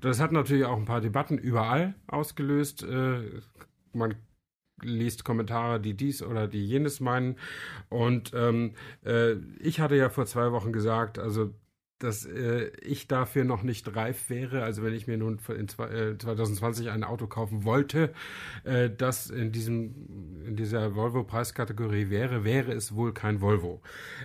Das 0.00 0.20
hat 0.20 0.32
natürlich 0.32 0.64
auch 0.64 0.76
ein 0.76 0.84
paar 0.84 1.00
Debatten 1.00 1.38
überall 1.38 1.94
ausgelöst. 2.06 2.82
Äh, 2.82 3.20
man 3.92 4.14
liest 4.82 5.24
Kommentare, 5.24 5.80
die 5.80 5.94
dies 5.94 6.22
oder 6.22 6.48
die 6.48 6.64
jenes 6.64 7.00
meinen. 7.00 7.36
Und 7.88 8.32
ähm, 8.34 8.74
äh, 9.04 9.34
ich 9.60 9.80
hatte 9.80 9.96
ja 9.96 10.08
vor 10.08 10.26
zwei 10.26 10.52
Wochen 10.52 10.72
gesagt, 10.72 11.18
also 11.18 11.54
dass 12.00 12.26
äh, 12.26 12.70
ich 12.82 13.08
dafür 13.08 13.44
noch 13.44 13.62
nicht 13.62 13.94
reif 13.96 14.28
wäre. 14.28 14.62
Also 14.62 14.82
wenn 14.82 14.94
ich 14.94 15.06
mir 15.06 15.16
nun 15.16 15.38
in 15.56 15.68
zwei, 15.68 15.88
äh, 15.88 16.18
2020 16.18 16.90
ein 16.90 17.04
Auto 17.04 17.26
kaufen 17.26 17.64
wollte, 17.64 18.12
äh, 18.64 18.90
das 18.90 19.30
in 19.30 19.52
diesem 19.52 20.44
in 20.46 20.56
dieser 20.56 20.94
Volvo-Preiskategorie 20.94 22.10
wäre, 22.10 22.44
wäre 22.44 22.72
es 22.72 22.94
wohl 22.94 23.14
kein 23.14 23.40
Volvo. 23.40 23.80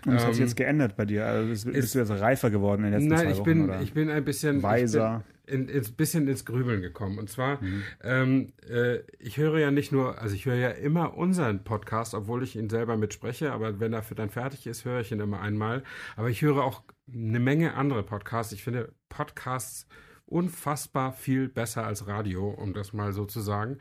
Und 0.06 0.14
das 0.14 0.24
ähm, 0.24 0.28
hat 0.28 0.36
sich 0.36 0.44
jetzt 0.44 0.56
geändert 0.56 0.98
bei 0.98 1.06
dir. 1.06 1.26
Also 1.26 1.48
bist, 1.48 1.72
bist 1.72 1.96
du 1.96 2.00
jetzt 2.00 2.12
reifer 2.12 2.50
geworden 2.50 2.84
in 2.84 2.92
den 2.92 2.94
letzten 2.94 3.10
nein, 3.10 3.34
zwei 3.36 3.40
Wochen? 3.40 3.68
Nein, 3.68 3.70
ich 3.70 3.78
bin, 3.78 3.84
ich 3.84 3.94
bin 3.94 4.10
ein 4.10 4.26
bisschen 4.26 4.64
weiser 4.64 5.24
in, 5.50 5.68
ins 5.68 5.92
bisschen 5.92 6.28
ins 6.28 6.46
Grübeln 6.46 6.82
gekommen. 6.82 7.18
Und 7.18 7.30
zwar, 7.30 7.62
mhm. 7.62 7.84
ähm, 8.04 8.54
äh, 8.70 9.00
ich 9.20 9.38
höre 9.38 9.60
ja 9.60 9.72
nicht 9.72 9.92
nur, 9.92 10.22
also 10.22 10.36
ich 10.36 10.46
höre 10.46 10.56
ja 10.56 10.70
immer 10.70 11.18
unseren 11.18 11.64
Podcast, 11.64 12.14
obwohl 12.14 12.44
ich 12.44 12.56
ihn 12.56 12.70
selber 12.70 12.98
mitspreche, 12.98 13.52
aber 13.52 13.80
wenn 13.80 13.94
er 13.94 14.04
dann 14.16 14.30
fertig 14.30 14.68
ist, 14.68 14.86
höre 14.86 15.02
ich 15.02 15.12
ihn 15.12 15.20
immer 15.20 15.42
einmal. 15.42 15.84
Aber 16.16 16.30
ich 16.30 16.42
höre 16.42 16.64
auch 16.64 16.84
eine 17.12 17.40
Menge 17.40 17.74
andere 17.74 18.04
Podcasts. 18.04 18.54
Ich 18.54 18.64
finde 18.64 18.94
Podcasts 19.10 19.88
unfassbar 20.26 21.12
viel 21.12 21.50
besser 21.50 21.86
als 21.86 22.08
Radio, 22.08 22.50
um 22.50 22.74
das 22.74 22.94
mal 22.94 23.14
so 23.14 23.26
zu 23.26 23.42
sagen. 23.42 23.80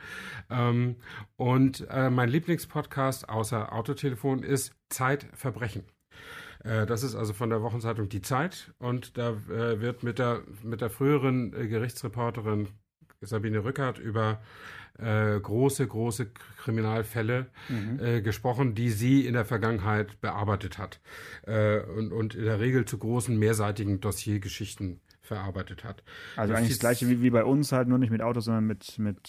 Ähm, 0.50 0.96
und 1.36 1.86
äh, 1.90 2.10
mein 2.10 2.28
Lieblingspodcast 2.28 3.28
außer 3.28 3.72
Autotelefon 3.72 4.42
ist 4.42 4.74
Zeitverbrechen. 4.88 5.84
Äh, 6.68 6.86
das 6.86 7.02
ist 7.02 7.14
also 7.14 7.32
von 7.32 7.50
der 7.50 7.62
Wochenzeitung 7.62 8.08
Die 8.08 8.20
Zeit 8.20 8.72
und 8.78 9.16
da 9.16 9.30
äh, 9.50 9.80
wird 9.80 10.02
mit 10.02 10.18
der, 10.18 10.42
mit 10.62 10.80
der 10.80 10.90
früheren 10.90 11.52
äh, 11.54 11.66
Gerichtsreporterin 11.66 12.68
Sabine 13.20 13.64
Rückert 13.64 13.98
über 13.98 14.40
äh, 14.98 15.40
große, 15.40 15.86
große 15.86 16.30
Kriminalfälle 16.58 17.46
mhm. 17.68 18.22
gesprochen, 18.22 18.74
die 18.74 18.90
sie 18.90 19.26
in 19.26 19.32
der 19.32 19.44
Vergangenheit 19.44 20.20
bearbeitet 20.20 20.78
hat 20.78 21.00
und, 21.46 22.12
und 22.12 22.34
in 22.36 22.44
der 22.44 22.60
Regel 22.60 22.84
zu 22.84 22.98
großen, 22.98 23.36
mehrseitigen 23.36 24.00
Dossiergeschichten 24.00 25.00
verarbeitet 25.20 25.82
hat. 25.82 26.04
Also 26.36 26.52
das 26.52 26.58
eigentlich 26.58 26.72
das 26.74 26.80
Gleiche 26.80 27.08
wie, 27.08 27.22
wie 27.22 27.30
bei 27.30 27.44
uns 27.44 27.72
halt, 27.72 27.88
nur 27.88 27.98
nicht 27.98 28.10
mit 28.10 28.22
Autos, 28.22 28.44
sondern 28.44 28.66
mit, 28.66 28.98
mit 28.98 29.24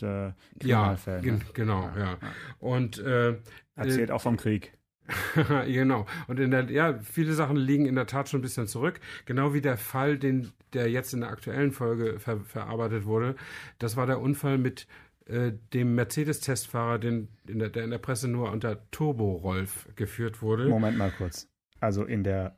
Kriminalfällen. 0.60 1.26
Ja, 1.26 1.34
ne? 1.34 1.40
genau, 1.54 1.90
ja. 1.96 1.98
ja. 1.98 2.18
Und 2.60 3.00
äh, 3.00 3.38
erzählt 3.76 4.12
auch 4.12 4.22
vom 4.22 4.38
Krieg. 4.38 4.79
genau. 5.66 6.06
Und 6.28 6.40
in 6.40 6.52
der, 6.52 6.70
ja, 6.72 7.00
viele 7.00 7.34
Sachen 7.34 7.56
liegen 7.56 7.86
in 7.86 7.96
der 7.96 8.08
Tat 8.08 8.30
schon 8.30 8.40
ein 8.40 8.44
bisschen 8.44 8.68
zurück. 8.68 9.00
Genau 9.26 9.54
wie 9.54 9.62
der 9.62 9.78
Fall, 9.78 10.18
den, 10.18 10.52
der 10.74 10.90
jetzt 10.90 11.14
in 11.14 11.22
der 11.22 11.30
aktuellen 11.30 11.72
Folge 11.72 12.20
ver, 12.20 12.40
verarbeitet 12.42 13.06
wurde. 13.06 13.36
Das 13.80 13.96
war 13.96 14.06
der 14.06 14.20
Unfall 14.20 14.58
mit 14.58 14.88
äh, 15.26 15.54
dem 15.74 15.96
Mercedes-Testfahrer, 15.96 17.00
den, 17.00 17.28
in 17.48 17.60
der, 17.60 17.70
der 17.70 17.84
in 17.84 17.92
der 17.92 17.98
Presse 17.98 18.28
nur 18.28 18.52
unter 18.52 18.90
Turbo-Rolf 18.92 19.88
geführt 19.96 20.42
wurde. 20.42 20.68
Moment 20.68 20.98
mal 20.98 21.12
kurz. 21.12 21.48
Also 21.80 22.04
in 22.04 22.24
der 22.24 22.58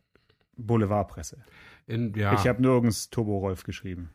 Boulevardpresse. 0.58 1.44
In, 1.88 2.14
ja. 2.14 2.34
Ich 2.34 2.48
habe 2.48 2.62
nirgends 2.62 3.10
Turbo-Rolf 3.10 3.64
geschrieben. 3.64 4.10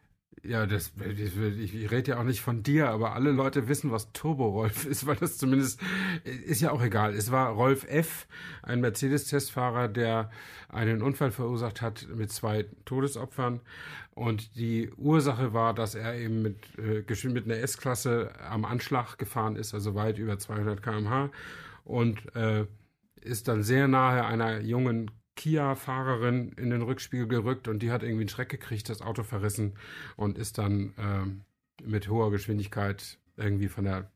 Ja, 0.49 0.67
das, 0.67 0.93
ich, 1.17 1.75
ich 1.75 1.91
rede 1.91 2.13
ja 2.13 2.19
auch 2.19 2.25
nicht 2.25 2.41
von 2.41 2.63
dir, 2.63 2.89
aber 2.91 3.15
alle 3.15 3.33
Leute 3.33 3.69
wissen, 3.69 3.91
was 3.91 4.13
Turbo-Rolf 4.13 4.87
ist, 4.87 5.07
weil 5.07 5.17
das 5.17 5.39
zumindest 5.39 5.81
ist 6.25 6.61
ja 6.61 6.71
auch 6.71 6.83
egal. 6.83 7.15
Es 7.15 7.33
war 7.33 7.51
Rolf 7.51 7.85
F., 7.89 8.29
ein 8.63 8.81
Mercedes-Testfahrer, 8.81 9.89
der 9.89 10.31
einen 10.69 11.03
Unfall 11.03 11.31
verursacht 11.31 11.83
hat 11.83 12.07
mit 12.15 12.31
zwei 12.31 12.67
Todesopfern. 12.85 13.61
Und 14.15 14.57
die 14.57 14.91
Ursache 14.97 15.53
war, 15.53 15.75
dass 15.75 15.95
er 15.95 16.15
eben 16.15 16.43
mit, 16.43 16.57
äh, 16.79 17.29
mit 17.29 17.45
einer 17.45 17.59
S-Klasse 17.59 18.31
am 18.49 18.65
Anschlag 18.65 19.19
gefahren 19.19 19.57
ist, 19.57 19.75
also 19.75 19.95
weit 19.95 20.19
über 20.19 20.39
200 20.39 20.83
km/h 20.83 21.31
und 21.85 22.35
äh, 22.35 22.67
ist 23.21 23.49
dann 23.49 23.63
sehr 23.63 23.89
nahe 23.89 24.25
einer 24.25 24.61
jungen 24.61 25.11
Kia-Fahrerin 25.37 26.53
in 26.53 26.71
den 26.71 26.83
Rückspiegel 26.83 27.29
gerückt 27.29 27.69
und 27.69 27.81
die 27.81 27.91
hat 27.91 28.03
irgendwie 28.03 28.23
einen 28.23 28.29
Schreck 28.29 28.49
gekriegt, 28.49 28.89
das 28.89 29.03
Auto 29.03 29.23
verrissen 29.23 29.75
und 30.17 30.39
ist 30.39 30.59
dann 30.59 30.95
ähm, 30.99 31.43
mit 31.85 32.09
hoher 32.09 32.31
Geschwindigkeit 32.31 33.19
irgendwie 33.37 33.69
von 33.69 33.85
der 33.85 34.11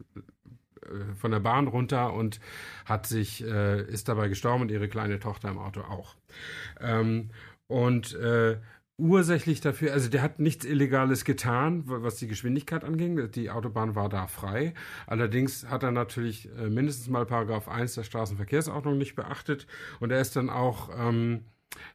äh, 0.83 1.15
von 1.15 1.31
der 1.31 1.41
Bahn 1.41 1.69
runter 1.69 2.15
und 2.15 2.41
hat 2.87 3.07
sich 3.07 3.45
äh, 3.45 3.83
ist 3.83 4.09
dabei 4.09 4.29
gestorben 4.29 4.63
und 4.63 4.71
ihre 4.71 4.89
kleine 4.89 5.19
Tochter 5.19 5.51
im 5.51 5.59
Auto 5.59 5.83
auch. 5.83 6.17
Ähm, 6.81 7.31
und 7.67 8.15
äh, 8.15 8.59
ursächlich 9.01 9.61
dafür, 9.61 9.93
also 9.93 10.09
der 10.11 10.23
hat 10.23 10.39
nichts 10.39 10.65
Illegales 10.65 11.25
getan, 11.25 11.83
was 11.87 12.17
die 12.17 12.29
Geschwindigkeit 12.29 12.85
anging. 12.85 13.31
Die 13.33 13.51
Autobahn 13.51 13.95
war 13.95 14.09
da 14.09 14.27
frei. 14.27 14.75
Allerdings 15.07 15.67
hat 15.67 15.83
er 15.83 15.91
natürlich 15.91 16.49
äh, 16.59 16.69
mindestens 16.69 17.09
mal 17.09 17.27
Paragraph 17.27 17.69
1 17.69 17.95
der 17.95 18.05
Straßenverkehrsordnung 18.05 18.99
nicht 18.99 19.17
beachtet 19.17 19.67
und 20.01 20.13
er 20.13 20.21
ist 20.21 20.37
dann 20.37 20.51
auch 20.51 20.91
ähm, 20.97 21.45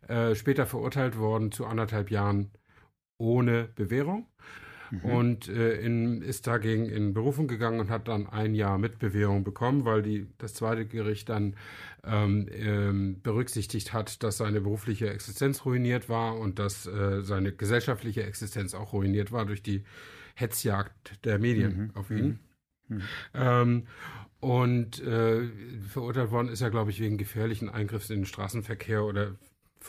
äh, 0.08 0.36
später 0.36 0.66
verurteilt 0.66 1.18
worden 1.18 1.52
zu 1.52 1.66
anderthalb 1.66 2.12
Jahren 2.12 2.52
ohne 3.18 3.70
Bewährung. 3.76 4.28
Mhm. 5.04 5.10
Und 5.10 5.50
äh, 5.50 5.80
in, 5.80 6.22
ist 6.22 6.48
dagegen 6.48 6.86
in 6.88 7.14
Berufung 7.14 7.48
gegangen 7.48 7.80
und 7.80 7.90
hat 7.90 8.08
dann 8.08 8.28
ein 8.28 8.56
Jahr 8.56 8.78
mit 8.78 9.00
Bewährung 9.00 9.44
bekommen, 9.44 9.86
weil 9.86 10.02
die, 10.02 10.28
das 10.38 10.54
zweite 10.54 10.86
Gericht 10.86 11.30
dann 11.30 11.56
ähm, 12.04 12.48
ähm, 12.52 13.22
berücksichtigt 13.22 13.94
hat, 13.94 14.24
dass 14.24 14.38
seine 14.38 14.62
berufliche 14.62 15.10
Existenz 15.10 15.66
ruiniert 15.66 16.10
war 16.10 16.38
und 16.38 16.60
dass 16.60 16.86
äh, 16.86 17.22
seine 17.22 17.52
gesellschaftliche 17.52 18.24
Existenz 18.24 18.74
auch 18.74 18.94
ruiniert 18.94 19.32
war 19.32 19.46
durch 19.46 19.64
die 19.64 19.84
Hetzjagd 20.36 21.26
der 21.26 21.40
Medien 21.40 21.78
mhm. 21.78 21.92
auf 21.96 22.12
ihn. 22.12 22.40
Mhm. 22.88 22.98
mhm. 22.98 23.02
Ähm, 23.34 23.84
und 24.42 25.02
äh, 25.02 25.50
verurteilt 25.90 26.30
worden 26.30 26.50
ist 26.50 26.62
er, 26.62 26.70
glaube 26.70 26.92
ich, 26.92 27.00
wegen 27.00 27.18
gefährlichen 27.18 27.68
Eingriffs 27.68 28.12
in 28.12 28.20
den 28.20 28.26
Straßenverkehr 28.26 29.04
oder 29.04 29.36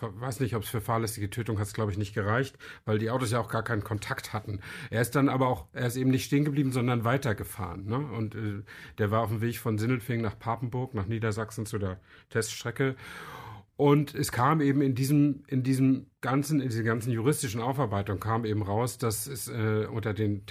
weiß 0.01 0.41
nicht, 0.41 0.55
ob 0.55 0.63
es 0.63 0.69
für 0.69 0.81
fahrlässige 0.81 1.31
Tötung 1.31 1.59
hat 1.59 1.67
es, 1.67 1.73
glaube 1.73 1.91
ich, 1.91 1.99
nicht 1.99 2.15
gereicht, 2.15 2.59
weil 2.85 2.99
die 2.99 3.11
Autos 3.11 3.31
ja 3.31 3.41
auch 3.41 3.49
gar 3.49 3.63
keinen 3.63 3.85
Kontakt 3.85 4.33
hatten. 4.33 4.61
Er 4.91 5.01
ist 5.01 5.15
dann 5.15 5.29
aber 5.29 5.49
auch, 5.49 5.67
er 5.73 5.87
ist 5.87 5.97
eben 5.97 6.11
nicht 6.11 6.25
stehen 6.25 6.45
geblieben, 6.45 6.73
sondern 6.73 7.05
weitergefahren. 7.05 7.87
Ne? 7.87 7.97
Und 7.97 8.35
äh, 8.35 8.63
der 8.99 9.11
war 9.11 9.23
auf 9.23 9.31
dem 9.31 9.41
Weg 9.41 9.59
von 9.59 9.79
Sindelfingen 9.79 10.23
nach 10.23 10.39
Papenburg, 10.39 10.95
nach 10.95 11.07
Niedersachsen 11.07 11.67
zu 11.67 11.79
der 11.79 12.01
Teststrecke. 12.31 12.97
Und 13.77 14.15
es 14.15 14.33
kam 14.33 14.63
eben 14.63 14.81
in 14.81 14.95
diesem, 14.95 15.45
in 15.49 15.63
diesem 15.63 16.07
ganzen, 16.23 16.61
in 16.61 16.71
dieser 16.71 16.83
ganzen 16.83 17.13
juristischen 17.13 17.61
Aufarbeitung 17.61 18.19
kam 18.21 18.47
eben 18.47 18.63
raus, 18.63 18.97
dass 18.97 19.27
es 19.27 19.49
äh, 19.49 19.87
unter 19.91 20.15
den 20.15 20.47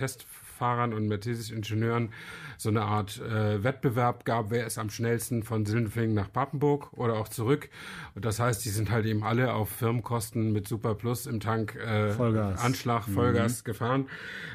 Testfahrern 0.56 0.94
und 0.94 1.08
Mercedes-Ingenieuren 1.08 2.10
so 2.58 2.70
eine 2.70 2.84
Art 2.84 3.20
äh, 3.20 3.63
Wettbewerb 3.63 4.24
gab, 4.24 4.50
wer 4.50 4.65
ist 4.65 4.78
am 4.78 4.89
schnellsten 4.89 5.44
von 5.44 5.65
Sindelfingen 5.65 6.15
nach 6.15 6.32
Papenburg 6.32 6.94
oder 6.94 7.15
auch 7.15 7.28
zurück. 7.28 7.70
Und 8.15 8.24
das 8.24 8.39
heißt, 8.39 8.63
die 8.63 8.70
sind 8.70 8.89
halt 8.89 9.06
eben 9.06 9.24
alle 9.24 9.54
auf 9.54 9.70
Firmenkosten 9.70 10.54
mit 10.54 10.68
Super 10.68 10.96
Plus 10.96 11.26
im 11.26 11.41
Tank 11.41 11.76
äh, 11.76 12.12
Vollgas. 12.12 12.63
Anschlag, 12.63 13.04
Vollgas 13.04 13.62
mhm. 13.62 13.65
gefahren. 13.65 14.10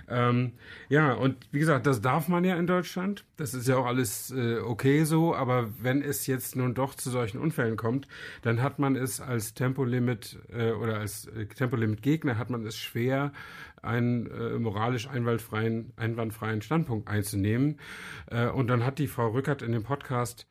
Ähm, 0.08 0.52
ja, 0.88 1.12
und 1.12 1.36
wie 1.52 1.58
gesagt, 1.58 1.86
das 1.86 2.00
darf 2.00 2.28
man 2.28 2.44
ja 2.44 2.56
in 2.56 2.66
Deutschland. 2.66 3.24
Das 3.36 3.52
ist 3.52 3.68
ja 3.68 3.76
auch 3.76 3.86
alles 3.86 4.30
äh, 4.30 4.58
okay 4.58 5.04
so, 5.04 5.34
aber 5.34 5.68
wenn 5.82 6.02
es 6.02 6.26
jetzt 6.26 6.56
nun 6.56 6.74
doch 6.74 6.94
zu 6.94 7.10
solchen 7.10 7.38
Unfällen 7.38 7.76
kommt, 7.76 8.08
dann 8.42 8.62
hat 8.62 8.78
man 8.78 8.96
es 8.96 9.20
als 9.20 9.52
Tempolimit 9.52 10.38
äh, 10.52 10.72
oder 10.72 10.98
als 10.98 11.26
äh, 11.26 11.44
Tempolimit-Gegner 11.46 12.38
hat 12.38 12.48
man 12.48 12.64
es 12.64 12.78
schwer, 12.78 13.32
einen 13.82 14.26
äh, 14.26 14.58
moralisch 14.58 15.08
einwandfreien, 15.08 15.89
einwandfreien 15.96 16.62
Standpunkt 16.62 17.08
einzunehmen. 17.08 17.78
Äh, 18.30 18.48
und 18.48 18.68
dann 18.68 18.84
hat 18.84 18.98
die 18.98 19.08
Frau 19.08 19.28
Rückert 19.28 19.62
in 19.62 19.72
dem 19.72 19.82
Podcast 19.82 20.46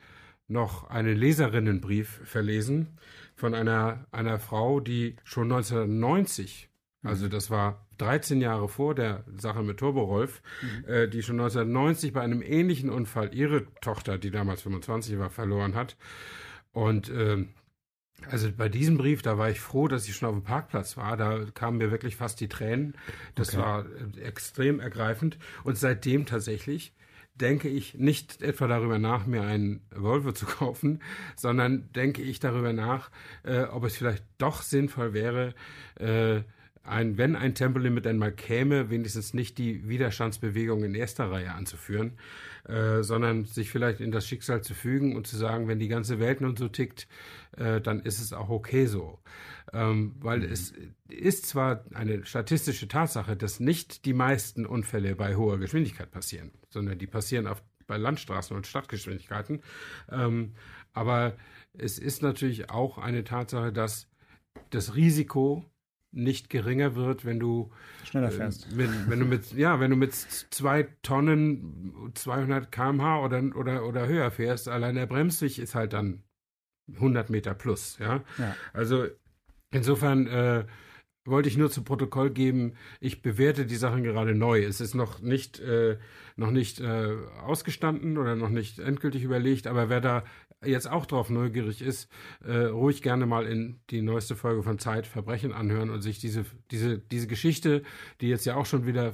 noch 0.48 0.90
einen 0.90 1.16
Leserinnenbrief 1.16 2.22
verlesen 2.24 2.98
von 3.36 3.54
einer, 3.54 4.08
einer 4.12 4.40
Frau, 4.40 4.80
die 4.80 5.16
schon 5.24 5.52
1990, 5.52 6.70
also 7.04 7.26
mhm. 7.26 7.30
das 7.30 7.50
war 7.50 7.88
13 8.00 8.42
Jahre 8.42 8.68
vor 8.68 8.96
der 8.96 9.24
Sache 9.38 9.62
mit 9.64 9.78
Turbo 9.78 10.04
Rolf, 10.04 10.42
mhm. 10.62 10.86
äh, 10.86 11.08
die 11.08 11.22
schon 11.22 11.40
1990 11.40 12.14
bei 12.14 12.22
einem 12.22 12.42
ähnlichen 12.42 12.90
Unfall 12.90 13.34
ihre 13.34 13.66
Tochter, 13.82 14.18
die 14.18 14.32
damals 14.32 14.64
25 14.64 15.20
war, 15.20 15.30
verloren 15.30 15.76
hat. 15.76 15.98
Und 16.72 17.10
äh, 17.10 17.46
also 18.30 18.52
bei 18.52 18.70
diesem 18.70 18.98
Brief, 18.98 19.22
da 19.22 19.38
war 19.38 19.50
ich 19.50 19.60
froh, 19.60 19.88
dass 19.88 20.08
ich 20.08 20.16
schon 20.16 20.30
auf 20.30 20.36
dem 20.36 20.44
Parkplatz 20.44 20.98
war. 20.98 21.18
Da 21.18 21.46
kamen 21.54 21.78
mir 21.78 21.92
wirklich 21.92 22.16
fast 22.16 22.40
die 22.40 22.50
Tränen. 22.50 22.96
Das 23.36 23.50
okay. 23.50 23.58
war 23.58 23.86
äh, 23.86 24.22
extrem 24.22 24.80
ergreifend. 24.80 25.38
Und 25.64 25.78
seitdem 25.78 26.26
tatsächlich 26.26 26.94
denke 27.36 27.70
ich 27.70 27.96
nicht 27.96 28.42
etwa 28.42 28.68
darüber 28.68 29.00
nach, 29.00 29.26
mir 29.26 29.44
einen 29.44 29.82
Volvo 29.96 30.32
zu 30.32 30.46
kaufen, 30.46 31.02
sondern 31.36 31.92
denke 31.94 32.22
ich 32.22 32.40
darüber 32.40 32.74
nach, 32.74 33.10
äh, 33.44 33.64
ob 33.64 33.84
es 33.86 33.96
vielleicht 33.98 34.24
doch 34.38 34.62
sinnvoll 34.62 35.14
wäre, 35.14 35.54
äh, 35.96 36.42
ein, 36.84 37.18
wenn 37.18 37.36
ein 37.36 37.56
Tempolimit 37.56 38.08
einmal 38.08 38.32
käme, 38.32 38.90
wenigstens 38.90 39.34
nicht 39.34 39.58
die 39.58 39.88
Widerstandsbewegung 39.88 40.84
in 40.84 40.96
erster 40.96 41.30
Reihe 41.30 41.54
anzuführen, 41.54 42.14
äh, 42.70 43.04
sondern 43.04 43.46
sich 43.46 43.72
vielleicht 43.72 44.00
in 44.00 44.12
das 44.12 44.28
Schicksal 44.28 44.62
zu 44.62 44.74
fügen 44.74 45.16
und 45.16 45.26
zu 45.26 45.38
sagen, 45.38 45.68
wenn 45.68 45.80
die 45.80 45.88
ganze 45.88 46.20
Welt 46.20 46.42
nun 46.42 46.56
so 46.56 46.68
tickt, 46.68 47.08
äh, 47.58 47.82
dann 47.82 48.00
ist 48.02 48.20
es 48.20 48.32
auch 48.32 48.50
okay 48.50 48.86
so. 48.86 49.20
Ähm, 49.74 50.16
weil 50.20 50.40
mhm. 50.40 50.52
es 50.52 50.74
ist 51.08 51.48
zwar 51.48 51.84
eine 51.94 52.26
statistische 52.26 52.88
Tatsache, 52.88 53.36
dass 53.36 53.60
nicht 53.60 54.06
die 54.06 54.14
meisten 54.14 54.66
Unfälle 54.66 55.16
bei 55.16 55.36
hoher 55.36 55.58
Geschwindigkeit 55.58 56.12
passieren, 56.12 56.52
sondern 56.70 57.00
die 57.00 57.08
passieren 57.08 57.48
auf, 57.48 57.64
bei 57.88 57.98
Landstraßen 57.98 58.56
und 58.56 58.68
Stadtgeschwindigkeiten. 58.68 59.62
Ähm, 60.12 60.54
aber 60.94 61.36
es 61.74 61.98
ist 61.98 62.22
natürlich 62.22 62.70
auch 62.70 62.98
eine 62.98 63.24
Tatsache, 63.24 63.74
dass 63.74 64.08
das 64.70 64.96
Risiko 64.96 65.66
nicht 66.12 66.50
geringer 66.50 66.96
wird, 66.96 67.26
wenn 67.26 67.40
du 67.40 67.72
schneller 68.04 68.30
äh, 68.30 68.32
fährst. 68.32 68.72
Äh, 68.72 68.76
mit, 68.76 69.10
wenn 69.10 69.20
du 69.20 69.26
mit 69.26 69.52
ja, 69.58 69.80
wenn 69.80 69.92
du 69.92 69.98
mit 69.98 70.14
zwei 70.14 70.88
Tonnen 71.04 72.12
200 72.16 72.72
km/h 72.72 73.24
oder 73.24 73.44
oder 73.56 73.86
oder 73.86 74.08
höher 74.08 74.32
fährst, 74.32 74.68
allein 74.68 74.96
der 74.96 75.06
Bremsweg 75.06 75.58
ist 75.58 75.76
halt 75.76 75.94
dann 75.94 76.24
100 76.96 77.30
Meter 77.30 77.54
plus, 77.54 77.98
ja. 78.00 78.24
ja. 78.38 78.56
Also 78.74 79.06
insofern 79.72 80.28
äh, 80.28 80.66
wollte 81.26 81.50
ich 81.50 81.58
nur 81.58 81.70
zu 81.70 81.84
Protokoll 81.84 82.32
geben, 82.32 82.74
ich 83.00 83.22
bewerte 83.22 83.66
die 83.66 83.76
Sachen 83.76 84.04
gerade 84.04 84.36
neu. 84.36 84.64
Es 84.64 84.82
ist 84.82 84.96
noch 84.96 85.22
nicht, 85.22 85.60
äh, 85.60 85.98
noch 86.36 86.52
nicht 86.52 86.80
äh, 86.80 87.16
ausgestanden 87.44 88.18
oder 88.18 88.36
noch 88.36 88.50
nicht 88.50 88.80
endgültig 88.80 89.24
überlegt, 89.24 89.68
aber 89.68 89.90
wer 89.90 90.02
da 90.02 90.24
jetzt 90.64 90.90
auch 90.90 91.06
drauf 91.06 91.30
neugierig 91.30 91.82
ist, 91.82 92.10
äh, 92.44 92.66
ruhig 92.66 93.02
gerne 93.02 93.26
mal 93.26 93.46
in 93.46 93.80
die 93.90 94.02
neueste 94.02 94.36
Folge 94.36 94.64
von 94.64 94.80
Zeit 94.80 95.08
Verbrechen 95.08 95.54
anhören 95.54 95.90
und 95.90 96.02
sich 96.02 96.20
diese, 96.20 96.46
diese, 96.72 97.00
diese 97.00 97.28
Geschichte, 97.28 97.84
die 98.22 98.28
jetzt 98.28 98.46
ja 98.46 98.56
auch 98.56 98.66
schon 98.66 98.86
wieder 98.86 99.14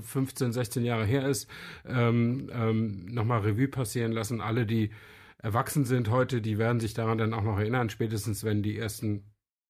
15, 0.00 0.52
16 0.52 0.84
Jahre 0.84 1.04
her 1.04 1.28
ist, 1.28 1.48
ähm, 1.86 2.48
ähm, 2.52 3.06
nochmal 3.06 3.40
Revue 3.40 3.68
passieren 3.68 4.12
lassen. 4.12 4.40
Alle, 4.40 4.64
die 4.64 4.90
erwachsen 5.38 5.84
sind 5.84 6.08
heute, 6.08 6.40
die 6.40 6.58
werden 6.58 6.78
sich 6.78 6.94
daran 6.94 7.18
dann 7.18 7.34
auch 7.34 7.42
noch 7.42 7.58
erinnern, 7.58 7.90
spätestens 7.90 8.44
wenn 8.44 8.62
die 8.62 8.78
ersten 8.78 9.24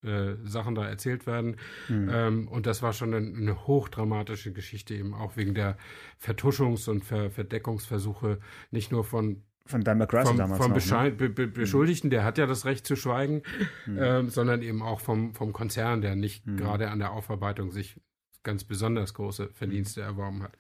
äh, 0.05 0.35
Sachen 0.45 0.75
da 0.75 0.87
erzählt 0.87 1.27
werden. 1.27 1.57
Mhm. 1.89 2.11
Ähm, 2.13 2.49
und 2.49 2.67
das 2.67 2.83
war 2.83 2.93
schon 2.93 3.15
eine, 3.15 3.27
eine, 3.27 3.67
hochdramatische 3.67 4.53
Geschichte, 4.53 4.95
eben 4.95 5.15
auch 5.15 5.37
wegen 5.37 5.55
der 5.55 5.77
Vertuschungs- 6.21 6.89
und 6.89 7.05
Ver 7.05 7.31
Verdeckungsversuche, 7.31 8.39
nicht 8.71 8.91
nur 8.91 9.05
von 9.05 9.43
von 9.65 9.85
Daimler 9.85 10.09
Chrysler 10.09 10.27
vom, 10.27 10.37
damals. 10.37 10.61
Vom 10.61 10.73
noch, 10.73 11.03
ne? 11.05 11.11
Be 11.13 11.29
Be 11.29 11.47
Beschuldigten, 11.47 12.11
der 12.11 12.25
hat 12.25 12.37
ja 12.37 12.47
das 12.47 12.65
Recht 12.65 12.85
zu 12.85 12.97
schweigen, 12.97 13.43
mhm. 13.87 13.99
ähm, 14.01 14.29
sondern 14.29 14.61
eben 14.63 14.83
auch 14.83 15.01
vom, 15.01 15.35
vom 15.35 15.53
Konzern, 15.53 16.01
der 16.01 16.17
nicht 16.17 16.47
mhm. 16.47 16.57
gerade 16.57 16.91
an 16.91 16.99
der 16.99 17.13
Aufarbeitung 17.13 17.71
sich 17.71 17.97
ganz 18.43 18.65
besonders 18.65 19.15
große 19.15 19.51
Verdienste 19.53 20.01
mhm. 20.01 20.07
erworben 20.07 20.43
hat. 20.43 20.53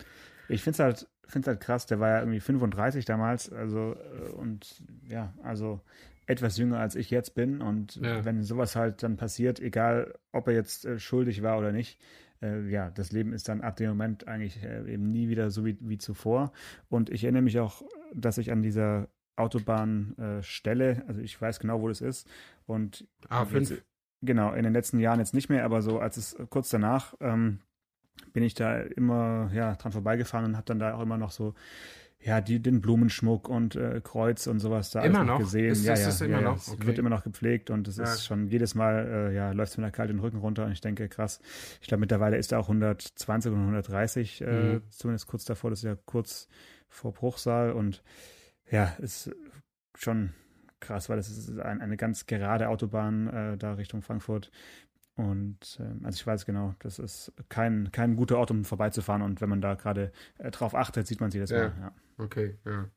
Ich 0.48 0.62
finde 0.62 0.74
es 0.74 0.78
halt, 0.78 1.08
find's 1.26 1.48
halt 1.48 1.60
krass, 1.60 1.86
der 1.86 1.98
war 1.98 2.10
ja 2.10 2.18
irgendwie 2.20 2.40
35 2.40 3.04
damals, 3.04 3.52
also 3.52 3.96
äh, 3.96 4.30
und 4.30 4.82
ja, 5.08 5.34
also 5.42 5.80
etwas 6.26 6.56
jünger 6.56 6.78
als 6.78 6.94
ich 6.94 7.10
jetzt 7.10 7.34
bin. 7.34 7.60
Und 7.60 7.96
ja. 7.96 8.24
wenn 8.24 8.42
sowas 8.42 8.76
halt 8.76 9.02
dann 9.02 9.16
passiert, 9.16 9.60
egal 9.60 10.14
ob 10.32 10.48
er 10.48 10.54
jetzt 10.54 10.84
äh, 10.84 10.98
schuldig 10.98 11.42
war 11.42 11.58
oder 11.58 11.72
nicht, 11.72 12.00
äh, 12.42 12.68
ja, 12.68 12.90
das 12.90 13.12
Leben 13.12 13.32
ist 13.32 13.48
dann 13.48 13.60
ab 13.60 13.76
dem 13.76 13.88
Moment 13.90 14.28
eigentlich 14.28 14.62
äh, 14.62 14.92
eben 14.92 15.10
nie 15.10 15.28
wieder 15.28 15.50
so 15.50 15.64
wie, 15.64 15.76
wie 15.80 15.98
zuvor. 15.98 16.52
Und 16.88 17.10
ich 17.10 17.24
erinnere 17.24 17.42
mich 17.42 17.58
auch, 17.58 17.82
dass 18.14 18.38
ich 18.38 18.50
an 18.50 18.62
dieser 18.62 19.08
Autobahnstelle, 19.36 20.90
äh, 20.90 21.02
also 21.06 21.20
ich 21.20 21.40
weiß 21.40 21.58
genau, 21.60 21.80
wo 21.80 21.88
das 21.88 22.00
ist. 22.00 22.28
Und 22.66 23.06
A5. 23.28 23.58
Jetzt, 23.58 23.82
genau, 24.20 24.52
in 24.52 24.64
den 24.64 24.72
letzten 24.72 24.98
Jahren 24.98 25.20
jetzt 25.20 25.34
nicht 25.34 25.48
mehr, 25.48 25.64
aber 25.64 25.82
so 25.82 25.98
als 25.98 26.16
es 26.16 26.36
kurz 26.50 26.68
danach 26.68 27.14
ähm, 27.20 27.60
bin 28.32 28.42
ich 28.42 28.54
da 28.54 28.80
immer 28.80 29.50
ja, 29.54 29.74
dran 29.74 29.92
vorbeigefahren 29.92 30.46
und 30.46 30.56
habe 30.56 30.66
dann 30.66 30.78
da 30.78 30.94
auch 30.94 31.02
immer 31.02 31.18
noch 31.18 31.30
so 31.30 31.54
ja, 32.24 32.40
die, 32.40 32.60
den 32.60 32.80
Blumenschmuck 32.80 33.48
und 33.48 33.74
äh, 33.74 34.00
Kreuz 34.02 34.46
und 34.46 34.60
sowas 34.60 34.90
da 34.90 35.02
immer 35.02 35.24
noch 35.24 35.40
gesehen. 35.40 35.72
Ist, 35.72 35.84
ja, 35.84 35.94
ja, 35.94 36.06
das 36.06 36.20
immer 36.20 36.40
ja, 36.40 36.40
noch? 36.40 36.56
Es 36.56 36.68
okay. 36.70 36.86
wird 36.86 36.98
immer 36.98 37.10
noch 37.10 37.24
gepflegt 37.24 37.70
und 37.70 37.88
es 37.88 37.96
ja. 37.96 38.04
ist 38.04 38.24
schon 38.24 38.46
jedes 38.46 38.74
Mal, 38.74 39.06
äh, 39.06 39.34
ja, 39.34 39.50
läuft 39.50 39.72
es 39.72 39.78
mir 39.78 39.84
da 39.84 39.90
kalt 39.90 40.10
den 40.10 40.20
Rücken 40.20 40.38
runter 40.38 40.64
und 40.64 40.72
ich 40.72 40.80
denke, 40.80 41.08
krass. 41.08 41.40
Ich 41.80 41.88
glaube, 41.88 42.00
mittlerweile 42.00 42.36
ist 42.36 42.52
er 42.52 42.60
auch 42.60 42.68
120 42.68 43.52
und 43.52 43.58
130, 43.58 44.40
äh, 44.40 44.44
mhm. 44.44 44.82
zumindest 44.90 45.26
kurz 45.26 45.44
davor, 45.44 45.70
das 45.70 45.80
ist 45.80 45.84
ja 45.84 45.96
kurz 46.06 46.48
vor 46.88 47.12
Bruchsal 47.12 47.72
und 47.72 48.04
ja, 48.70 48.94
ist 49.00 49.30
schon 49.94 50.32
krass, 50.82 51.08
weil 51.08 51.16
das 51.16 51.28
ist 51.30 51.58
ein, 51.58 51.80
eine 51.80 51.96
ganz 51.96 52.26
gerade 52.26 52.68
Autobahn 52.68 53.28
äh, 53.28 53.56
da 53.56 53.74
Richtung 53.74 54.02
Frankfurt 54.02 54.50
und 55.16 55.78
äh, 55.78 56.04
also 56.04 56.16
ich 56.16 56.26
weiß 56.26 56.46
genau, 56.46 56.74
das 56.78 56.98
ist 56.98 57.32
kein, 57.48 57.90
kein 57.92 58.16
guter 58.16 58.38
Ort, 58.38 58.50
um 58.50 58.64
vorbeizufahren. 58.64 59.22
Und 59.22 59.40
wenn 59.40 59.48
man 59.48 59.60
da 59.60 59.74
gerade 59.74 60.12
äh, 60.38 60.50
drauf 60.50 60.74
achtet, 60.74 61.06
sieht 61.06 61.20
man 61.20 61.30
sie 61.30 61.38
das 61.38 61.50
ja. 61.50 61.68
mal. 61.68 61.74
Ja. 61.80 61.94
Okay, 62.18 62.58
ja. 62.64 62.88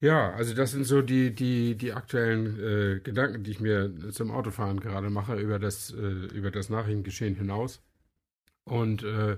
Ja, 0.00 0.32
also 0.34 0.54
das 0.54 0.72
sind 0.72 0.84
so 0.84 1.00
die, 1.00 1.34
die, 1.34 1.76
die 1.76 1.94
aktuellen 1.94 2.60
äh, 2.60 3.00
Gedanken, 3.00 3.42
die 3.42 3.52
ich 3.52 3.60
mir 3.60 4.10
zum 4.10 4.30
Autofahren 4.30 4.80
gerade 4.80 5.08
mache, 5.08 5.36
über 5.36 5.58
das, 5.58 5.92
äh, 5.92 5.96
über 5.96 6.50
das 6.50 6.68
Nachrichtengeschehen 6.68 7.34
hinaus. 7.36 7.82
Und 8.64 9.02
äh, 9.02 9.36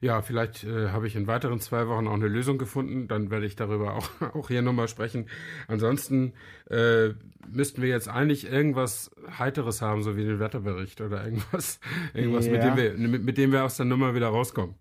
ja, 0.00 0.20
vielleicht 0.22 0.64
äh, 0.64 0.90
habe 0.90 1.06
ich 1.06 1.16
in 1.16 1.26
weiteren 1.26 1.60
zwei 1.60 1.88
Wochen 1.88 2.06
auch 2.06 2.14
eine 2.14 2.28
Lösung 2.28 2.58
gefunden. 2.58 3.08
Dann 3.08 3.30
werde 3.30 3.46
ich 3.46 3.56
darüber 3.56 3.94
auch, 3.94 4.08
auch 4.34 4.48
hier 4.48 4.62
nochmal 4.62 4.88
sprechen. 4.88 5.28
Ansonsten 5.68 6.34
äh, 6.70 7.10
müssten 7.48 7.82
wir 7.82 7.88
jetzt 7.88 8.08
eigentlich 8.08 8.50
irgendwas 8.50 9.10
Heiteres 9.38 9.80
haben, 9.80 10.02
so 10.02 10.16
wie 10.16 10.24
den 10.24 10.38
Wetterbericht 10.38 11.00
oder 11.00 11.24
irgendwas, 11.24 11.80
irgendwas 12.14 12.46
ja. 12.46 12.52
mit, 12.52 12.62
dem 12.62 12.76
wir, 12.76 13.08
mit, 13.08 13.24
mit 13.24 13.38
dem 13.38 13.52
wir 13.52 13.64
aus 13.64 13.76
der 13.76 13.86
Nummer 13.86 14.14
wieder 14.14 14.28
rauskommen. 14.28 14.74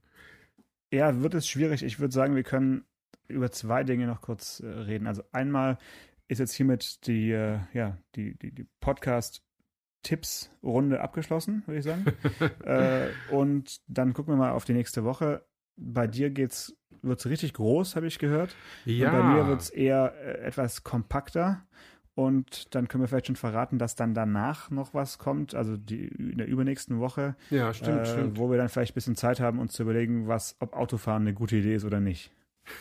Ja, 0.91 1.21
wird 1.21 1.34
es 1.34 1.47
schwierig. 1.47 1.84
Ich 1.84 1.99
würde 1.99 2.13
sagen, 2.13 2.36
wir 2.36 2.43
können 2.43 2.86
über 3.27 3.51
zwei 3.51 3.84
Dinge 3.84 4.08
noch 4.08 4.21
kurz 4.21 4.60
äh, 4.60 4.67
reden. 4.67 5.08
Also 5.08 5.23
einmal 5.31 5.77
ist 6.27 6.39
jetzt 6.39 6.53
hiermit 6.53 7.08
die, 7.08 7.31
äh, 7.31 7.60
ja, 7.73 7.97
die, 8.15 8.38
die, 8.38 8.51
die 8.51 8.67
Podcast- 8.81 9.44
Tipps-Runde 10.06 11.02
abgeschlossen, 11.02 11.63
würde 11.65 11.80
ich 11.80 11.84
sagen. 11.84 12.06
äh, 12.63 13.08
und 13.32 13.82
dann 13.88 14.13
gucken 14.13 14.34
wir 14.34 14.38
mal 14.38 14.52
auf 14.52 14.63
die 14.63 14.74
nächste 14.74 15.04
Woche. 15.04 15.44
Bei 15.78 16.06
dir 16.06 16.30
geht's, 16.30 16.78
wird's 17.02 17.26
richtig 17.26 17.54
groß, 17.54 17.96
habe 17.96 18.06
ich 18.06 18.20
gehört. 18.20 18.56
Ja. 18.86 19.10
Und 19.10 19.18
bei 19.18 19.24
mir 19.34 19.48
wird 19.48 19.62
es 19.62 19.70
eher 19.72 20.13
äh, 20.24 20.46
etwas 20.46 20.84
kompakter. 20.84 21.65
Und 22.13 22.74
dann 22.76 22.88
können 22.88 23.04
wir 23.04 23.08
vielleicht 23.08 23.28
schon 23.28 23.36
verraten, 23.36 23.80
dass 23.80 23.96
dann 23.96 24.13
danach 24.13 24.70
noch 24.70 24.94
was 24.94 25.18
kommt, 25.18 25.54
also 25.54 25.76
die, 25.76 26.06
in 26.06 26.38
der 26.38 26.48
übernächsten 26.48 27.00
Woche. 27.00 27.36
Ja, 27.50 27.74
stimmt, 27.74 28.02
äh, 28.02 28.06
stimmt. 28.06 28.38
Wo 28.38 28.50
wir 28.50 28.58
dann 28.58 28.70
vielleicht 28.70 28.94
ein 28.94 28.96
bisschen 28.96 29.15
Zeit 29.15 29.39
haben, 29.41 29.60
uns 29.60 29.74
zu 29.74 29.84
überlegen, 29.84 30.28
was, 30.28 30.56
ob 30.60 30.74
Autofahren 30.74 31.24
eine 31.24 31.34
gute 31.34 31.58
Idee 31.58 31.76
ist 31.76 31.84
oder 31.84 32.00
nicht. 32.00 32.32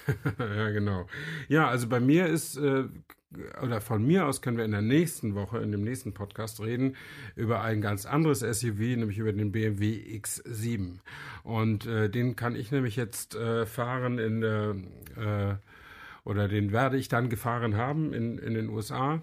ja, 0.39 0.71
genau. 0.71 1.07
Ja, 1.49 1.69
also 1.69 1.89
bei 1.89 2.01
mir 2.01 2.27
ist, 2.27 2.57
äh, 2.59 2.85
oder 3.63 3.81
von 3.81 4.05
mir 4.05 4.27
aus 4.27 4.43
können 4.43 4.57
wir 4.57 4.65
in 4.65 4.71
der 4.71 4.83
nächsten 4.83 5.35
Woche, 5.35 5.59
in 5.59 5.73
dem 5.73 5.83
nächsten 5.83 6.15
Podcast 6.15 6.61
reden, 6.61 6.97
über 7.37 7.63
ein 7.63 7.81
ganz 7.81 8.07
anderes 8.07 8.41
SUV, 8.41 8.79
nämlich 8.79 9.19
über 9.19 9.33
den 9.33 9.53
BMW 9.53 9.97
X7. 10.19 10.99
Und 11.43 11.87
äh, 11.87 12.11
den 12.11 12.37
kann 12.37 12.57
ich 12.57 12.71
nämlich 12.71 12.97
jetzt 12.97 13.35
äh, 13.35 13.67
fahren 13.67 14.19
in 14.19 14.43
äh, 14.43 15.57
oder 16.25 16.49
den 16.49 16.73
werde 16.73 16.97
ich 16.97 17.09
dann 17.09 17.29
gefahren 17.29 17.77
haben 17.77 18.13
in, 18.13 18.39
in 18.39 18.55
den 18.55 18.71
USA. 18.71 19.23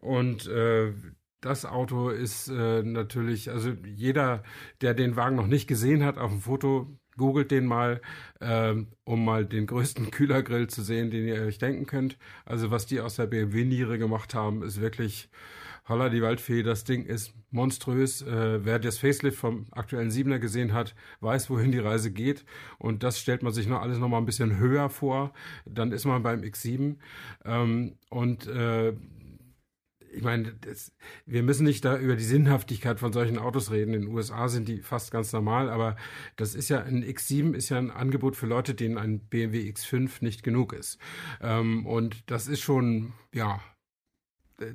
Und 0.00 0.48
äh, 0.48 0.92
das 1.40 1.64
Auto 1.64 2.10
ist 2.10 2.48
äh, 2.48 2.82
natürlich, 2.82 3.50
also 3.50 3.70
jeder, 3.84 4.42
der 4.80 4.94
den 4.94 5.16
Wagen 5.16 5.36
noch 5.36 5.46
nicht 5.46 5.68
gesehen 5.68 6.04
hat 6.04 6.18
auf 6.18 6.30
dem 6.30 6.40
Foto, 6.40 6.98
googelt 7.16 7.50
den 7.50 7.66
mal, 7.66 8.00
ähm, 8.40 8.88
um 9.04 9.24
mal 9.24 9.44
den 9.44 9.66
größten 9.66 10.10
Kühlergrill 10.10 10.68
zu 10.68 10.82
sehen, 10.82 11.10
den 11.10 11.26
ihr 11.26 11.42
euch 11.42 11.58
denken 11.58 11.86
könnt. 11.86 12.16
Also 12.44 12.70
was 12.70 12.86
die 12.86 13.00
aus 13.00 13.16
der 13.16 13.26
BMW-Niere 13.26 13.98
gemacht 13.98 14.34
haben, 14.34 14.62
ist 14.62 14.80
wirklich 14.80 15.28
holla 15.88 16.08
die 16.08 16.22
Waldfee. 16.22 16.62
Das 16.62 16.84
Ding 16.84 17.04
ist 17.04 17.34
monströs. 17.50 18.22
Äh, 18.22 18.64
wer 18.64 18.78
das 18.78 18.98
Facelift 18.98 19.38
vom 19.38 19.66
aktuellen 19.72 20.10
Siebener 20.10 20.38
gesehen 20.38 20.72
hat, 20.72 20.94
weiß, 21.20 21.50
wohin 21.50 21.72
die 21.72 21.78
Reise 21.78 22.10
geht. 22.10 22.44
Und 22.78 23.02
das 23.02 23.18
stellt 23.18 23.42
man 23.42 23.52
sich 23.52 23.66
noch 23.66 23.82
alles 23.82 23.98
noch 23.98 24.08
mal 24.08 24.18
ein 24.18 24.26
bisschen 24.26 24.58
höher 24.58 24.88
vor. 24.88 25.32
Dann 25.66 25.92
ist 25.92 26.06
man 26.06 26.22
beim 26.22 26.40
X7. 26.40 26.96
Ähm, 27.44 27.96
und 28.08 28.46
äh, 28.46 28.94
ich 30.12 30.22
meine, 30.22 30.52
das, 30.60 30.92
wir 31.26 31.42
müssen 31.42 31.64
nicht 31.64 31.84
da 31.84 31.96
über 31.98 32.16
die 32.16 32.24
Sinnhaftigkeit 32.24 32.98
von 32.98 33.12
solchen 33.12 33.38
Autos 33.38 33.70
reden. 33.70 33.94
In 33.94 34.02
den 34.02 34.14
USA 34.14 34.48
sind 34.48 34.68
die 34.68 34.80
fast 34.80 35.10
ganz 35.10 35.32
normal, 35.32 35.70
aber 35.70 35.96
das 36.36 36.54
ist 36.54 36.68
ja 36.68 36.82
ein 36.82 37.04
X7 37.04 37.54
ist 37.54 37.68
ja 37.68 37.78
ein 37.78 37.90
Angebot 37.90 38.36
für 38.36 38.46
Leute, 38.46 38.74
denen 38.74 38.98
ein 38.98 39.20
BMW 39.20 39.70
X5 39.70 40.10
nicht 40.20 40.42
genug 40.42 40.72
ist. 40.72 40.98
Ähm, 41.40 41.86
und 41.86 42.30
das 42.30 42.48
ist 42.48 42.60
schon, 42.60 43.12
ja, 43.32 43.60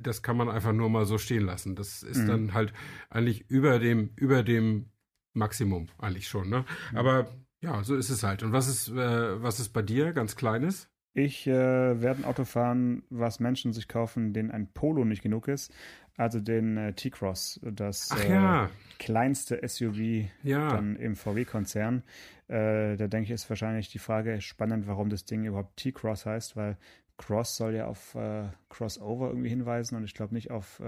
das 0.02 0.22
kann 0.22 0.36
man 0.36 0.48
einfach 0.48 0.72
nur 0.72 0.90
mal 0.90 1.06
so 1.06 1.18
stehen 1.18 1.44
lassen. 1.44 1.76
Das 1.76 2.02
ist 2.02 2.22
mhm. 2.22 2.26
dann 2.26 2.54
halt 2.54 2.72
eigentlich 3.10 3.48
über 3.48 3.78
dem, 3.78 4.10
über 4.16 4.42
dem 4.42 4.90
Maximum 5.32 5.88
eigentlich 5.98 6.28
schon. 6.28 6.48
Ne? 6.48 6.64
Mhm. 6.92 6.98
Aber 6.98 7.30
ja, 7.60 7.82
so 7.84 7.94
ist 7.94 8.10
es 8.10 8.22
halt. 8.22 8.42
Und 8.42 8.52
was 8.52 8.68
ist, 8.68 8.88
äh, 8.88 9.42
was 9.42 9.60
ist 9.60 9.70
bei 9.70 9.82
dir 9.82 10.12
ganz 10.12 10.36
Kleines? 10.36 10.88
Ich 11.18 11.46
äh, 11.46 11.50
werde 11.50 12.20
ein 12.20 12.24
Auto 12.26 12.44
fahren, 12.44 13.02
was 13.08 13.40
Menschen 13.40 13.72
sich 13.72 13.88
kaufen, 13.88 14.34
denen 14.34 14.50
ein 14.50 14.66
Polo 14.66 15.02
nicht 15.06 15.22
genug 15.22 15.48
ist. 15.48 15.72
Also 16.18 16.40
den 16.40 16.76
äh, 16.76 16.92
T-Cross, 16.92 17.58
das 17.62 18.10
äh, 18.10 18.32
ja. 18.32 18.68
kleinste 18.98 19.66
SUV 19.66 20.28
ja. 20.42 20.68
dann 20.68 20.96
im 20.96 21.16
VW-Konzern. 21.16 22.02
Äh, 22.48 22.98
da 22.98 23.06
denke 23.06 23.24
ich, 23.24 23.30
ist 23.30 23.48
wahrscheinlich 23.48 23.88
die 23.88 23.98
Frage 23.98 24.42
spannend, 24.42 24.86
warum 24.88 25.08
das 25.08 25.24
Ding 25.24 25.46
überhaupt 25.46 25.78
T-Cross 25.78 26.26
heißt, 26.26 26.54
weil 26.54 26.76
Cross 27.16 27.56
soll 27.56 27.76
ja 27.76 27.86
auf 27.86 28.14
äh, 28.14 28.48
Crossover 28.68 29.28
irgendwie 29.28 29.48
hinweisen 29.48 29.96
und 29.96 30.04
ich 30.04 30.12
glaube 30.12 30.34
nicht 30.34 30.50
auf 30.50 30.82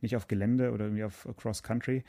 nicht 0.00 0.16
auf 0.16 0.26
Gelände 0.26 0.72
oder 0.72 0.84
irgendwie 0.84 1.04
auf 1.04 1.26
Cross 1.36 1.62
Country 1.62 2.04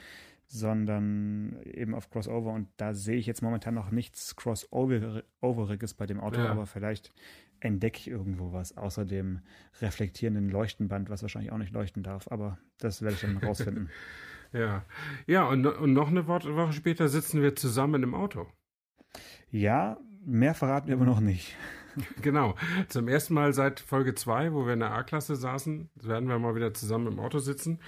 sondern 0.48 1.62
eben 1.64 1.94
auf 1.94 2.10
Crossover. 2.10 2.54
Und 2.54 2.70
da 2.78 2.94
sehe 2.94 3.18
ich 3.18 3.26
jetzt 3.26 3.42
momentan 3.42 3.74
noch 3.74 3.92
nichts 3.92 4.36
Crossoveriges 4.36 5.94
bei 5.94 6.06
dem 6.06 6.20
Auto, 6.20 6.40
ja. 6.40 6.50
aber 6.50 6.66
vielleicht 6.66 7.14
entdecke 7.60 8.00
ich 8.00 8.08
irgendwo 8.08 8.54
was 8.54 8.78
außer 8.78 9.06
dem 9.06 9.42
reflektierenden 9.82 10.50
Leuchtenband, 10.50 11.10
was 11.10 11.22
wahrscheinlich 11.22 11.52
auch 11.52 11.58
nicht 11.58 11.74
leuchten 11.74 12.04
darf. 12.04 12.28
Aber 12.32 12.58
das 12.80 13.02
werde 13.02 13.16
ich 13.16 13.22
dann 13.22 13.38
rausfinden. 13.44 13.90
ja, 14.54 14.86
ja 15.26 15.46
und, 15.46 15.66
und 15.66 15.94
noch 15.94 16.10
eine 16.10 16.28
Woche 16.28 16.74
später 16.74 17.08
sitzen 17.08 17.42
wir 17.42 17.56
zusammen 17.56 18.04
im 18.04 18.14
Auto. 18.14 18.48
Ja, 19.50 19.98
mehr 20.26 20.54
verraten 20.54 20.88
wir 20.88 20.96
aber 20.96 21.06
noch 21.06 21.20
nicht. 21.20 21.56
Genau. 22.22 22.56
Zum 22.88 23.08
ersten 23.08 23.34
Mal 23.34 23.54
seit 23.54 23.80
Folge 23.80 24.16
2, 24.16 24.54
wo 24.54 24.66
wir 24.66 24.74
in 24.74 24.80
der 24.80 24.92
A-Klasse 24.92 25.36
saßen, 25.36 25.90
werden 25.96 26.30
wir 26.30 26.40
mal 26.40 26.56
wieder 26.56 26.74
zusammen 26.74 27.08
im 27.08 27.20
Auto 27.20 27.40
sitzen. 27.40 27.80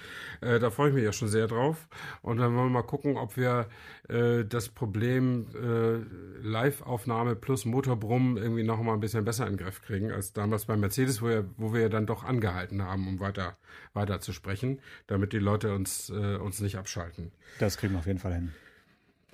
Äh, 0.41 0.59
da 0.59 0.69
freue 0.69 0.89
ich 0.89 0.95
mich 0.95 1.03
ja 1.03 1.11
schon 1.11 1.27
sehr 1.27 1.47
drauf. 1.47 1.87
Und 2.21 2.37
dann 2.37 2.55
wollen 2.55 2.67
wir 2.67 2.81
mal 2.81 2.83
gucken, 2.83 3.17
ob 3.17 3.37
wir 3.37 3.67
äh, 4.07 4.45
das 4.45 4.69
Problem 4.69 5.47
äh, 5.55 6.47
Live-Aufnahme 6.47 7.35
plus 7.35 7.65
Motorbrummen 7.65 8.37
irgendwie 8.37 8.63
noch 8.63 8.81
mal 8.81 8.93
ein 8.93 8.99
bisschen 8.99 9.25
besser 9.25 9.47
in 9.47 9.53
den 9.53 9.65
Griff 9.65 9.81
kriegen 9.81 10.11
als 10.11 10.33
damals 10.33 10.65
bei 10.65 10.77
Mercedes, 10.77 11.21
wo 11.21 11.27
wir, 11.27 11.45
wo 11.57 11.73
wir 11.73 11.89
dann 11.89 12.05
doch 12.05 12.23
angehalten 12.23 12.83
haben, 12.83 13.07
um 13.07 13.19
weiter, 13.19 13.57
weiter 13.93 14.19
zu 14.19 14.33
sprechen, 14.33 14.79
damit 15.07 15.33
die 15.33 15.39
Leute 15.39 15.73
uns, 15.73 16.09
äh, 16.09 16.35
uns 16.37 16.61
nicht 16.61 16.77
abschalten. 16.77 17.31
Das 17.59 17.77
kriegen 17.77 17.93
wir 17.93 17.99
auf 17.99 18.07
jeden 18.07 18.19
Fall 18.19 18.33
hin. 18.33 18.51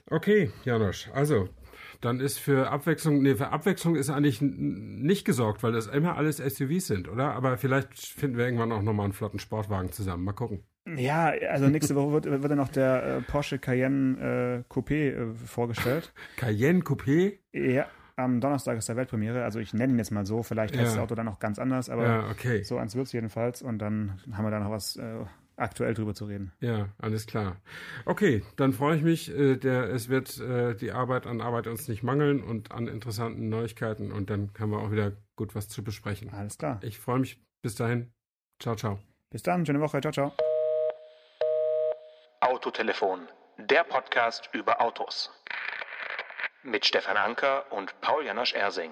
Okay, 0.08 0.52
Janosch. 0.66 1.10
Also, 1.14 1.50
dann 2.02 2.20
ist 2.20 2.40
für 2.40 2.70
Abwechslung, 2.72 3.22
nee, 3.22 3.36
für 3.36 3.50
Abwechslung 3.50 3.96
ist 3.96 4.10
eigentlich 4.10 4.42
nicht 4.42 5.26
gesorgt, 5.26 5.64
weil 5.64 5.72
das 5.72 5.88
immer 5.88 6.18
alles 6.18 6.38
SUVs 6.38 6.88
sind, 6.88 7.08
oder? 7.10 7.34
Aber 7.34 7.58
vielleicht 7.58 7.98
finden 7.98 8.38
wir 8.38 8.46
irgendwann 8.46 8.72
auch 8.72 8.82
nochmal 8.82 9.06
einen 9.06 9.14
flotten 9.14 9.40
Sportwagen 9.40 9.92
zusammen. 9.92 10.24
Mal 10.24 10.34
gucken. 10.34 10.64
Ja, 10.98 11.34
also 11.50 11.68
nächste 11.68 11.96
Woche 11.96 12.12
wird, 12.12 12.26
wird 12.26 12.44
dann 12.52 12.58
noch 12.60 12.70
der 12.70 13.04
äh, 13.18 13.22
Porsche 13.22 13.58
Cayenne 13.58 14.64
äh, 14.70 14.72
Coupé 14.74 15.14
äh, 15.16 15.34
vorgestellt. 15.34 16.14
Cayenne 16.38 16.82
Coupé? 16.82 17.40
Ja, 17.54 17.88
am 18.18 18.40
Donnerstag 18.40 18.78
ist 18.78 18.88
der 18.88 18.96
Weltpremiere. 18.96 19.44
Also 19.44 19.60
ich 19.60 19.74
nenne 19.74 19.94
ihn 19.94 19.98
jetzt 19.98 20.12
mal 20.12 20.26
so. 20.28 20.44
Vielleicht 20.44 20.76
heißt 20.78 20.84
Ja. 20.86 20.92
das 20.92 21.04
Auto 21.04 21.16
dann 21.16 21.26
noch 21.26 21.40
ganz 21.40 21.58
anders, 21.58 21.90
aber 21.90 22.04
Ja, 22.06 22.30
okay. 22.30 22.62
so 22.64 22.78
eins 22.78 22.96
wird 22.96 23.08
es 23.08 23.14
jedenfalls. 23.14 23.64
Und 23.64 23.80
dann 23.80 24.20
haben 24.32 24.46
wir 24.46 24.52
da 24.52 24.60
noch 24.60 24.70
was 24.70 24.96
äh, 24.98 25.26
aktuell 25.58 25.94
drüber 25.94 26.14
zu 26.14 26.26
reden. 26.26 26.52
Ja, 26.60 26.90
alles 26.98 27.26
klar. 27.28 27.58
Okay, 28.06 28.44
dann 28.56 28.74
freue 28.74 28.98
ich 28.98 29.04
mich. 29.04 29.36
Äh, 29.36 29.58
der, 29.58 29.90
es 29.90 30.10
wird 30.10 30.40
äh, 30.40 30.76
die 30.76 30.92
Arbeit 30.92 31.28
an 31.28 31.42
Arbeit 31.42 31.68
uns 31.68 31.88
nicht 31.88 32.04
mangeln 32.04 32.44
und 32.44 32.72
an 32.72 32.88
interessanten 32.88 33.50
Neuigkeiten 33.50 34.12
und 34.12 34.30
dann 34.30 34.52
haben 34.60 34.72
wir 34.72 34.80
auch 34.80 34.92
wieder 34.92 35.14
gut 35.36 35.56
was 35.56 35.68
zu 35.68 35.84
besprechen. 35.84 36.30
Alles 36.32 36.58
klar. 36.58 36.80
Ich 36.84 37.00
freue 37.00 37.20
mich. 37.20 37.40
Bis 37.62 37.76
dahin. 37.76 38.12
Ciao, 38.60 38.76
ciao. 38.76 39.00
Bis 39.32 39.44
dann, 39.44 39.66
schöne 39.66 39.82
Woche. 39.82 40.00
Ciao, 40.02 40.14
ciao. 40.14 40.34
Autotelefon, 42.42 43.28
der 43.58 43.84
Podcast 43.84 44.50
über 44.54 44.80
Autos. 44.82 45.32
Mit 46.64 46.86
Stefan 46.86 47.18
Anker 47.18 47.72
und 47.72 48.00
Paul 48.02 48.26
Janosch 48.26 48.54
Ersing. 48.54 48.92